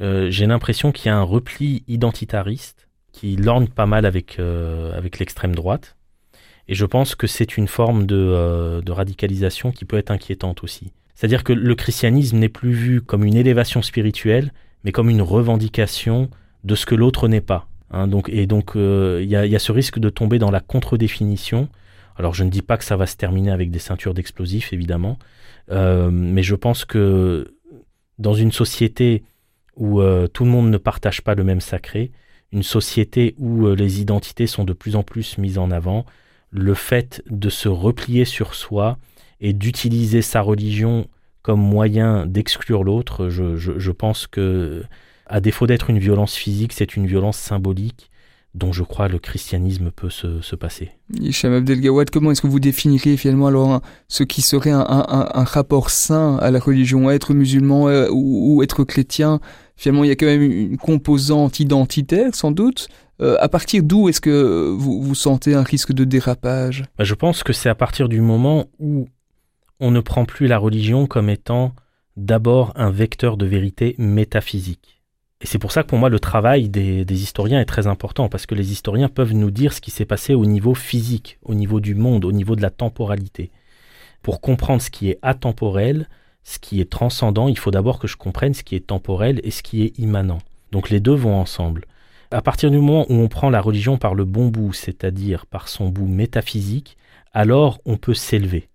euh, 0.00 0.30
j'ai 0.30 0.46
l'impression 0.46 0.92
qu'il 0.92 1.06
y 1.06 1.08
a 1.10 1.16
un 1.16 1.22
repli 1.22 1.84
identitariste 1.88 2.88
qui 3.12 3.36
lorgne 3.36 3.68
pas 3.68 3.86
mal 3.86 4.06
avec, 4.06 4.38
euh, 4.38 4.96
avec 4.96 5.18
l'extrême 5.18 5.54
droite. 5.54 5.96
Et 6.66 6.74
je 6.74 6.86
pense 6.86 7.14
que 7.14 7.26
c'est 7.26 7.56
une 7.56 7.68
forme 7.68 8.06
de, 8.06 8.16
euh, 8.16 8.80
de 8.80 8.90
radicalisation 8.90 9.70
qui 9.70 9.84
peut 9.84 9.98
être 9.98 10.10
inquiétante 10.10 10.64
aussi. 10.64 10.92
C'est-à-dire 11.14 11.44
que 11.44 11.52
le 11.52 11.74
christianisme 11.74 12.38
n'est 12.38 12.48
plus 12.48 12.72
vu 12.72 13.00
comme 13.02 13.24
une 13.24 13.36
élévation 13.36 13.82
spirituelle, 13.82 14.52
mais 14.82 14.90
comme 14.90 15.10
une 15.10 15.22
revendication 15.22 16.28
de 16.64 16.74
ce 16.74 16.86
que 16.86 16.94
l'autre 16.94 17.28
n'est 17.28 17.40
pas. 17.40 17.68
hein. 17.90 18.08
donc, 18.08 18.28
et 18.30 18.46
donc, 18.46 18.72
il 18.74 19.24
y, 19.24 19.28
y 19.28 19.56
a 19.56 19.58
ce 19.58 19.72
risque 19.72 19.98
de 19.98 20.10
tomber 20.10 20.38
dans 20.38 20.50
la 20.50 20.60
contre-définition. 20.60 21.68
Alors, 22.16 22.34
je 22.34 22.42
ne 22.42 22.50
dis 22.50 22.62
pas 22.62 22.76
que 22.78 22.84
ça 22.84 22.96
va 22.96 23.06
se 23.06 23.16
terminer 23.16 23.52
avec 23.52 23.70
des 23.70 23.78
ceintures 23.78 24.14
d'explosifs, 24.14 24.72
évidemment, 24.72 25.18
mais 25.70 26.42
je 26.42 26.54
pense 26.54 26.84
que 26.84 27.54
dans 28.18 28.34
une 28.34 28.52
société 28.52 29.22
où 29.76 30.00
euh, 30.00 30.26
tout 30.26 30.44
le 30.44 30.50
monde 30.50 30.70
ne 30.70 30.78
partage 30.78 31.22
pas 31.22 31.34
le 31.34 31.44
même 31.44 31.60
sacré, 31.60 32.12
une 32.52 32.62
société 32.62 33.34
où 33.38 33.66
euh, 33.66 33.74
les 33.74 34.00
identités 34.00 34.46
sont 34.46 34.64
de 34.64 34.72
plus 34.72 34.96
en 34.96 35.02
plus 35.02 35.38
mises 35.38 35.58
en 35.58 35.70
avant, 35.70 36.04
le 36.50 36.74
fait 36.74 37.22
de 37.28 37.48
se 37.48 37.68
replier 37.68 38.24
sur 38.24 38.54
soi 38.54 38.98
et 39.40 39.52
d'utiliser 39.52 40.22
sa 40.22 40.40
religion 40.40 41.08
comme 41.42 41.60
moyen 41.60 42.26
d'exclure 42.26 42.84
l'autre, 42.84 43.28
je, 43.28 43.90
pense 43.90 44.26
que, 44.26 44.82
à 45.26 45.40
défaut 45.42 45.66
d'être 45.66 45.90
une 45.90 45.98
violence 45.98 46.36
physique, 46.36 46.72
c'est 46.72 46.96
une 46.96 47.06
violence 47.06 47.36
symbolique 47.36 48.10
dont 48.54 48.72
je 48.72 48.84
crois 48.84 49.08
le 49.08 49.18
christianisme 49.18 49.90
peut 49.90 50.10
se, 50.10 50.40
se 50.40 50.54
passer. 50.54 50.90
Hicham 51.20 51.52
Abdelgawad, 51.52 52.10
comment 52.10 52.30
est-ce 52.30 52.40
que 52.42 52.46
vous 52.46 52.60
définiriez 52.60 53.16
finalement 53.16 53.48
alors 53.48 53.72
un- 53.72 53.80
ce 54.08 54.22
qui 54.22 54.42
serait 54.42 54.70
un, 54.70 54.80
un- 54.88 55.06
un- 55.08 55.28
un 55.34 55.44
rapport 55.44 55.90
sain 55.90 56.36
à 56.36 56.50
la 56.52 56.60
religion? 56.60 57.10
Être 57.10 57.34
musulman 57.34 57.88
euh, 57.88 58.08
ou, 58.10 58.56
ou 58.56 58.62
être 58.62 58.84
chrétien, 58.84 59.40
finalement 59.76 60.04
il 60.04 60.08
y 60.08 60.12
a 60.12 60.16
quand 60.16 60.26
même 60.26 60.42
une 60.42 60.76
composante 60.78 61.58
identitaire 61.58 62.34
sans 62.34 62.52
doute. 62.52 62.88
Euh, 63.20 63.36
à 63.40 63.48
partir 63.48 63.82
d'où 63.82 64.08
est-ce 64.08 64.20
que 64.20 64.70
vous, 64.76 65.02
vous 65.02 65.14
sentez 65.14 65.54
un 65.54 65.62
risque 65.62 65.92
de 65.92 66.04
dérapage? 66.04 66.84
Bah, 66.98 67.04
je 67.04 67.14
pense 67.14 67.42
que 67.42 67.52
c'est 67.52 67.68
à 67.68 67.74
partir 67.74 68.08
du 68.08 68.20
moment 68.20 68.66
où 68.78 69.06
on 69.80 69.90
ne 69.90 70.00
prend 70.00 70.24
plus 70.24 70.46
la 70.46 70.58
religion 70.58 71.06
comme 71.06 71.28
étant 71.28 71.74
d'abord 72.16 72.72
un 72.76 72.90
vecteur 72.90 73.36
de 73.36 73.46
vérité 73.46 73.94
métaphysique. 73.98 74.93
Et 75.44 75.46
c'est 75.46 75.58
pour 75.58 75.72
ça 75.72 75.82
que 75.82 75.88
pour 75.88 75.98
moi 75.98 76.08
le 76.08 76.18
travail 76.18 76.70
des, 76.70 77.04
des 77.04 77.22
historiens 77.22 77.60
est 77.60 77.66
très 77.66 77.86
important, 77.86 78.30
parce 78.30 78.46
que 78.46 78.54
les 78.54 78.72
historiens 78.72 79.10
peuvent 79.10 79.34
nous 79.34 79.50
dire 79.50 79.74
ce 79.74 79.82
qui 79.82 79.90
s'est 79.90 80.06
passé 80.06 80.34
au 80.34 80.46
niveau 80.46 80.72
physique, 80.72 81.38
au 81.42 81.54
niveau 81.54 81.80
du 81.80 81.94
monde, 81.94 82.24
au 82.24 82.32
niveau 82.32 82.56
de 82.56 82.62
la 82.62 82.70
temporalité. 82.70 83.50
Pour 84.22 84.40
comprendre 84.40 84.80
ce 84.80 84.88
qui 84.88 85.10
est 85.10 85.18
atemporel, 85.20 86.08
ce 86.44 86.58
qui 86.58 86.80
est 86.80 86.90
transcendant, 86.90 87.46
il 87.48 87.58
faut 87.58 87.70
d'abord 87.70 87.98
que 87.98 88.08
je 88.08 88.16
comprenne 88.16 88.54
ce 88.54 88.62
qui 88.62 88.74
est 88.74 88.86
temporel 88.86 89.42
et 89.44 89.50
ce 89.50 89.62
qui 89.62 89.82
est 89.82 89.98
immanent. 89.98 90.38
Donc 90.72 90.88
les 90.88 90.98
deux 90.98 91.12
vont 91.12 91.38
ensemble. 91.38 91.84
À 92.30 92.40
partir 92.40 92.70
du 92.70 92.78
moment 92.78 93.04
où 93.10 93.14
on 93.14 93.28
prend 93.28 93.50
la 93.50 93.60
religion 93.60 93.98
par 93.98 94.14
le 94.14 94.24
bon 94.24 94.48
bout, 94.48 94.72
c'est-à-dire 94.72 95.44
par 95.44 95.68
son 95.68 95.90
bout 95.90 96.08
métaphysique, 96.08 96.96
alors 97.34 97.80
on 97.84 97.98
peut 97.98 98.14
s'élever. 98.14 98.70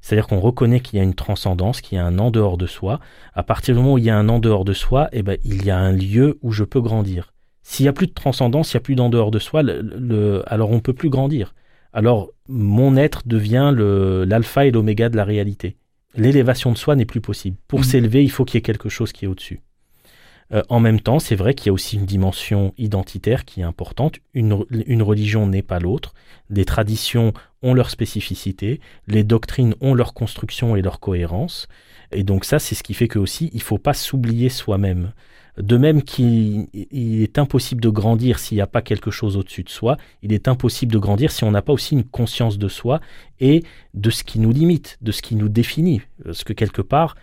C'est-à-dire 0.00 0.26
qu'on 0.26 0.40
reconnaît 0.40 0.80
qu'il 0.80 0.98
y 0.98 1.00
a 1.00 1.04
une 1.04 1.14
transcendance, 1.14 1.80
qu'il 1.80 1.96
y 1.96 2.00
a 2.00 2.04
un 2.06 2.18
en 2.18 2.30
dehors 2.30 2.56
de 2.56 2.66
soi. 2.66 3.00
À 3.34 3.42
partir 3.42 3.74
du 3.74 3.80
moment 3.80 3.94
où 3.94 3.98
il 3.98 4.04
y 4.04 4.10
a 4.10 4.16
un 4.16 4.28
en 4.28 4.38
dehors 4.38 4.64
de 4.64 4.72
soi, 4.72 5.08
eh 5.12 5.22
ben, 5.22 5.36
il 5.44 5.64
y 5.64 5.70
a 5.70 5.78
un 5.78 5.92
lieu 5.92 6.38
où 6.42 6.52
je 6.52 6.64
peux 6.64 6.80
grandir. 6.80 7.32
S'il 7.62 7.84
n'y 7.84 7.88
a 7.88 7.92
plus 7.92 8.06
de 8.06 8.12
transcendance, 8.14 8.72
il 8.72 8.76
n'y 8.76 8.78
a 8.78 8.82
plus 8.82 8.94
d'en 8.94 9.10
dehors 9.10 9.30
de 9.30 9.38
soi, 9.38 9.62
le- 9.62 9.82
le- 9.82 10.42
alors 10.46 10.70
on 10.70 10.76
ne 10.76 10.80
peut 10.80 10.94
plus 10.94 11.10
grandir. 11.10 11.54
Alors 11.92 12.30
mon 12.48 12.96
être 12.96 13.22
devient 13.26 13.72
l'alpha 13.76 14.66
et 14.66 14.70
l'oméga 14.70 15.08
de 15.08 15.16
la 15.16 15.24
réalité. 15.24 15.76
L'élévation 16.14 16.72
de 16.72 16.78
soi 16.78 16.96
n'est 16.96 17.04
plus 17.04 17.20
possible. 17.20 17.56
Pour 17.68 17.80
Mhm. 17.80 17.84
s'élever, 17.84 18.22
il 18.24 18.30
faut 18.30 18.44
qu'il 18.44 18.56
y 18.56 18.58
ait 18.58 18.62
quelque 18.62 18.88
chose 18.88 19.12
qui 19.12 19.24
est 19.26 19.28
au-dessus. 19.28 19.60
Euh, 20.52 20.62
en 20.68 20.80
même 20.80 21.00
temps, 21.00 21.18
c'est 21.18 21.36
vrai 21.36 21.54
qu'il 21.54 21.66
y 21.66 21.70
a 21.70 21.72
aussi 21.72 21.96
une 21.96 22.06
dimension 22.06 22.72
identitaire 22.78 23.44
qui 23.44 23.60
est 23.60 23.64
importante. 23.64 24.18
Une, 24.34 24.52
religion 25.02 25.46
n'est 25.46 25.62
pas 25.62 25.78
l'autre. 25.78 26.14
Les 26.50 26.64
traditions 26.64 27.32
ont 27.62 27.74
leur 27.74 27.90
spécificité, 27.90 28.80
les 29.06 29.24
doctrines 29.24 29.74
ont 29.80 29.94
leur 29.94 30.14
construction 30.14 30.76
et 30.76 30.82
leur 30.82 31.00
cohérence. 31.00 31.68
Et 32.12 32.22
donc 32.22 32.44
ça, 32.44 32.58
c'est 32.58 32.74
ce 32.74 32.82
qui 32.82 32.94
fait 32.94 33.08
que 33.08 33.18
aussi, 33.18 33.50
il 33.52 33.62
faut 33.62 33.78
pas 33.78 33.94
s'oublier 33.94 34.48
soi-même. 34.48 35.12
De 35.58 35.76
même 35.76 36.02
qu'il 36.02 36.68
il 36.72 37.20
est 37.20 37.36
impossible 37.36 37.80
de 37.80 37.88
grandir 37.88 38.38
s'il 38.38 38.56
n'y 38.56 38.62
a 38.62 38.68
pas 38.68 38.80
quelque 38.80 39.10
chose 39.10 39.36
au-dessus 39.36 39.64
de 39.64 39.68
soi, 39.68 39.96
il 40.22 40.32
est 40.32 40.46
impossible 40.46 40.92
de 40.92 40.98
grandir 40.98 41.32
si 41.32 41.42
on 41.42 41.50
n'a 41.50 41.62
pas 41.62 41.72
aussi 41.72 41.94
une 41.94 42.04
conscience 42.04 42.58
de 42.58 42.68
soi 42.68 43.00
et 43.40 43.64
de 43.92 44.08
ce 44.08 44.22
qui 44.22 44.38
nous 44.38 44.52
limite, 44.52 44.98
de 45.02 45.10
ce 45.10 45.20
qui 45.20 45.34
nous 45.34 45.48
définit. 45.48 46.00
Parce 46.24 46.44
que 46.44 46.52
quelque 46.52 46.80
part, 46.80 47.16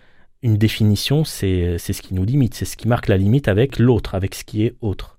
une 0.45 0.57
définition, 0.57 1.23
c'est 1.25 1.79
ce 1.79 2.01
qui 2.03 2.13
nous 2.13 2.23
limite, 2.23 2.53
c'est 2.53 2.65
ce 2.65 2.77
qui 2.77 2.87
marque 2.87 3.07
la 3.07 3.17
limite 3.17 3.47
avec 3.47 3.79
l'autre, 3.79 4.13
avec 4.13 4.35
ce 4.35 4.43
qui 4.43 4.63
est 4.63 4.75
autre. 4.79 5.17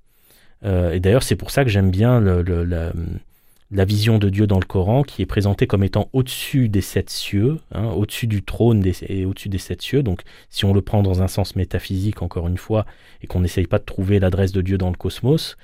Euh, 0.65 0.93
et 0.93 1.01
d'ailleurs, 1.01 1.25
c'est 1.25 1.35
pour 1.35 1.51
ça 1.51 1.65
que 1.65 1.71
j'aime 1.71 1.91
bien 1.91 2.21
la, 2.21 3.85
vision 3.85 4.19
de 4.19 4.29
Dieu 4.29 4.47
dans 4.47 4.61
le 4.61 4.65
Coran, 4.65 5.03
qui 5.03 5.23
est 5.23 5.27
présentée 5.27 5.67
comme 5.67 5.83
étant 5.83 6.09
au-dessus 6.13 6.69
des 6.69 6.81
sept 6.81 7.11
cieux, 7.11 7.59
hein, 7.73 7.87
au-dessus 7.87 8.29
du 8.29 8.45
trône 8.45 8.85
et 9.09 9.25
au-dessus 9.27 9.49
des 9.49 9.59
sept 9.59 9.83
cieux. 9.83 10.05
Donc, 10.05 10.21
si 10.49 10.65
on 10.65 10.73
le 10.73 10.81
prend 10.81 11.03
dans 11.03 11.23
un 11.23 11.29
sens 11.29 11.57
métaphysique, 11.57 12.23
encore 12.23 12.47
une 12.47 12.57
fois, 12.57 12.87
et 13.21 13.27
qu'on 13.27 13.41
n'essaye 13.41 13.67
pas 13.67 13.81
de 13.81 13.85
trouver 13.85 14.21
l'adresse 14.21 14.53
de 14.53 14.61
Dieu 14.61 14.79
dans 14.79 14.91
le 14.91 14.97
cosmos, 14.97 15.57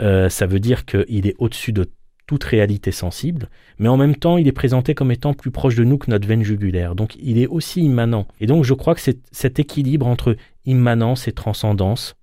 euh, 0.00 0.28
ça 0.28 0.46
veut 0.46 0.60
dire 0.60 0.86
qu'il 0.86 1.26
est 1.26 1.34
au-dessus 1.38 1.72
de 1.72 1.90
toute 2.28 2.44
réalité 2.44 2.92
sensible, 2.92 3.48
mais 3.78 3.88
en 3.88 3.96
même 3.96 4.14
temps, 4.14 4.36
il 4.36 4.46
est 4.46 4.52
présenté 4.52 4.94
comme 4.94 5.10
étant 5.10 5.32
plus 5.32 5.50
proche 5.50 5.74
de 5.74 5.82
nous 5.82 5.96
que 5.96 6.10
notre 6.10 6.28
veine 6.28 6.42
jugulaire. 6.42 6.94
Donc, 6.94 7.16
il 7.20 7.38
est 7.38 7.46
aussi 7.46 7.80
immanent. 7.80 8.28
Et 8.38 8.46
donc, 8.46 8.64
je 8.64 8.74
crois 8.74 8.94
que 8.94 9.00
c'est 9.00 9.18
cet 9.32 9.58
équilibre 9.58 10.06
entre 10.06 10.36
immanence 10.66 11.26
et 11.26 11.32
transcendance, 11.32 12.16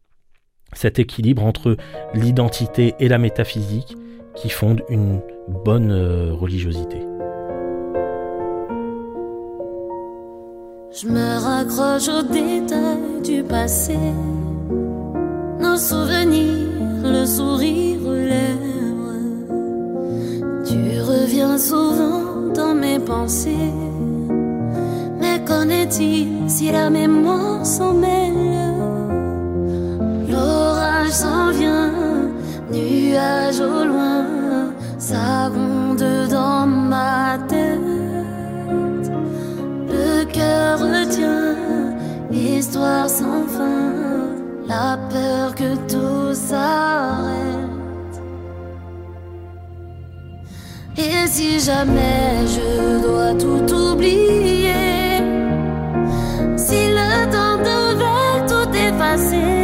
cet 0.74 1.00
équilibre 1.00 1.44
entre 1.44 1.76
l'identité 2.14 2.94
et 3.00 3.08
la 3.08 3.18
métaphysique 3.18 3.98
qui 4.36 4.50
fonde 4.50 4.84
une 4.90 5.22
bonne 5.66 5.92
euh, 5.92 6.34
religiosité. 6.34 7.00
Tu 20.76 21.00
reviens 21.00 21.58
souvent 21.58 22.52
dans 22.54 22.76
mes 22.76 23.00
pensées, 23.00 23.72
mais 25.22 25.40
qu'en 25.48 25.70
est-il 25.70 26.50
si 26.50 26.70
la 26.70 26.90
mémoire 26.90 27.66
s'en 27.66 27.94
mêle? 27.94 28.74
L'orage 30.30 31.12
s'en 31.12 31.52
vient, 31.52 31.94
nuage 32.74 33.62
au 33.62 33.86
loin, 33.86 34.26
ça 34.98 35.50
gronde 35.50 36.30
dans 36.30 36.68
ma 36.68 37.38
tête. 37.48 37.80
Le 39.88 40.26
cœur 40.26 40.80
retient 40.80 41.56
l'histoire 42.30 43.10
sans 43.10 43.44
fin, 43.48 43.94
la 44.68 45.00
peur 45.10 45.56
que 45.56 45.72
tout 45.88 46.34
s'arrête. 46.34 47.65
Et 50.98 51.28
si 51.28 51.60
jamais 51.60 52.48
je 52.48 53.02
dois 53.02 53.34
tout 53.34 53.74
oublier, 53.74 55.20
si 56.56 56.88
le 56.88 57.32
temps 57.34 57.58
devait 57.58 58.46
tout 58.48 58.70
effacer, 58.74 59.55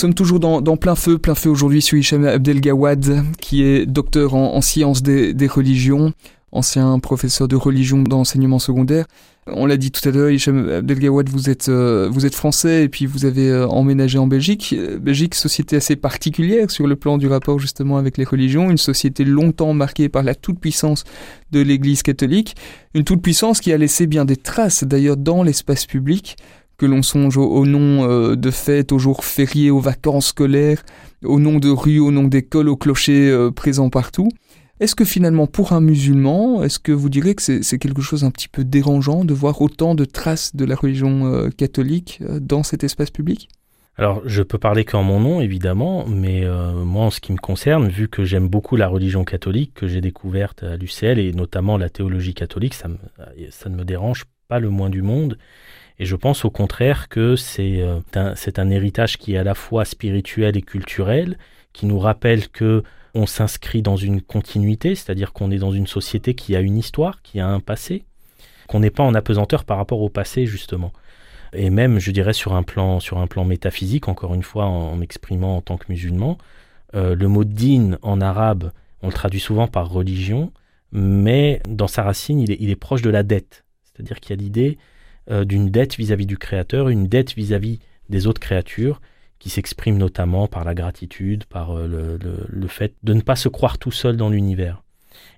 sommes 0.00 0.14
toujours 0.14 0.40
dans, 0.40 0.76
plein 0.76 0.94
feu, 0.94 1.18
plein 1.18 1.34
feu 1.34 1.50
aujourd'hui 1.50 1.82
sur 1.82 1.98
Hicham 1.98 2.24
Abdelgawad, 2.24 3.22
qui 3.38 3.62
est 3.62 3.84
docteur 3.84 4.34
en, 4.34 4.54
en 4.54 4.60
sciences 4.62 5.02
des, 5.02 5.46
religions, 5.46 6.14
ancien 6.52 6.98
professeur 6.98 7.48
de 7.48 7.56
religion 7.56 8.02
d'enseignement 8.02 8.58
secondaire. 8.58 9.04
On 9.46 9.66
l'a 9.66 9.76
dit 9.76 9.90
tout 9.90 10.06
à 10.08 10.12
l'heure, 10.12 10.30
Hicham 10.30 10.68
Abdelgawad, 10.70 11.28
vous 11.28 11.50
êtes, 11.50 11.68
euh, 11.68 12.08
vous 12.10 12.24
êtes 12.24 12.34
français 12.34 12.84
et 12.84 12.88
puis 12.88 13.04
vous 13.04 13.26
avez 13.26 13.50
euh, 13.50 13.66
emménagé 13.66 14.16
en 14.16 14.26
Belgique. 14.26 14.74
Euh, 14.76 14.98
Belgique, 14.98 15.34
société 15.34 15.76
assez 15.76 15.96
particulière 15.96 16.70
sur 16.70 16.86
le 16.86 16.96
plan 16.96 17.18
du 17.18 17.26
rapport 17.26 17.58
justement 17.58 17.98
avec 17.98 18.16
les 18.16 18.24
religions, 18.24 18.70
une 18.70 18.78
société 18.78 19.24
longtemps 19.24 19.74
marquée 19.74 20.08
par 20.08 20.22
la 20.22 20.34
toute-puissance 20.34 21.04
de 21.50 21.60
l'Église 21.60 22.02
catholique, 22.02 22.54
une 22.94 23.04
toute-puissance 23.04 23.60
qui 23.60 23.72
a 23.72 23.76
laissé 23.76 24.06
bien 24.06 24.24
des 24.24 24.36
traces 24.36 24.84
d'ailleurs 24.84 25.16
dans 25.16 25.42
l'espace 25.42 25.84
public 25.84 26.36
que 26.80 26.86
l'on 26.86 27.02
songe 27.02 27.36
au, 27.36 27.66
nom 27.66 28.08
euh, 28.08 28.36
de 28.36 28.50
fêtes, 28.50 28.90
aux 28.90 28.98
jours 28.98 29.22
fériés, 29.22 29.70
aux 29.70 29.80
vacances 29.80 30.28
scolaires, 30.28 30.82
au 31.22 31.38
nom 31.38 31.58
de 31.58 31.68
rues, 31.68 31.98
au 31.98 32.10
nom 32.10 32.24
d'écoles, 32.24 32.70
aux 32.70 32.76
clochers 32.76 33.28
euh, 33.28 33.50
présents 33.50 33.90
partout. 33.90 34.30
Est-ce 34.80 34.94
que 34.94 35.04
finalement, 35.04 35.46
pour 35.46 35.74
un 35.74 35.82
musulman, 35.82 36.62
est-ce 36.62 36.78
que 36.78 36.92
vous 36.92 37.10
direz 37.10 37.34
que 37.34 37.42
c'est 37.42 37.78
quelque 37.78 38.00
chose 38.00 38.24
un 38.24 38.30
petit 38.30 38.48
peu 38.48 38.64
dérangeant 38.64 39.26
de 39.26 39.34
voir 39.34 39.60
autant 39.60 39.94
de 39.94 40.06
traces 40.06 40.56
de 40.56 40.64
la 40.64 40.74
religion 40.74 41.26
euh, 41.26 41.50
catholique 41.50 42.22
dans 42.40 42.62
cet 42.62 42.82
espace 42.82 43.10
public? 43.10 43.50
Alors, 43.98 44.22
je 44.24 44.42
peux 44.42 44.56
parler 44.56 44.86
qu'en 44.86 45.02
mon 45.02 45.20
nom, 45.20 45.42
évidemment, 45.42 46.06
mais 46.06 46.46
moi, 46.86 47.04
en 47.04 47.10
ce 47.10 47.20
qui 47.20 47.32
me 47.32 47.36
concerne, 47.36 47.88
vu 47.88 48.08
que 48.08 48.24
j'aime 48.24 48.48
beaucoup 48.48 48.76
la 48.76 48.88
religion 48.88 49.24
catholique, 49.24 49.74
que 49.74 49.86
j'ai 49.86 50.00
découverte 50.00 50.62
à 50.62 50.78
l'UCL, 50.78 51.18
et 51.18 51.32
notamment 51.34 51.76
la 51.76 51.90
théologie 51.90 52.32
catholique, 52.32 52.72
ça 52.72 52.88
ne 52.88 53.76
me 53.76 53.84
dérange 53.84 54.24
pas 54.48 54.60
le 54.60 54.70
moins 54.70 54.88
du 54.88 55.02
monde. 55.02 55.36
Et 56.00 56.06
je 56.06 56.16
pense 56.16 56.44
au 56.44 56.50
contraire 56.50 57.08
que 57.08 57.36
c'est 57.36 57.80
euh, 57.82 58.00
un, 58.14 58.34
c'est 58.34 58.58
un 58.58 58.70
héritage 58.70 59.18
qui 59.18 59.34
est 59.34 59.38
à 59.38 59.44
la 59.44 59.54
fois 59.54 59.84
spirituel 59.84 60.56
et 60.56 60.62
culturel, 60.62 61.38
qui 61.72 61.86
nous 61.86 62.00
rappelle 62.00 62.48
que 62.48 62.82
on 63.14 63.26
s'inscrit 63.26 63.82
dans 63.82 63.96
une 63.96 64.20
continuité, 64.20 64.94
c'est-à-dire 64.94 65.32
qu'on 65.32 65.52
est 65.52 65.58
dans 65.58 65.72
une 65.72 65.86
société 65.86 66.34
qui 66.34 66.56
a 66.56 66.60
une 66.60 66.78
histoire, 66.78 67.22
qui 67.22 67.38
a 67.38 67.46
un 67.46 67.60
passé, 67.60 68.04
qu'on 68.66 68.80
n'est 68.80 68.90
pas 68.90 69.02
en 69.02 69.14
apesanteur 69.14 69.64
par 69.64 69.76
rapport 69.76 70.00
au 70.00 70.08
passé, 70.08 70.46
justement 70.46 70.92
et 71.52 71.70
même, 71.70 71.98
je 71.98 72.10
dirais, 72.10 72.32
sur 72.32 72.54
un 72.54 72.62
plan, 72.62 73.00
sur 73.00 73.18
un 73.18 73.26
plan 73.26 73.44
métaphysique, 73.44 74.08
encore 74.08 74.34
une 74.34 74.42
fois, 74.42 74.66
en, 74.66 74.92
en 74.92 74.96
m'exprimant 74.96 75.56
en 75.56 75.60
tant 75.60 75.76
que 75.76 75.86
musulman, 75.88 76.38
euh, 76.94 77.14
le 77.14 77.28
mot 77.28 77.44
din 77.44 77.98
en 78.02 78.20
arabe, 78.20 78.72
on 79.02 79.08
le 79.08 79.12
traduit 79.12 79.40
souvent 79.40 79.66
par 79.66 79.88
religion, 79.88 80.52
mais 80.92 81.60
dans 81.68 81.88
sa 81.88 82.02
racine, 82.02 82.40
il 82.40 82.52
est, 82.52 82.56
il 82.60 82.70
est 82.70 82.76
proche 82.76 83.02
de 83.02 83.10
la 83.10 83.22
dette. 83.22 83.64
C'est-à-dire 83.84 84.20
qu'il 84.20 84.36
y 84.36 84.38
a 84.38 84.42
l'idée 84.42 84.78
euh, 85.30 85.44
d'une 85.44 85.70
dette 85.70 85.96
vis-à-vis 85.96 86.26
du 86.26 86.38
Créateur, 86.38 86.88
une 86.88 87.06
dette 87.06 87.34
vis-à-vis 87.34 87.80
des 88.08 88.26
autres 88.26 88.40
créatures, 88.40 89.00
qui 89.38 89.50
s'exprime 89.50 89.96
notamment 89.96 90.48
par 90.48 90.64
la 90.64 90.74
gratitude, 90.74 91.44
par 91.44 91.76
euh, 91.76 92.18
le, 92.48 92.68
fait 92.68 92.94
de 93.02 93.14
ne 93.14 93.22
pas 93.22 93.36
se 93.36 93.48
croire 93.48 93.78
tout 93.78 93.92
seul 93.92 94.16
dans 94.16 94.28
l'univers. 94.28 94.82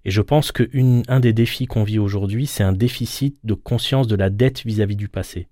Et 0.05 0.11
je 0.11 0.21
pense 0.21 0.53
qu'un 0.53 1.21
des 1.21 1.33
défis 1.33 1.67
qu'on 1.67 1.85
vit 1.85 1.99
aujourd'hui, 1.99 2.47
c'est 2.47 2.65
un 2.65 2.73
déficit 2.73 3.37
de 3.45 3.55
conscience 3.55 4.09
de 4.09 4.17
la 4.17 4.31
dette 4.31 4.65
vis-à-vis 4.65 4.97
du 4.97 5.09
passé 5.09 5.49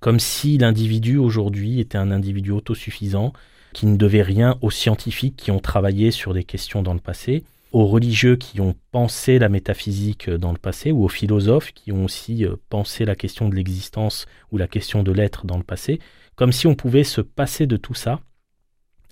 comme 0.00 0.20
si 0.20 0.58
l'individu 0.58 1.16
aujourd'hui 1.16 1.80
était 1.80 1.98
un 1.98 2.10
individu 2.10 2.50
autosuffisant, 2.50 3.32
qui 3.72 3.86
ne 3.86 3.96
devait 3.96 4.22
rien 4.22 4.56
aux 4.62 4.70
scientifiques 4.70 5.36
qui 5.36 5.50
ont 5.50 5.58
travaillé 5.58 6.10
sur 6.10 6.32
des 6.32 6.44
questions 6.44 6.82
dans 6.82 6.94
le 6.94 7.00
passé, 7.00 7.44
aux 7.76 7.84
religieux 7.84 8.36
qui 8.36 8.62
ont 8.62 8.74
pensé 8.90 9.38
la 9.38 9.50
métaphysique 9.50 10.30
dans 10.30 10.52
le 10.52 10.56
passé, 10.56 10.92
ou 10.92 11.04
aux 11.04 11.10
philosophes 11.10 11.72
qui 11.72 11.92
ont 11.92 12.06
aussi 12.06 12.46
euh, 12.46 12.56
pensé 12.70 13.04
la 13.04 13.14
question 13.14 13.50
de 13.50 13.54
l'existence 13.54 14.24
ou 14.50 14.56
la 14.56 14.66
question 14.66 15.02
de 15.02 15.12
l'être 15.12 15.44
dans 15.44 15.58
le 15.58 15.62
passé, 15.62 16.00
comme 16.36 16.52
si 16.52 16.66
on 16.66 16.74
pouvait 16.74 17.04
se 17.04 17.20
passer 17.20 17.66
de 17.66 17.76
tout 17.76 17.92
ça 17.92 18.20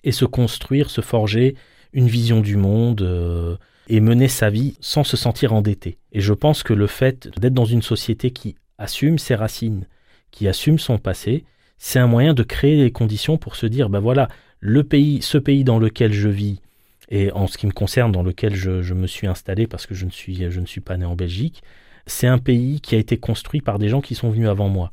et 0.02 0.12
se 0.12 0.24
construire, 0.24 0.88
se 0.88 1.02
forger 1.02 1.56
une 1.92 2.08
vision 2.08 2.40
du 2.40 2.56
monde 2.56 3.02
euh, 3.02 3.58
et 3.88 4.00
mener 4.00 4.28
sa 4.28 4.48
vie 4.48 4.78
sans 4.80 5.04
se 5.04 5.18
sentir 5.18 5.52
endetté. 5.52 5.98
Et 6.12 6.22
je 6.22 6.32
pense 6.32 6.62
que 6.62 6.72
le 6.72 6.86
fait 6.86 7.28
d'être 7.38 7.52
dans 7.52 7.66
une 7.66 7.82
société 7.82 8.30
qui 8.30 8.56
assume 8.78 9.18
ses 9.18 9.34
racines, 9.34 9.86
qui 10.30 10.48
assume 10.48 10.78
son 10.78 10.96
passé, 10.96 11.44
c'est 11.76 11.98
un 11.98 12.06
moyen 12.06 12.32
de 12.32 12.42
créer 12.42 12.76
les 12.76 12.92
conditions 12.92 13.36
pour 13.36 13.56
se 13.56 13.66
dire, 13.66 13.90
ben 13.90 14.00
voilà, 14.00 14.30
le 14.58 14.84
pays, 14.84 15.20
ce 15.20 15.36
pays 15.36 15.64
dans 15.64 15.78
lequel 15.78 16.14
je 16.14 16.30
vis, 16.30 16.62
et 17.08 17.32
en 17.32 17.46
ce 17.46 17.58
qui 17.58 17.66
me 17.66 17.72
concerne, 17.72 18.12
dans 18.12 18.22
lequel 18.22 18.54
je, 18.54 18.82
je 18.82 18.94
me 18.94 19.06
suis 19.06 19.26
installé, 19.26 19.66
parce 19.66 19.86
que 19.86 19.94
je 19.94 20.06
ne 20.06 20.10
suis, 20.10 20.50
je 20.50 20.60
ne 20.60 20.66
suis 20.66 20.80
pas 20.80 20.96
né 20.96 21.04
en 21.04 21.16
Belgique, 21.16 21.62
c'est 22.06 22.26
un 22.26 22.38
pays 22.38 22.80
qui 22.80 22.94
a 22.94 22.98
été 22.98 23.16
construit 23.16 23.60
par 23.60 23.78
des 23.78 23.88
gens 23.88 24.00
qui 24.00 24.14
sont 24.14 24.30
venus 24.30 24.48
avant 24.48 24.68
moi. 24.68 24.92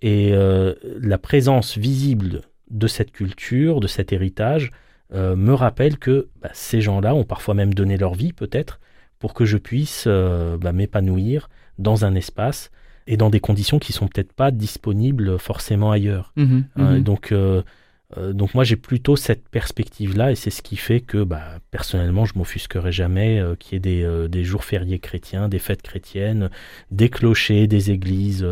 Et 0.00 0.30
euh, 0.32 0.74
la 1.00 1.18
présence 1.18 1.78
visible 1.78 2.42
de 2.70 2.86
cette 2.86 3.12
culture, 3.12 3.80
de 3.80 3.86
cet 3.86 4.12
héritage, 4.12 4.72
euh, 5.14 5.36
me 5.36 5.52
rappelle 5.52 5.98
que 5.98 6.28
bah, 6.40 6.50
ces 6.52 6.80
gens-là 6.80 7.14
ont 7.14 7.24
parfois 7.24 7.54
même 7.54 7.74
donné 7.74 7.96
leur 7.96 8.14
vie, 8.14 8.32
peut-être, 8.32 8.80
pour 9.18 9.34
que 9.34 9.44
je 9.44 9.58
puisse 9.58 10.04
euh, 10.08 10.56
bah, 10.56 10.72
m'épanouir 10.72 11.48
dans 11.78 12.04
un 12.04 12.14
espace 12.14 12.70
et 13.06 13.16
dans 13.16 13.30
des 13.30 13.40
conditions 13.40 13.78
qui 13.78 13.92
sont 13.92 14.08
peut-être 14.08 14.32
pas 14.32 14.50
disponibles 14.50 15.38
forcément 15.38 15.92
ailleurs. 15.92 16.32
Mhm, 16.36 16.64
mhm. 16.76 17.02
donc, 17.02 17.34
euh, 18.18 18.32
donc 18.32 18.54
moi 18.54 18.64
j'ai 18.64 18.76
plutôt 18.76 19.16
cette 19.16 19.48
perspective-là 19.48 20.32
et 20.32 20.34
c'est 20.34 20.50
ce 20.50 20.62
qui 20.62 20.76
fait 20.76 21.00
que 21.00 21.22
bah, 21.24 21.58
personnellement 21.70 22.24
je 22.24 22.34
m'offusquerai 22.36 22.92
jamais 22.92 23.40
euh, 23.40 23.54
qu'il 23.56 23.74
y 23.74 23.76
ait 23.76 23.80
des, 23.80 24.02
euh, 24.02 24.28
des 24.28 24.44
jours 24.44 24.64
fériés 24.64 24.98
chrétiens, 24.98 25.48
des 25.48 25.58
fêtes 25.58 25.82
chrétiennes, 25.82 26.50
des 26.90 27.08
clochers, 27.08 27.66
des 27.66 27.90
églises. 27.90 28.46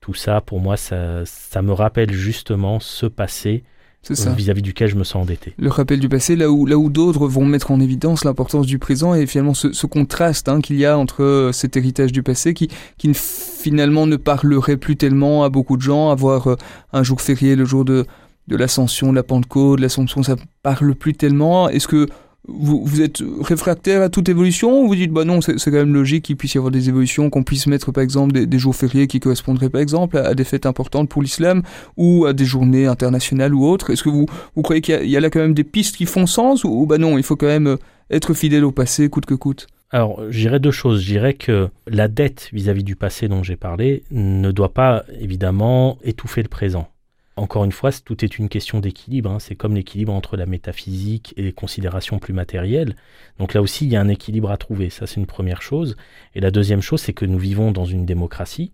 tout 0.00 0.14
ça 0.14 0.40
pour 0.40 0.60
moi 0.60 0.76
ça, 0.76 1.24
ça 1.24 1.62
me 1.62 1.72
rappelle 1.72 2.12
justement 2.12 2.80
ce 2.80 3.06
passé 3.06 3.64
vis-à-vis 4.08 4.62
duquel 4.62 4.88
je 4.88 4.94
me 4.94 5.02
sens 5.02 5.22
endetté. 5.24 5.52
Le 5.58 5.68
rappel 5.68 5.98
du 5.98 6.08
passé, 6.08 6.36
là 6.36 6.48
où, 6.48 6.64
là 6.64 6.78
où 6.78 6.90
d'autres 6.90 7.26
vont 7.26 7.44
mettre 7.44 7.72
en 7.72 7.80
évidence 7.80 8.24
l'importance 8.24 8.64
du 8.64 8.78
présent 8.78 9.14
et 9.14 9.26
finalement 9.26 9.52
ce, 9.52 9.72
ce 9.72 9.84
contraste 9.88 10.48
hein, 10.48 10.60
qu'il 10.60 10.76
y 10.76 10.86
a 10.86 10.96
entre 10.96 11.50
cet 11.52 11.76
héritage 11.76 12.12
du 12.12 12.22
passé 12.22 12.54
qui, 12.54 12.68
finalement 13.12 14.06
ne 14.06 14.14
parlerait 14.14 14.76
plus 14.76 14.94
tellement 14.94 15.42
à 15.42 15.48
beaucoup 15.48 15.76
de 15.76 15.82
gens. 15.82 16.10
Avoir 16.10 16.56
un 16.92 17.02
jour 17.02 17.20
férié, 17.20 17.56
le 17.56 17.64
jour 17.64 17.84
de, 17.84 18.06
de 18.48 18.56
l'ascension, 18.56 19.10
de 19.10 19.16
la 19.16 19.22
Pentecôte, 19.22 19.78
de 19.78 19.82
l'Assomption, 19.82 20.22
ça 20.22 20.36
parle 20.62 20.94
plus 20.94 21.14
tellement. 21.14 21.68
Est-ce 21.68 21.88
que 21.88 22.06
vous, 22.48 23.02
êtes 23.02 23.22
réfractaire 23.40 24.02
à 24.02 24.08
toute 24.08 24.28
évolution 24.28 24.82
ou 24.82 24.86
vous 24.86 24.94
dites 24.94 25.10
bah 25.10 25.24
non 25.24 25.40
c'est 25.40 25.56
quand 25.64 25.72
même 25.72 25.92
logique 25.94 26.26
qu'il 26.26 26.36
puisse 26.36 26.54
y 26.54 26.58
avoir 26.58 26.70
des 26.70 26.88
évolutions, 26.88 27.28
qu'on 27.28 27.42
puisse 27.42 27.66
mettre 27.66 27.90
par 27.90 28.04
exemple 28.04 28.46
des, 28.46 28.58
jours 28.58 28.76
fériés 28.76 29.06
qui 29.06 29.20
correspondraient 29.20 29.68
par 29.68 29.80
exemple 29.80 30.16
à, 30.16 30.34
des 30.34 30.44
fêtes 30.44 30.66
importantes 30.66 31.08
pour 31.08 31.22
l'islam 31.22 31.62
ou 31.96 32.24
à 32.24 32.32
des 32.32 32.44
journées 32.44 32.86
internationales 32.86 33.54
ou 33.54 33.66
autres? 33.66 33.90
Est-ce 33.90 34.02
que 34.02 34.10
vous, 34.10 34.26
vous 34.54 34.62
croyez 34.62 34.80
qu'il 34.80 35.08
y, 35.08 35.16
a- 35.16 35.20
là 35.20 35.30
quand 35.30 35.40
même 35.40 35.54
des 35.54 35.64
pistes 35.64 35.96
qui 35.96 36.06
font 36.06 36.26
sens 36.26 36.64
ou, 36.64 36.68
ou 36.68 36.86
bah 36.86 36.98
non 36.98 37.18
il 37.18 37.24
faut 37.24 37.36
quand 37.36 37.46
même 37.46 37.66
euh, 37.66 37.76
être 38.10 38.32
fidèle 38.32 38.64
au 38.64 38.72
passé 38.72 39.08
coûte 39.08 39.26
que 39.26 39.34
coûte? 39.34 39.66
Alors, 39.90 40.20
je 40.30 40.40
dirais 40.40 40.58
deux 40.58 40.72
choses. 40.72 41.00
Je 41.00 41.06
dirais 41.06 41.34
que 41.34 41.68
la 41.86 42.08
dette 42.08 42.50
vis-à-vis 42.52 42.82
du 42.82 42.96
passé 42.96 43.28
dont 43.28 43.44
j'ai 43.44 43.56
parlé 43.56 44.02
ne 44.10 44.50
doit 44.50 44.74
pas, 44.74 45.04
évidemment, 45.20 45.98
étouffer 46.02 46.42
le 46.42 46.48
présent. 46.48 46.88
Encore 47.36 47.64
une 47.64 47.72
fois, 47.72 47.92
tout 47.92 48.24
est 48.24 48.38
une 48.38 48.48
question 48.48 48.80
d'équilibre. 48.80 49.30
hein. 49.30 49.38
C'est 49.38 49.56
comme 49.56 49.74
l'équilibre 49.74 50.12
entre 50.12 50.38
la 50.38 50.46
métaphysique 50.46 51.34
et 51.36 51.42
les 51.42 51.52
considérations 51.52 52.18
plus 52.18 52.32
matérielles. 52.32 52.96
Donc 53.38 53.52
là 53.52 53.60
aussi, 53.60 53.84
il 53.84 53.92
y 53.92 53.96
a 53.96 54.00
un 54.00 54.08
équilibre 54.08 54.50
à 54.50 54.56
trouver. 54.56 54.88
Ça, 54.88 55.06
c'est 55.06 55.20
une 55.20 55.26
première 55.26 55.60
chose. 55.60 55.96
Et 56.34 56.40
la 56.40 56.50
deuxième 56.50 56.80
chose, 56.80 57.02
c'est 57.02 57.12
que 57.12 57.26
nous 57.26 57.38
vivons 57.38 57.72
dans 57.72 57.84
une 57.84 58.06
démocratie. 58.06 58.72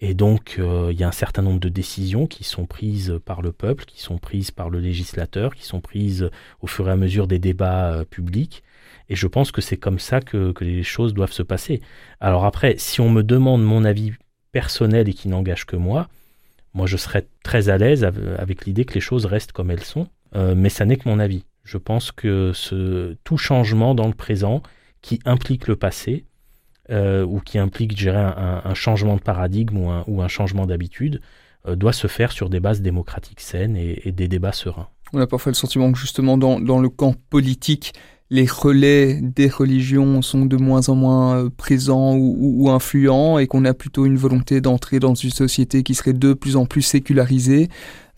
Et 0.00 0.14
donc, 0.14 0.56
euh, 0.58 0.88
il 0.90 0.98
y 0.98 1.04
a 1.04 1.08
un 1.08 1.12
certain 1.12 1.42
nombre 1.42 1.60
de 1.60 1.68
décisions 1.68 2.26
qui 2.26 2.44
sont 2.44 2.66
prises 2.66 3.18
par 3.26 3.42
le 3.42 3.52
peuple, 3.52 3.84
qui 3.84 4.00
sont 4.00 4.16
prises 4.16 4.52
par 4.52 4.70
le 4.70 4.78
législateur, 4.78 5.54
qui 5.54 5.64
sont 5.66 5.80
prises 5.80 6.30
au 6.60 6.66
fur 6.66 6.88
et 6.88 6.92
à 6.92 6.96
mesure 6.96 7.26
des 7.26 7.38
débats 7.38 7.92
euh, 7.92 8.04
publics. 8.04 8.62
Et 9.10 9.16
je 9.16 9.26
pense 9.26 9.52
que 9.52 9.60
c'est 9.60 9.76
comme 9.76 9.98
ça 9.98 10.20
que 10.20 10.54
les 10.60 10.82
choses 10.82 11.14
doivent 11.14 11.32
se 11.32 11.42
passer. 11.42 11.82
Alors 12.20 12.44
après, 12.46 12.76
si 12.78 13.00
on 13.00 13.10
me 13.10 13.22
demande 13.22 13.62
mon 13.62 13.84
avis 13.84 14.12
personnel 14.52 15.08
et 15.08 15.14
qui 15.14 15.28
n'engage 15.28 15.66
que 15.66 15.76
moi, 15.76 16.08
moi 16.74 16.86
je 16.86 16.96
serais 16.96 17.26
très 17.42 17.68
à 17.68 17.78
l'aise 17.78 18.04
av- 18.04 18.36
avec 18.38 18.64
l'idée 18.66 18.84
que 18.84 18.94
les 18.94 19.00
choses 19.00 19.26
restent 19.26 19.52
comme 19.52 19.70
elles 19.70 19.84
sont, 19.84 20.08
Euh, 20.36 20.54
mais 20.54 20.68
ça 20.68 20.84
n'est 20.84 20.98
que 20.98 21.08
mon 21.08 21.18
avis. 21.20 21.44
Je 21.64 21.78
pense 21.78 22.12
que 22.12 22.52
tout 23.24 23.38
changement 23.38 23.94
dans 23.94 24.06
le 24.06 24.12
présent 24.12 24.62
qui 25.00 25.20
implique 25.24 25.68
le 25.68 25.76
passé, 25.76 26.26
euh, 26.90 27.24
ou 27.24 27.40
qui 27.40 27.58
implique, 27.58 27.94
dirais, 27.94 28.18
un, 28.18 28.60
un- 28.64 28.74
changement 28.74 29.16
de 29.16 29.22
paradigme 29.22 29.78
ou 30.06 30.20
un, 30.22 30.28
changement 30.28 30.66
d'habitude, 30.66 31.20
euh, 31.66 31.76
doit 31.76 31.94
se 31.94 32.06
faire 32.08 32.30
sur 32.32 32.50
des 32.50 32.60
bases 32.60 32.82
démocratiques 32.82 33.40
saines 33.40 33.76
et, 33.76 34.12
des 34.12 34.28
débats 34.28 34.52
sereins. 34.52 34.88
On 35.14 35.20
a 35.20 35.26
parfois 35.26 35.50
le 35.50 35.56
sentiment 35.56 35.90
que 35.92 35.98
justement 35.98 36.36
dans 36.36 36.58
le 36.78 36.88
camp 36.90 37.14
politique, 37.30 37.94
les 38.30 38.44
relais 38.44 39.20
des 39.22 39.48
religions 39.48 40.20
sont 40.20 40.44
de 40.44 40.56
moins 40.56 40.88
en 40.90 40.94
moins 40.94 41.36
euh, 41.36 41.50
présents 41.50 42.14
ou, 42.16 42.68
influents 42.68 43.38
et 43.38 43.46
qu'on 43.46 43.64
a 43.64 43.72
plutôt 43.72 44.04
une 44.04 44.16
volonté 44.16 44.60
d'entrer 44.60 45.00
dans 45.00 45.14
une 45.14 45.30
société 45.30 45.82
qui 45.82 45.94
serait 45.94 46.12
de 46.12 46.34
plus 46.34 46.56
en 46.56 46.66
plus 46.66 46.82
sécularisée. 46.82 47.68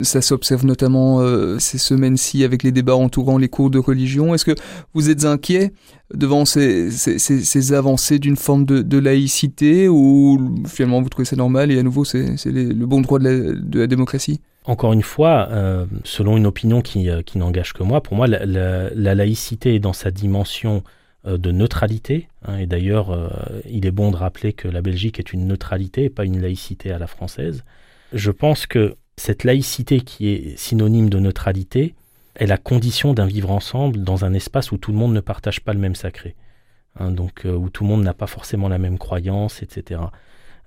Ça 0.01 0.21
s'observe 0.21 0.65
notamment 0.65 1.21
euh, 1.21 1.59
ces 1.59 1.77
semaines-ci 1.77 2.43
avec 2.43 2.63
les 2.63 2.73
débats 2.73 2.95
entourant 2.95 3.37
les 3.37 3.47
cours 3.47 3.69
de 3.69 3.79
religion. 3.79 4.33
Est-ce 4.33 4.43
que 4.43 4.55
vous 4.93 5.09
êtes 5.09 5.23
inquiet 5.23 5.71
devant 6.13 6.43
ces, 6.43 7.73
avancées 7.73 8.19
d'une 8.19 8.35
forme 8.35 8.65
de, 8.65 8.97
laïcité 8.97 9.87
ou 9.87 10.55
finalement 10.67 11.01
vous 11.01 11.09
trouvez 11.09 11.25
ça 11.25 11.37
normal 11.37 11.71
et 11.71 11.79
à 11.79 11.83
nouveau 11.83 12.03
c'est 12.03 12.35
le 12.45 12.85
bon 12.85 12.99
droit 12.99 13.19
de 13.19 13.79
la 13.79 13.87
démocratie? 13.87 14.41
Encore 14.65 14.93
une 14.93 15.01
fois, 15.01 15.47
euh, 15.51 15.85
selon 16.03 16.37
une 16.37 16.45
opinion 16.45 16.81
qui, 16.81 17.09
euh, 17.09 17.23
qui 17.23 17.37
n'engage 17.39 17.73
que 17.73 17.81
moi, 17.83 18.01
pour 18.03 18.15
moi, 18.15 18.27
la, 18.27 18.45
la- 18.45 18.89
la 18.93 19.15
laïcité 19.15 19.75
est 19.75 19.79
dans 19.79 19.93
sa 19.93 20.11
dimension 20.11 20.83
euh, 21.25 21.37
de 21.37 21.51
neutralité. 21.51 22.27
hein, 22.45 22.57
et 22.57 22.67
d'ailleurs, 22.67 23.09
il 23.69 23.85
est 23.85 23.91
bon 23.91 24.11
de 24.11 24.15
rappeler 24.17 24.53
que 24.53 24.67
la 24.67 24.81
Belgique 24.81 25.19
est 25.19 25.33
une 25.33 25.47
neutralité 25.47 26.05
et 26.05 26.09
pas 26.09 26.25
une 26.25 26.41
laïcité 26.41 26.91
à 26.91 26.99
la 26.99 27.07
française. 27.07 27.63
Je 28.13 28.31
pense 28.31 28.65
que 28.67 28.95
cette 29.17 29.43
laïcité 29.43 30.01
qui 30.01 30.29
est 30.29 30.57
synonyme 30.57 31.09
de 31.09 31.19
neutralité 31.19 31.95
est 32.35 32.45
la 32.47 32.57
condition 32.57 33.13
d'un 33.13 33.25
vivre 33.27 33.51
ensemble 33.51 34.03
dans 34.03 34.25
un 34.25 34.33
espace 34.33 34.71
où 34.71 34.77
tout 34.77 34.91
le 34.91 34.97
monde 34.97 35.13
ne 35.13 35.19
partage 35.21 35.61
pas 35.61 35.73
le 35.73 35.79
même 35.79 35.95
sacré. 35.95 36.35
Hein, 36.99 37.11
donc, 37.11 37.45
où 37.45 37.69
tout 37.69 37.83
le 37.83 37.89
monde 37.89 38.03
n'a 38.03 38.13
pas 38.13 38.27
forcément 38.27 38.67
la 38.67 38.77
même 38.77 38.97
croyance, 38.97 39.61
etc. 39.63 40.01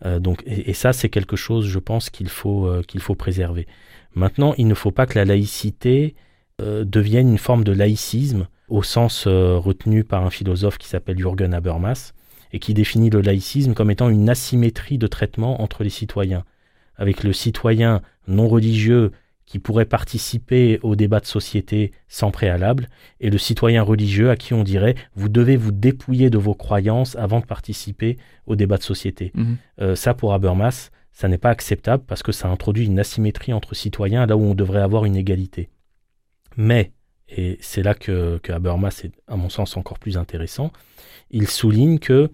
Euh, 0.04 0.18
donc, 0.18 0.42
et, 0.46 0.74
ça, 0.74 0.92
c'est 0.92 1.08
quelque 1.08 1.36
chose, 1.36 1.66
je 1.66 1.78
pense, 1.78 2.10
qu'il 2.10 2.28
faut, 2.28 2.66
euh, 2.66 2.82
qu'il 2.82 3.00
faut 3.00 3.14
préserver. 3.14 3.66
Maintenant, 4.14 4.54
il 4.58 4.66
ne 4.68 4.74
faut 4.74 4.90
pas 4.90 5.06
que 5.06 5.18
la 5.18 5.24
laïcité 5.24 6.14
euh, 6.60 6.84
devienne 6.84 7.28
une 7.28 7.38
forme 7.38 7.64
de 7.64 7.72
laïcisme 7.72 8.46
au 8.68 8.82
sens 8.82 9.26
retenu 9.26 10.04
par 10.04 10.24
un 10.24 10.30
philosophe 10.30 10.78
qui 10.78 10.88
s'appelle 10.88 11.18
Jürgen 11.18 11.52
Habermas 11.52 12.12
et 12.52 12.58
qui 12.58 12.72
définit 12.72 13.10
le 13.10 13.20
laïcisme 13.20 13.74
comme 13.74 13.90
étant 13.90 14.08
une 14.08 14.30
asymétrie 14.30 14.96
de 14.96 15.06
traitement 15.06 15.60
entre 15.60 15.84
les 15.84 15.90
citoyens, 15.90 16.44
avec 16.96 17.24
le 17.24 17.34
citoyen 17.34 18.00
non 18.26 18.48
religieux 18.48 19.12
qui 19.54 19.60
pourrait 19.60 19.84
participer 19.84 20.80
au 20.82 20.96
débat 20.96 21.20
de 21.20 21.26
société 21.26 21.92
sans 22.08 22.32
préalable, 22.32 22.88
et 23.20 23.30
le 23.30 23.38
citoyen 23.38 23.84
religieux 23.84 24.30
à 24.30 24.34
qui 24.34 24.52
on 24.52 24.64
dirait 24.64 24.96
vous 25.14 25.28
devez 25.28 25.56
vous 25.56 25.70
dépouiller 25.70 26.28
de 26.28 26.38
vos 26.38 26.54
croyances 26.54 27.14
avant 27.14 27.38
de 27.38 27.44
participer 27.46 28.18
au 28.46 28.56
débat 28.56 28.78
de 28.78 28.82
société. 28.82 29.30
Mhm. 29.32 29.56
Euh, 29.80 29.94
ça, 29.94 30.12
pour 30.12 30.34
Habermas, 30.34 30.90
ça 31.12 31.28
n'est 31.28 31.38
pas 31.38 31.50
acceptable 31.50 32.02
parce 32.04 32.24
que 32.24 32.32
ça 32.32 32.48
introduit 32.48 32.86
une 32.86 32.98
asymétrie 32.98 33.52
entre 33.52 33.76
citoyens 33.76 34.26
là 34.26 34.36
où 34.36 34.42
on 34.42 34.56
devrait 34.56 34.82
avoir 34.82 35.04
une 35.04 35.14
égalité. 35.14 35.68
Mais, 36.56 36.90
et 37.28 37.56
c'est 37.60 37.84
là 37.84 37.94
que, 37.94 38.40
que 38.42 38.50
Habermas 38.50 39.02
est, 39.04 39.12
à 39.28 39.36
mon 39.36 39.50
sens, 39.50 39.76
encore 39.76 40.00
plus 40.00 40.18
intéressant, 40.18 40.72
il 41.30 41.46
souligne 41.46 42.00
que 42.00 42.28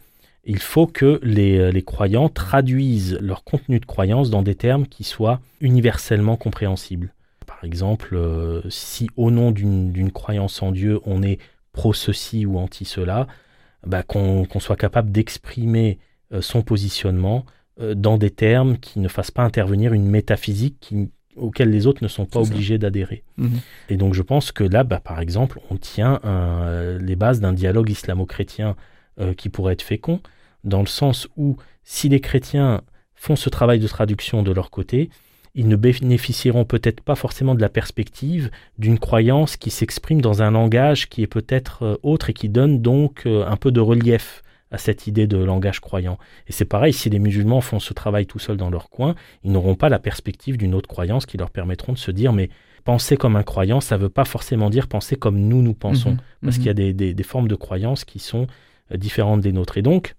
il 0.44 0.58
faut 0.58 0.86
que 0.86 1.20
les, 1.22 1.58
euh, 1.58 1.70
les 1.70 1.82
croyants 1.82 2.28
traduisent 2.28 3.18
leur 3.20 3.44
contenu 3.44 3.78
de 3.80 3.86
croyance 3.86 4.30
dans 4.30 4.42
des 4.42 4.54
termes 4.54 4.86
qui 4.86 5.04
soient 5.04 5.40
universellement 5.60 6.36
compréhensibles. 6.36 7.12
Par 7.46 7.64
exemple, 7.64 8.14
euh, 8.14 8.62
si 8.70 9.10
au 9.16 9.30
nom 9.30 9.50
d'une 9.50 10.12
croyance 10.12 10.62
en 10.62 10.72
Dieu, 10.72 11.00
on 11.04 11.22
est 11.22 11.38
pro 11.72 11.92
ceci 11.92 12.46
ou 12.46 12.58
anti 12.58 12.84
cela, 12.84 13.26
bah, 13.86 14.02
qu'on 14.02 14.46
soit 14.60 14.76
capable 14.76 15.10
d'exprimer 15.10 15.98
euh, 16.32 16.40
son 16.40 16.62
positionnement 16.62 17.44
euh, 17.80 17.94
dans 17.94 18.18
des 18.18 18.30
termes 18.30 18.78
qui 18.78 18.98
ne 18.98 19.08
fassent 19.08 19.30
pas 19.30 19.42
intervenir 19.42 19.92
une 19.92 20.06
métaphysique 20.06 20.76
qui, 20.80 21.10
auquel 21.36 21.70
les 21.70 21.86
autres 21.86 22.02
ne 22.02 22.08
sont 22.08 22.24
pas 22.24 22.40
obligés 22.40 22.78
d'adhérer. 22.78 23.24
Mhm. 23.36 23.60
Et 23.88 23.96
donc 23.96 24.14
je 24.14 24.22
pense 24.22 24.52
que 24.52 24.64
là, 24.64 24.84
bah, 24.84 25.00
par 25.00 25.20
exemple, 25.20 25.60
on 25.70 25.76
tient 25.76 26.20
un, 26.24 26.98
les 26.98 27.16
bases 27.16 27.40
d'un 27.40 27.52
dialogue 27.52 27.90
islamo-chrétien 27.90 28.76
euh, 29.20 29.34
qui 29.34 29.48
pourrait 29.48 29.74
être 29.74 29.82
fécond, 29.82 30.20
dans 30.64 30.80
le 30.80 30.86
sens 30.86 31.28
où 31.36 31.56
si 31.84 32.08
les 32.08 32.20
chrétiens 32.20 32.82
font 33.14 33.36
ce 33.36 33.48
travail 33.50 33.78
de 33.78 33.88
traduction 33.88 34.42
de 34.42 34.52
leur 34.52 34.70
côté, 34.70 35.10
ils 35.54 35.66
ne 35.68 35.76
bénéficieront 35.76 36.64
peut-être 36.64 37.00
pas 37.00 37.16
forcément 37.16 37.54
de 37.54 37.60
la 37.60 37.68
perspective 37.68 38.50
d'une 38.78 38.98
croyance 38.98 39.56
qui 39.56 39.70
s'exprime 39.70 40.20
dans 40.20 40.42
un 40.42 40.52
langage 40.52 41.08
qui 41.08 41.22
est 41.22 41.26
peut-être 41.26 41.82
euh, 41.82 41.96
autre 42.02 42.30
et 42.30 42.32
qui 42.32 42.48
donne 42.48 42.80
donc 42.80 43.26
euh, 43.26 43.44
un 43.46 43.56
peu 43.56 43.72
de 43.72 43.80
relief 43.80 44.42
à 44.70 44.78
cette 44.78 45.08
idée 45.08 45.26
de 45.26 45.36
langage 45.36 45.80
croyant. 45.80 46.16
Et 46.46 46.52
c'est 46.52 46.64
pareil, 46.64 46.92
si 46.92 47.10
les 47.10 47.18
musulmans 47.18 47.60
font 47.60 47.80
ce 47.80 47.92
travail 47.92 48.26
tout 48.26 48.38
seuls 48.38 48.56
dans 48.56 48.70
leur 48.70 48.88
coin, 48.88 49.16
ils 49.42 49.50
n'auront 49.50 49.74
pas 49.74 49.88
la 49.88 49.98
perspective 49.98 50.56
d'une 50.56 50.74
autre 50.76 50.88
croyance 50.88 51.26
qui 51.26 51.36
leur 51.36 51.50
permettront 51.50 51.92
de 51.92 51.98
se 51.98 52.12
dire 52.12 52.32
mais 52.32 52.48
penser 52.84 53.16
comme 53.16 53.34
un 53.34 53.42
croyant, 53.42 53.80
ça 53.80 53.96
ne 53.98 54.02
veut 54.02 54.08
pas 54.08 54.24
forcément 54.24 54.70
dire 54.70 54.86
penser 54.86 55.16
comme 55.16 55.36
nous 55.40 55.60
nous 55.62 55.74
pensons, 55.74 56.12
Mhm. 56.12 56.18
parce 56.44 56.56
qu'il 56.58 56.66
y 56.66 56.70
a 56.70 56.74
des, 56.74 56.92
des- 56.94 57.12
des 57.14 57.22
formes 57.24 57.48
de 57.48 57.56
croyances 57.56 58.04
qui 58.04 58.20
sont 58.20 58.46
différentes 58.96 59.40
des 59.40 59.52
nôtres. 59.52 59.78
Et 59.78 59.82
donc, 59.82 60.14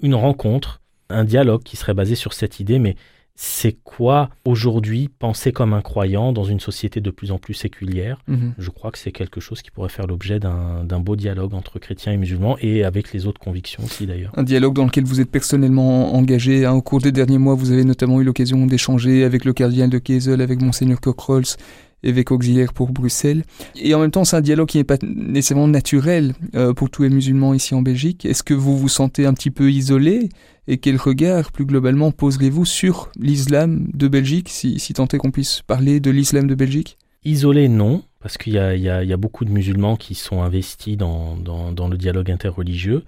une 0.00 0.14
rencontre, 0.14 0.80
un 1.08 1.24
dialogue 1.24 1.62
qui 1.62 1.76
serait 1.76 1.94
basé 1.94 2.14
sur 2.14 2.32
cette 2.32 2.60
idée, 2.60 2.78
mais 2.78 2.96
c'est 3.42 3.72
quoi 3.84 4.28
aujourd'hui 4.44 5.08
penser 5.08 5.50
comme 5.50 5.72
un 5.72 5.80
croyant 5.80 6.30
dans 6.32 6.44
une 6.44 6.60
société 6.60 7.00
de 7.00 7.10
plus 7.10 7.30
en 7.32 7.38
plus 7.38 7.54
séculière? 7.54 8.18
Mhm. 8.28 8.52
Je 8.58 8.68
crois 8.70 8.90
que 8.90 8.98
c'est 8.98 9.12
quelque 9.12 9.40
chose 9.40 9.62
qui 9.62 9.70
pourrait 9.70 9.88
faire 9.88 10.06
l'objet 10.06 10.38
d'un 10.38 11.00
beau 11.00 11.16
dialogue 11.16 11.54
entre 11.54 11.78
chrétiens 11.78 12.12
et 12.12 12.18
musulmans 12.18 12.58
et 12.60 12.84
avec 12.84 13.14
les 13.14 13.26
autres 13.26 13.40
convictions 13.40 13.82
aussi 13.82 14.06
d'ailleurs. 14.06 14.32
Un 14.36 14.42
dialogue 14.42 14.74
dans 14.74 14.84
lequel 14.84 15.04
vous 15.04 15.22
êtes 15.22 15.30
personnellement 15.30 16.14
engagé. 16.14 16.66
hein. 16.66 16.72
Au 16.72 16.82
cours 16.82 17.00
des 17.00 17.12
derniers 17.12 17.38
mois, 17.38 17.54
vous 17.54 17.72
avez 17.72 17.84
notamment 17.84 18.20
eu 18.20 18.24
l'occasion 18.24 18.66
d'échanger 18.66 19.24
avec 19.24 19.46
le 19.46 19.54
cardinal 19.54 19.88
de 19.88 19.98
Kessel, 19.98 20.42
avec 20.42 20.60
Monseigneur 20.60 21.00
Cockrolls, 21.00 21.56
évêque 22.02 22.30
auxiliaire 22.30 22.72
pour 22.72 22.92
Bruxelles. 22.92 23.44
Et 23.76 23.94
en 23.94 24.00
même 24.00 24.10
temps, 24.10 24.24
c'est 24.24 24.36
un 24.36 24.40
dialogue 24.40 24.68
qui 24.68 24.78
n'est 24.78 24.84
pas 24.84 24.98
nécessairement 25.02 25.68
naturel 25.68 26.34
euh, 26.54 26.72
pour 26.72 26.90
tous 26.90 27.02
les 27.02 27.10
musulmans 27.10 27.54
ici 27.54 27.74
en 27.74 27.82
Belgique. 27.82 28.24
Est-ce 28.24 28.42
que 28.42 28.54
vous 28.54 28.76
vous 28.78 28.88
sentez 28.88 29.26
un 29.26 29.34
petit 29.34 29.50
peu 29.50 29.70
isolé? 29.70 30.28
Et 30.68 30.78
quel 30.78 30.96
regard, 30.96 31.50
plus 31.52 31.64
globalement, 31.64 32.12
poserez-vous 32.12 32.64
sur 32.64 33.10
l'islam 33.18 33.88
de 33.92 34.08
Belgique, 34.08 34.48
si, 34.48 34.78
si 34.78 34.92
tant 34.92 35.06
est 35.08 35.18
qu'on 35.18 35.30
puisse 35.32 35.62
parler 35.62 35.98
de 36.00 36.10
l'islam 36.10 36.46
de 36.46 36.54
Belgique? 36.54 36.96
Isolé, 37.24 37.68
non, 37.68 38.02
parce 38.20 38.38
qu'il 38.38 38.52
y 38.54 38.56
y 38.56 38.82
y 38.82 38.88
a 39.12 39.16
beaucoup 39.16 39.44
de 39.44 39.50
musulmans 39.50 39.96
qui 39.96 40.14
sont 40.14 40.42
investis 40.42 40.96
dans, 40.96 41.36
dans- 41.36 41.72
dans 41.72 41.88
le 41.88 41.96
dialogue 41.98 42.30
interreligieux, 42.30 43.02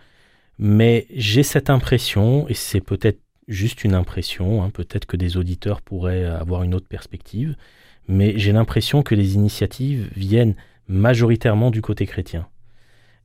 mais 0.58 1.06
j'ai 1.14 1.42
cette 1.42 1.70
impression, 1.70 2.48
et 2.48 2.54
c'est 2.54 2.80
peut-être 2.80 3.20
juste 3.48 3.84
une 3.84 3.94
impression, 3.94 4.62
hein, 4.62 4.70
peut-être 4.70 5.06
que 5.06 5.16
des 5.16 5.36
auditeurs 5.36 5.80
pourraient 5.82 6.24
avoir 6.24 6.62
une 6.62 6.74
autre 6.74 6.88
perspective, 6.88 7.56
mais 8.08 8.34
j'ai 8.36 8.52
l'impression 8.52 9.02
que 9.02 9.14
les 9.14 9.34
initiatives 9.34 10.10
viennent 10.16 10.54
majoritairement 10.88 11.70
du 11.70 11.82
côté 11.82 12.06
chrétien. 12.06 12.46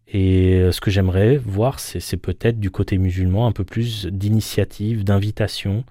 Et 0.08 0.54
euh, 0.56 0.72
ce 0.72 0.80
que 0.80 0.92
j'aimerais 0.92 1.38
voir, 1.38 1.80
c'est 1.80 2.18
peut-être 2.18 2.60
du 2.60 2.72
côté 2.72 2.98
musulman 2.98 3.48
un 3.48 3.52
peu 3.52 3.66
plus 3.66 4.06
d'initiatives, 4.06 5.04
d'invitations, 5.04 5.84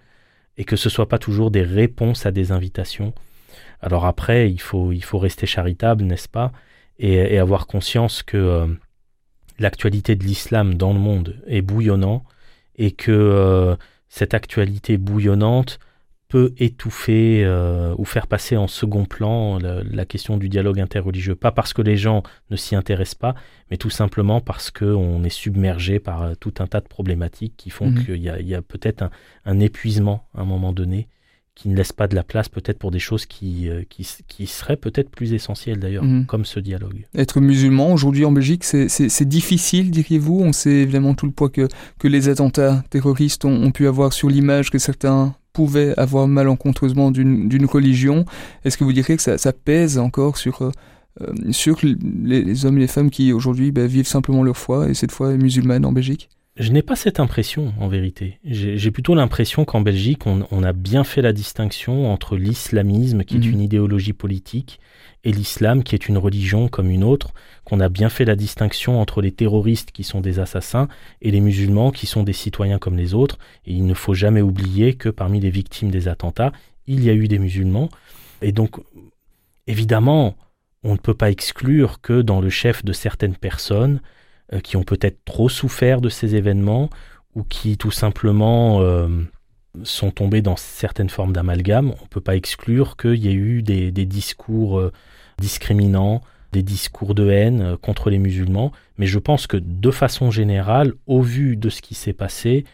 et 0.56 0.64
que 0.64 0.76
ce 0.76 0.88
soit 0.88 1.08
pas 1.08 1.18
toujours 1.18 1.50
des 1.50 1.62
réponses 1.62 2.24
à 2.24 2.30
des 2.30 2.50
invitations. 2.50 3.12
Alors 3.80 4.06
après, 4.06 4.50
il 4.50 4.60
faut, 4.60 4.92
il 4.92 5.04
faut 5.04 5.18
rester 5.18 5.46
charitable, 5.46 6.04
n'est-ce 6.04 6.28
pas 6.28 6.52
et, 6.98 7.34
et 7.34 7.38
avoir 7.38 7.66
conscience 7.66 8.22
que 8.22 8.38
euh, 8.38 8.66
l'actualité 9.58 10.16
de 10.16 10.24
l'islam 10.24 10.74
dans 10.74 10.92
le 10.92 10.98
monde 10.98 11.42
est 11.46 11.62
bouillonnant 11.62 12.24
et 12.76 12.92
que 12.92 13.12
euh, 13.12 13.76
cette 14.08 14.34
actualité 14.34 14.96
bouillonnante 14.96 15.78
peut 16.28 16.52
étouffer 16.58 17.42
euh, 17.44 17.94
ou 17.98 18.04
faire 18.04 18.26
passer 18.26 18.56
en 18.56 18.66
second 18.66 19.04
plan 19.04 19.58
la, 19.58 19.82
la 19.84 20.04
question 20.04 20.36
du 20.36 20.48
dialogue 20.48 20.80
interreligieux. 20.80 21.36
Pas 21.36 21.52
parce 21.52 21.72
que 21.72 21.82
les 21.82 21.96
gens 21.96 22.22
ne 22.50 22.56
s'y 22.56 22.74
intéressent 22.74 23.14
pas, 23.14 23.34
mais 23.70 23.76
tout 23.76 23.90
simplement 23.90 24.40
parce 24.40 24.70
qu'on 24.70 25.22
est 25.22 25.28
submergé 25.30 26.00
par 26.00 26.22
euh, 26.22 26.32
tout 26.38 26.54
un 26.58 26.66
tas 26.66 26.80
de 26.80 26.88
problématiques 26.88 27.54
qui 27.56 27.70
font 27.70 27.90
Mhm. 27.90 28.04
qu'il 28.04 28.16
y 28.22 28.54
a, 28.54 28.62
peut-être 28.62 29.02
un, 29.02 29.10
un 29.44 29.60
épuisement 29.60 30.26
à 30.34 30.40
un 30.40 30.44
moment 30.44 30.72
donné 30.72 31.08
qui 31.54 31.70
ne 31.70 31.76
laisse 31.76 31.92
pas 31.92 32.06
de 32.06 32.14
la 32.14 32.22
place 32.22 32.50
peut-être 32.50 32.78
pour 32.78 32.90
des 32.90 32.98
choses 32.98 33.24
qui, 33.24 33.70
euh, 33.70 33.82
qui, 33.88 34.46
seraient 34.46 34.76
peut-être 34.76 35.08
plus 35.10 35.32
essentielles 35.32 35.78
d'ailleurs, 35.78 36.04
Mhm. 36.04 36.26
comme 36.26 36.44
ce 36.44 36.60
dialogue. 36.60 37.06
Être 37.14 37.40
musulman 37.40 37.92
aujourd'hui 37.94 38.26
en 38.26 38.32
Belgique, 38.32 38.62
c'est- 38.64 39.24
difficile, 39.24 39.90
diriez-vous? 39.90 40.40
On 40.42 40.52
sait 40.52 40.70
évidemment 40.82 41.14
tout 41.14 41.24
le 41.24 41.32
poids 41.32 41.48
que, 41.48 41.66
que 41.98 42.08
les 42.08 42.28
attentats 42.28 42.84
terroristes 42.90 43.44
ont, 43.46 43.62
ont 43.62 43.70
pu 43.70 43.86
avoir 43.86 44.12
sur 44.12 44.28
l'image 44.28 44.70
que 44.70 44.78
certains 44.78 45.34
pouvaient 45.56 45.94
avoir 45.96 46.28
malencontreusement 46.28 47.10
d'une 47.10 47.64
religion. 47.64 48.26
Est-ce 48.66 48.76
que 48.76 48.84
vous 48.84 48.92
diriez 48.92 49.16
que 49.16 49.22
ça, 49.22 49.52
pèse 49.54 49.96
encore 49.96 50.36
sur, 50.36 50.60
euh, 50.60 50.70
euh, 51.22 51.32
sur 51.50 51.78
les, 51.82 52.42
les 52.42 52.66
hommes 52.66 52.76
et 52.76 52.82
les 52.82 52.86
femmes 52.86 53.08
qui 53.08 53.32
aujourd'hui 53.32 53.72
bah, 53.72 53.86
vivent 53.86 54.06
simplement 54.06 54.42
leur 54.42 54.58
foi 54.58 54.90
et 54.90 54.94
cette 54.94 55.12
foi 55.12 55.32
musulmane 55.32 55.86
en 55.86 55.92
Belgique? 55.92 56.28
Je 56.58 56.72
n'ai 56.72 56.80
pas 56.80 56.96
cette 56.96 57.20
impression, 57.20 57.74
en 57.78 57.88
vérité. 57.88 58.38
J'ai 58.44 58.90
plutôt 58.90 59.14
l'impression 59.14 59.66
qu'en 59.66 59.82
Belgique, 59.82 60.26
on, 60.26 60.46
on 60.50 60.62
a 60.62 60.72
bien 60.72 61.04
fait 61.04 61.20
la 61.20 61.34
distinction 61.34 62.10
entre 62.10 62.36
l'islamisme, 62.38 63.24
qui 63.24 63.36
est 63.36 63.40
Mhm. 63.40 63.52
une 63.52 63.60
idéologie 63.60 64.14
politique, 64.14 64.80
et 65.22 65.32
l'islam, 65.32 65.82
qui 65.82 65.94
est 65.94 66.08
une 66.08 66.16
religion 66.16 66.68
comme 66.68 66.90
une 66.90 67.04
autre, 67.04 67.34
qu'on 67.64 67.80
a 67.80 67.90
bien 67.90 68.08
fait 68.08 68.24
la 68.24 68.36
distinction 68.36 69.00
entre 69.00 69.20
les 69.20 69.32
terroristes, 69.32 69.90
qui 69.90 70.02
sont 70.02 70.22
des 70.22 70.38
assassins, 70.38 70.88
et 71.20 71.30
les 71.30 71.40
musulmans, 71.40 71.90
qui 71.90 72.06
sont 72.06 72.22
des 72.22 72.32
citoyens 72.32 72.78
comme 72.78 72.96
les 72.96 73.12
autres. 73.12 73.38
Et 73.66 73.72
il 73.74 73.84
ne 73.84 73.94
faut 73.94 74.14
jamais 74.14 74.40
oublier 74.40 74.94
que 74.94 75.10
parmi 75.10 75.40
les 75.40 75.50
victimes 75.50 75.90
des 75.90 76.08
attentats, 76.08 76.52
il 76.86 77.04
y 77.04 77.10
a 77.10 77.14
eu 77.14 77.28
des 77.28 77.38
musulmans. 77.38 77.90
Et 78.40 78.52
donc, 78.52 78.76
évidemment, 79.66 80.36
on 80.84 80.92
ne 80.92 80.98
peut 80.98 81.14
pas 81.14 81.30
exclure 81.30 82.00
que 82.00 82.22
dans 82.22 82.40
le 82.40 82.48
chef 82.48 82.82
de 82.84 82.92
certaines 82.94 83.36
personnes, 83.36 84.00
euh, 84.52 84.60
qui 84.60 84.76
ont 84.76 84.82
peut-être 84.84 85.24
trop 85.24 85.48
souffert 85.48 86.00
de 86.00 86.08
ces 86.08 86.34
événements 86.34 86.88
ou 87.34 87.42
qui 87.42 87.76
tout 87.76 87.90
simplement 87.90 88.80
euh, 88.80 89.08
sont 89.82 90.10
tombés 90.10 90.40
dans 90.42 90.56
certaines 90.56 91.10
formes 91.10 91.32
d'amalgame, 91.32 91.90
on 91.90 92.02
ne 92.02 92.08
peut 92.08 92.20
pas 92.20 92.36
exclure 92.36 92.96
qu'il 92.96 93.16
y 93.16 93.28
ait 93.28 93.32
eu 93.34 93.62
des, 93.62 93.90
des 93.90 94.06
discours 94.06 94.78
euh, 94.78 94.92
discriminants, 95.38 96.22
des 96.52 96.62
discours 96.62 97.14
de 97.14 97.28
haine 97.28 97.76
contre 97.82 98.08
les 98.08 98.18
musulmans, 98.18 98.72
mais 98.98 99.06
je 99.06 99.18
pense 99.18 99.46
que 99.46 99.56
de 99.58 99.90
façon 99.90 100.30
générale, 100.30 100.94
au 101.06 101.20
vu 101.20 101.56
de 101.56 101.68
ce 101.68 101.82
qui 101.82 101.94
s'est 101.94 102.14
passé, 102.14 102.64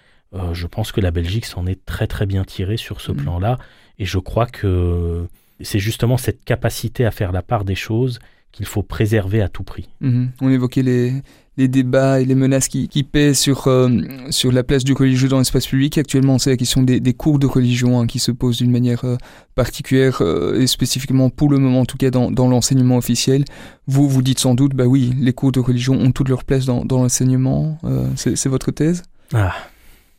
je 0.53 0.67
pense 0.67 0.93
que 0.93 1.01
la 1.03 1.11
Belgique 1.11 1.45
s'en 1.45 1.67
est 1.67 1.85
très 1.85 2.07
très 2.07 2.25
bien 2.25 2.45
tirée 2.45 2.77
sur 2.79 3.01
ce 3.01 3.13
Mhm. 3.13 3.19
plan-là, 3.23 3.59
et 3.99 4.05
je 4.05 4.19
crois 4.19 4.47
que 4.47 5.27
c'est 5.61 5.79
justement 5.81 6.17
cette 6.17 6.45
capacité 6.45 7.05
à 7.05 7.11
faire 7.11 7.33
la 7.33 7.43
part 7.43 7.65
des 7.65 7.75
choses 7.75 8.19
qu'il 8.53 8.67
faut 8.67 8.83
préserver 8.83 9.43
à 9.43 9.49
tout 9.49 9.65
prix. 9.65 9.89
Mhm. 10.01 10.31
On 10.41 10.49
évoquait 10.51 10.83
les, 10.83 11.23
les 11.57 11.69
débats 11.69 12.21
et 12.21 12.25
les 12.25 12.35
menaces 12.35 12.69
qui, 12.69 12.89
qui 12.89 13.03
pèsent 13.03 13.39
sur, 13.39 13.67
euh, 13.67 13.89
sur 14.31 14.53
la 14.53 14.63
place 14.63 14.85
du 14.85 14.95
religieux 14.95 15.29
dans 15.29 15.39
l'espace 15.39 15.67
public. 15.67 15.99
Actuellement, 15.99 16.39
c'est 16.39 16.51
la 16.51 16.57
question 16.57 16.83
des, 16.83 16.99
des 16.99 17.13
cours 17.13 17.39
de 17.39 17.47
religion 17.47 18.01
hein, 18.01 18.07
qui 18.07 18.19
se 18.19 18.33
posent 18.33 18.59
d'une 18.59 18.71
manière 18.71 19.05
euh, 19.05 19.17
particulière 19.55 20.23
euh, 20.23 20.61
et 20.61 20.67
spécifiquement 20.67 21.29
pour 21.29 21.51
le 21.51 21.59
moment, 21.59 21.81
en 21.81 21.85
tout 21.85 21.99
cas 21.99 22.11
dans, 22.11 22.31
dans 22.31 22.49
l'enseignement 22.49 22.97
officiel. 22.97 23.45
Vous, 23.87 24.09
vous 24.09 24.23
dites 24.23 24.39
sans 24.39 24.55
doute, 24.55 24.75
bah 24.75 24.87
oui, 24.87 25.13
les 25.19 25.33
cours 25.33 25.53
de 25.53 25.61
religion 25.61 25.95
ont 25.95 26.13
toute 26.13 26.29
leur 26.29 26.45
place 26.45 26.65
dans, 26.65 26.85
dans 26.85 27.03
l'enseignement. 27.03 27.79
C'est 28.17 28.47
votre 28.47 28.71
thèse? 28.71 29.03
Ah. 29.35 29.55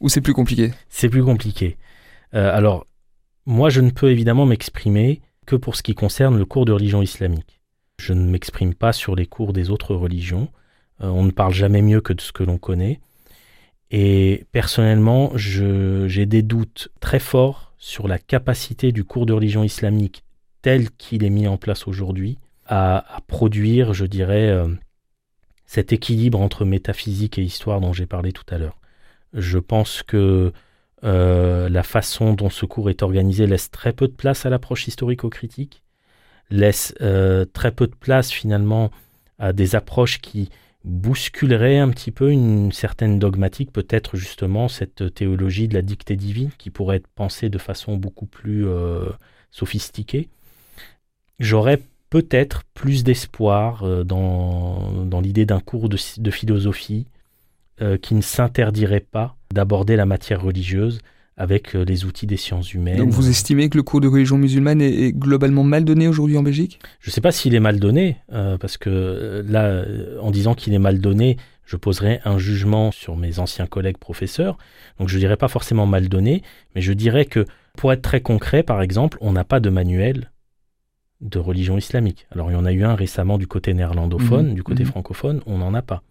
Ou 0.02 0.10
c'est 0.10 0.22
plus 0.22 0.34
compliqué? 0.34 0.72
C'est 0.90 1.10
plus 1.10 1.24
compliqué. 1.24 1.78
Alors, 2.32 2.86
moi, 3.46 3.70
je 3.70 3.82
ne 3.82 3.90
peux 3.90 4.12
évidemment 4.12 4.46
m'exprimer 4.46 5.22
que 5.46 5.56
pour 5.56 5.76
ce 5.76 5.84
qui 5.84 5.96
concerne 5.96 6.38
le 6.38 6.46
cours 6.46 6.66
de 6.66 6.72
religion 6.72 7.02
islamique. 7.02 7.60
Je 8.00 8.14
ne 8.14 8.30
m'exprime 8.30 8.74
pas 8.74 8.94
sur 8.94 9.16
les 9.16 9.26
cours 9.26 9.54
des 9.54 9.70
autres 9.70 9.96
religions. 9.96 10.50
Euh, 11.04 11.08
on 11.08 11.24
ne 11.24 11.32
parle 11.32 11.54
jamais 11.54 11.82
mieux 11.82 12.02
que 12.02 12.14
de 12.14 12.22
ce 12.22 12.32
que 12.32 12.44
l'on 12.44 12.58
connaît. 12.58 13.00
Et 13.92 14.46
personnellement, 14.52 15.32
j'ai 15.36 16.26
des 16.26 16.42
doutes 16.42 16.90
très 17.00 17.20
forts 17.20 17.74
sur 17.78 18.08
la 18.08 18.18
capacité 18.18 18.92
du 18.92 19.04
cours 19.04 19.26
de 19.26 19.34
religion 19.34 19.64
islamique 19.64 20.24
tel 20.64 20.90
qu'il 20.92 21.24
est 21.24 21.30
mis 21.30 21.48
en 21.48 21.58
place 21.58 21.88
aujourd'hui 21.88 22.40
à, 22.66 23.22
produire, 23.28 23.94
je 23.94 24.06
dirais, 24.06 24.50
euh, 24.50 24.68
cet 25.66 25.94
équilibre 25.94 26.42
entre 26.42 26.66
métaphysique 26.66 27.38
et 27.38 27.44
histoire 27.44 27.82
dont 27.82 27.94
j'ai 27.94 28.08
parlé 28.08 28.32
tout 28.32 28.46
à 28.50 28.58
l'heure. 28.58 28.78
Je 29.34 29.60
pense 29.60 30.02
que 30.02 30.54
euh, 31.04 31.70
la 31.70 31.84
façon 31.84 32.34
dont 32.34 32.50
ce 32.50 32.66
cours 32.66 32.90
est 32.90 33.04
organisé 33.04 33.46
laisse 33.46 33.70
très 33.70 33.94
peu 33.94 34.08
de 34.08 34.14
place 34.14 34.46
à 34.46 34.50
l'approche 34.50 34.88
historico-critique, 34.88 35.84
laisse 36.50 36.96
très 37.54 37.72
peu 37.72 37.88
de 37.88 37.96
place 37.96 38.32
finalement 38.32 38.90
à 39.38 39.54
des 39.54 39.76
approches 39.76 40.20
qui 40.20 40.50
bousculeraient 40.84 41.78
un 41.78 41.90
petit 41.90 42.12
peu 42.12 42.32
une 42.32 42.72
certaine 42.72 43.20
dogmatique, 43.20 43.72
peut-être 43.72 44.18
justement 44.18 44.68
cette 44.68 45.14
théologie 45.14 45.68
de 45.68 45.74
la 45.74 45.82
dictée 45.82 46.16
divine 46.16 46.52
qui 46.58 46.70
pourrait 46.70 46.98
être 46.98 47.08
pensée 47.08 47.50
de 47.50 47.58
façon 47.58 47.96
beaucoup 47.96 48.26
plus 48.26 48.68
euh, 48.68 49.06
sophistiquée. 49.50 50.30
J'aurais 51.40 51.82
peut-être 52.10 52.64
plus 52.74 53.04
d'espoir 53.04 53.84
euh, 53.84 54.04
dans, 54.04 55.22
l'idée 55.22 55.46
d'un 55.46 55.62
cours 55.62 55.90
de, 55.90 55.98
de 56.18 56.32
philosophie 56.32 57.08
euh, 57.82 57.98
qui 57.98 58.14
ne 58.14 58.22
s'interdirait 58.22 59.00
pas 59.00 59.36
d'aborder 59.52 59.96
la 59.96 60.06
matière 60.06 60.42
religieuse 60.42 61.00
avec 61.38 61.76
euh, 61.76 61.84
les 61.84 62.06
outils 62.06 62.28
des 62.28 62.38
sciences 62.38 62.74
humaines. 62.74 62.98
Donc 62.98 63.10
vous 63.10 63.30
estimez 63.30 63.70
que 63.70 63.78
le 63.78 63.84
cours 63.84 64.02
de 64.02 64.08
religion 64.08 64.38
musulmane 64.38 64.82
est, 64.82 65.08
est 65.08 65.12
globalement 65.12 65.64
mal 65.64 65.84
donné 65.84 66.08
aujourd'hui 66.08 66.38
en 66.38 66.44
Belgique? 66.44 66.80
Je 67.00 67.10
ne 67.10 67.14
sais 67.14 67.22
pas 67.22 67.32
s'il 67.32 67.56
est 67.56 67.60
mal 67.60 67.80
donné, 67.80 68.18
euh, 68.32 68.58
parce 68.58 68.78
que 68.78 68.90
euh, 68.90 69.44
là, 69.48 69.64
euh, 69.66 70.20
en 70.22 70.32
disant 70.32 70.54
qu'il 70.54 70.74
est 70.74 70.80
mal 70.80 71.00
donné, 71.00 71.38
je 71.66 71.78
poserais 71.78 72.22
un 72.26 72.38
jugement 72.38 72.92
sur 72.92 73.16
mes 73.16 73.40
anciens 73.40 73.68
collègues 73.68 73.98
professeurs. 73.98 74.58
Donc 75.00 75.10
je 75.10 75.18
dirais 75.18 75.38
pas 75.38 75.48
forcément 75.48 75.88
mal 75.88 76.08
donné, 76.10 76.44
mais 76.76 76.82
je 76.82 76.94
dirais 76.94 77.26
que, 77.26 77.46
pour 77.78 77.92
être 77.92 78.02
très 78.02 78.22
concret, 78.22 78.62
par 78.62 78.82
exemple, 78.82 79.18
on 79.22 79.32
n'a 79.32 79.44
pas 79.44 79.60
de 79.60 79.70
manuel 79.70 80.32
de 81.22 81.40
religion 81.40 81.78
islamique. 81.78 82.28
Alors 82.32 82.52
il 82.52 82.54
y 82.54 82.58
en 82.58 82.66
a 82.66 82.74
eu 82.74 82.84
un 82.84 82.96
récemment 82.96 83.38
du 83.38 83.48
côté 83.48 83.74
néerlandophone, 83.74 84.50
Mhm, 84.50 84.54
du 84.54 84.62
côté 84.62 84.84
mhm. 84.84 84.90
francophone, 84.90 85.42
on 85.46 85.58
n'en 85.60 85.74
a 85.74 85.82
pas. 85.82 86.04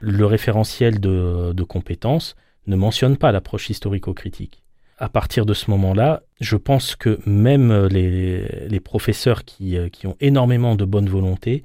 Le 0.00 0.26
référentiel 0.26 1.00
de, 1.00 1.52
de 1.54 1.62
compétences 1.62 2.34
ne 2.68 2.76
mentionne 2.76 3.16
pas 3.16 3.32
l'approche 3.32 3.70
historico-critique. 3.70 4.62
À 4.98 5.08
partir 5.08 5.46
de 5.46 5.54
ce 5.54 5.70
moment-là, 5.70 6.22
je 6.40 6.56
pense 6.56 6.96
que 6.96 7.18
même 7.26 7.86
les, 7.86 8.80
professeurs 8.80 9.44
qui, 9.44 9.76
euh, 9.76 9.88
qui 9.88 10.06
ont 10.06 10.16
énormément 10.20 10.74
de 10.74 10.84
bonne 10.84 11.08
volonté 11.08 11.64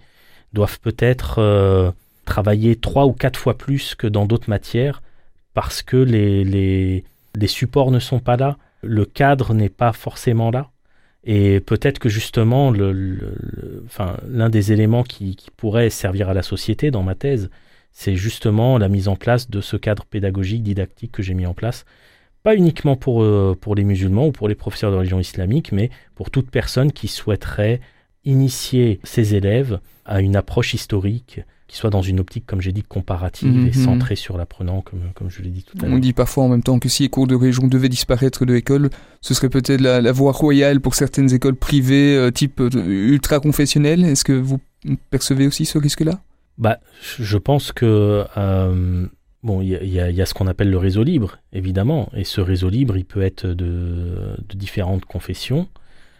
doivent 0.53 0.79
peut-être 0.79 1.39
euh, 1.39 1.91
travailler 2.25 2.75
trois 2.75 3.05
ou 3.05 3.13
quatre 3.13 3.39
fois 3.39 3.57
plus 3.57 3.95
que 3.95 4.07
dans 4.07 4.25
d'autres 4.25 4.49
matières 4.49 5.01
parce 5.53 5.81
que 5.81 5.97
les, 5.97 7.03
supports 7.47 7.91
ne 7.91 7.99
sont 7.99 8.19
pas 8.19 8.37
là, 8.37 8.57
le 8.81 9.05
cadre 9.05 9.53
n'est 9.53 9.69
pas 9.69 9.93
forcément 9.93 10.51
là. 10.51 10.69
Et 11.25 11.59
peut-être 11.61 11.99
que 11.99 12.09
justement, 12.09 12.71
l'un 12.71 14.49
des 14.49 14.71
éléments 14.73 15.03
qui 15.03 15.37
pourrait 15.55 15.89
servir 15.89 16.29
à 16.29 16.33
la 16.33 16.43
société 16.43 16.91
dans 16.91 17.03
ma 17.03 17.15
thèse, 17.15 17.49
c'est 17.93 18.15
justement 18.15 18.77
la 18.77 18.89
mise 18.89 19.07
en 19.07 19.15
place 19.15 19.49
de 19.49 19.61
ce 19.61 19.77
cadre 19.77 20.03
pédagogique, 20.05 20.63
didactique 20.63 21.11
que 21.11 21.23
j'ai 21.23 21.33
mis 21.35 21.45
en 21.45 21.53
place. 21.53 21.85
Pas 22.43 22.55
uniquement 22.55 22.95
pour, 22.97 23.23
euh, 23.23 23.55
pour 23.59 23.75
les 23.75 23.83
musulmans 23.85 24.27
ou 24.27 24.31
pour 24.33 24.49
les 24.49 24.55
professeurs 24.55 24.91
de 24.91 24.97
religion 24.97 25.19
islamique, 25.19 25.71
mais 25.71 25.89
pour 26.15 26.29
toute 26.29 26.49
personne 26.51 26.91
qui 26.91 27.07
souhaiterait 27.07 27.79
initier 28.25 28.99
ses 29.03 29.35
élèves 29.35 29.79
à 30.05 30.21
une 30.21 30.35
approche 30.35 30.73
historique 30.73 31.41
qui 31.67 31.77
soit 31.77 31.89
dans 31.89 32.01
une 32.01 32.19
optique, 32.19 32.45
comme 32.45 32.61
j'ai 32.61 32.71
dit, 32.73 32.83
comparative 32.83 33.49
Mhm. 33.51 33.67
et 33.67 33.73
centrée 33.73 34.15
sur 34.15 34.37
l'apprenant, 34.37 34.81
comme, 34.81 34.99
comme 35.15 35.29
je 35.31 35.41
l'ai 35.41 35.49
dit 35.49 35.63
tout 35.63 35.77
à 35.81 35.85
On 35.85 35.91
l'heure. 35.91 35.99
dit 35.99 36.13
parfois 36.13 36.43
en 36.43 36.49
même 36.49 36.61
temps 36.61 36.77
que 36.77 36.87
si 36.89 37.03
les 37.03 37.09
cours 37.09 37.25
de 37.25 37.33
religion 37.35 37.65
devaient 37.67 37.89
disparaître 37.89 38.45
de 38.45 38.53
l'école, 38.53 38.89
ce 39.21 39.33
serait 39.33 39.49
peut-être 39.49 39.81
la, 39.81 39.99
la 40.01 40.11
voie 40.11 40.33
royale 40.33 40.81
pour 40.81 40.93
certaines 40.93 41.33
écoles 41.33 41.55
privées 41.55 42.15
euh, 42.15 42.29
type 42.31 42.59
euh, 42.59 42.69
ultra-confessionnelles. 42.85 44.03
Est-ce 44.03 44.23
que 44.23 44.33
vous 44.33 44.59
percevez 45.09 45.47
aussi 45.47 45.65
ce 45.65 45.77
risque-là? 45.77 46.21
Bah, 46.57 46.79
je 47.19 47.37
pense 47.37 47.71
que 47.71 48.25
euh, 48.37 49.07
bon, 49.41 49.61
il 49.61 49.69
y, 49.69 49.99
a- 49.99 50.25
ce 50.25 50.33
qu'on 50.33 50.47
appelle 50.47 50.69
le 50.69 50.77
réseau 50.77 51.03
libre, 51.03 51.39
évidemment, 51.51 52.09
et 52.15 52.23
ce 52.23 52.41
réseau 52.41 52.69
libre, 52.69 52.95
il 52.97 53.05
peut 53.05 53.21
être 53.23 53.47
de, 53.47 54.37
différentes 54.55 55.05
confessions. 55.05 55.67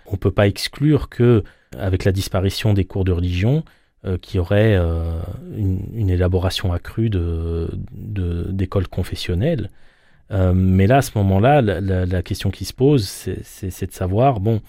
On 0.07 0.17
peut 0.17 0.31
pas 0.31 0.47
exclure 0.47 1.09
que, 1.09 1.43
avec 1.77 2.03
la 2.03 2.11
disparition 2.11 2.73
des 2.73 2.85
cours 2.85 3.05
de 3.05 3.11
religion, 3.11 3.63
euh, 4.05 4.17
qu'il 4.17 4.37
y 4.37 4.39
aurait 4.39 4.75
euh, 4.75 5.21
une, 5.55 6.09
élaboration 6.09 6.73
accrue 6.73 7.09
de 7.09 7.69
de- 7.93 8.51
d'écoles 8.51 8.87
confessionnelles. 8.87 9.69
Euh, 10.31 10.53
mais 10.53 10.87
là, 10.87 10.97
à 10.97 11.01
ce 11.01 11.11
moment-là, 11.17 11.61
la, 11.61 11.79
la- 12.05 12.23
question 12.23 12.49
qui 12.49 12.65
se 12.65 12.73
pose, 12.73 13.05
c'est 13.07 13.85
de 13.87 13.93
savoir, 13.93 14.39
bon, 14.39 14.61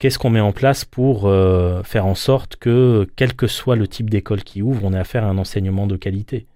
qu'est-ce 0.00 0.18
qu'on 0.18 0.30
met 0.30 0.40
en 0.40 0.52
place 0.52 0.84
pour 0.84 1.26
euh, 1.26 1.84
faire 1.84 2.06
en 2.06 2.16
sorte 2.16 2.56
que, 2.56 3.06
quel 3.14 3.34
que 3.34 3.46
soit 3.46 3.76
le 3.76 3.86
type 3.86 4.10
d'école 4.10 4.42
qui 4.42 4.62
ouvre, 4.62 4.84
on 4.84 4.92
ait 4.92 4.98
affaire 4.98 5.24
à 5.24 5.28
un 5.28 5.38
enseignement 5.38 5.86
de 5.86 5.96
qualité. 5.96 6.46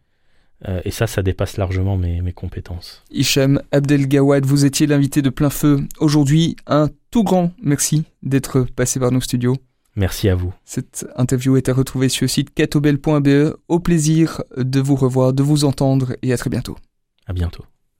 Euh, 0.66 0.80
et 0.84 0.90
ça, 0.90 1.06
ça 1.06 1.22
dépasse 1.22 1.58
largement 1.58 1.96
mes, 1.96 2.22
mes 2.22 2.32
compétences. 2.32 3.04
Hicham 3.10 3.60
Abdelgawad, 3.70 4.46
vous 4.46 4.64
étiez 4.64 4.86
l'invité 4.86 5.22
de 5.22 5.30
plein 5.30 5.50
feu. 5.50 5.86
Aujourd'hui, 6.00 6.56
un 6.66 6.88
tout 7.10 7.22
grand 7.22 7.52
merci 7.62 8.04
d'être 8.22 8.62
passé 8.62 8.98
par 8.98 9.12
nos 9.12 9.20
studios. 9.20 9.56
Merci 9.94 10.28
à 10.28 10.34
vous. 10.34 10.52
Cette 10.64 11.06
interview 11.14 11.56
est 11.56 11.68
à 11.68 11.74
retrouver 11.74 12.08
sur 12.08 12.24
le 12.24 12.28
site 12.28 12.52
catobel.be. 12.52 13.56
Au 13.68 13.78
plaisir 13.78 14.42
de 14.56 14.80
vous 14.80 14.96
revoir, 14.96 15.32
de 15.32 15.42
vous 15.42 15.64
entendre 15.64 16.16
et 16.22 16.32
à 16.32 16.36
très 16.36 16.50
bientôt. 16.50 16.76
À 17.26 17.32
bientôt. 17.32 17.64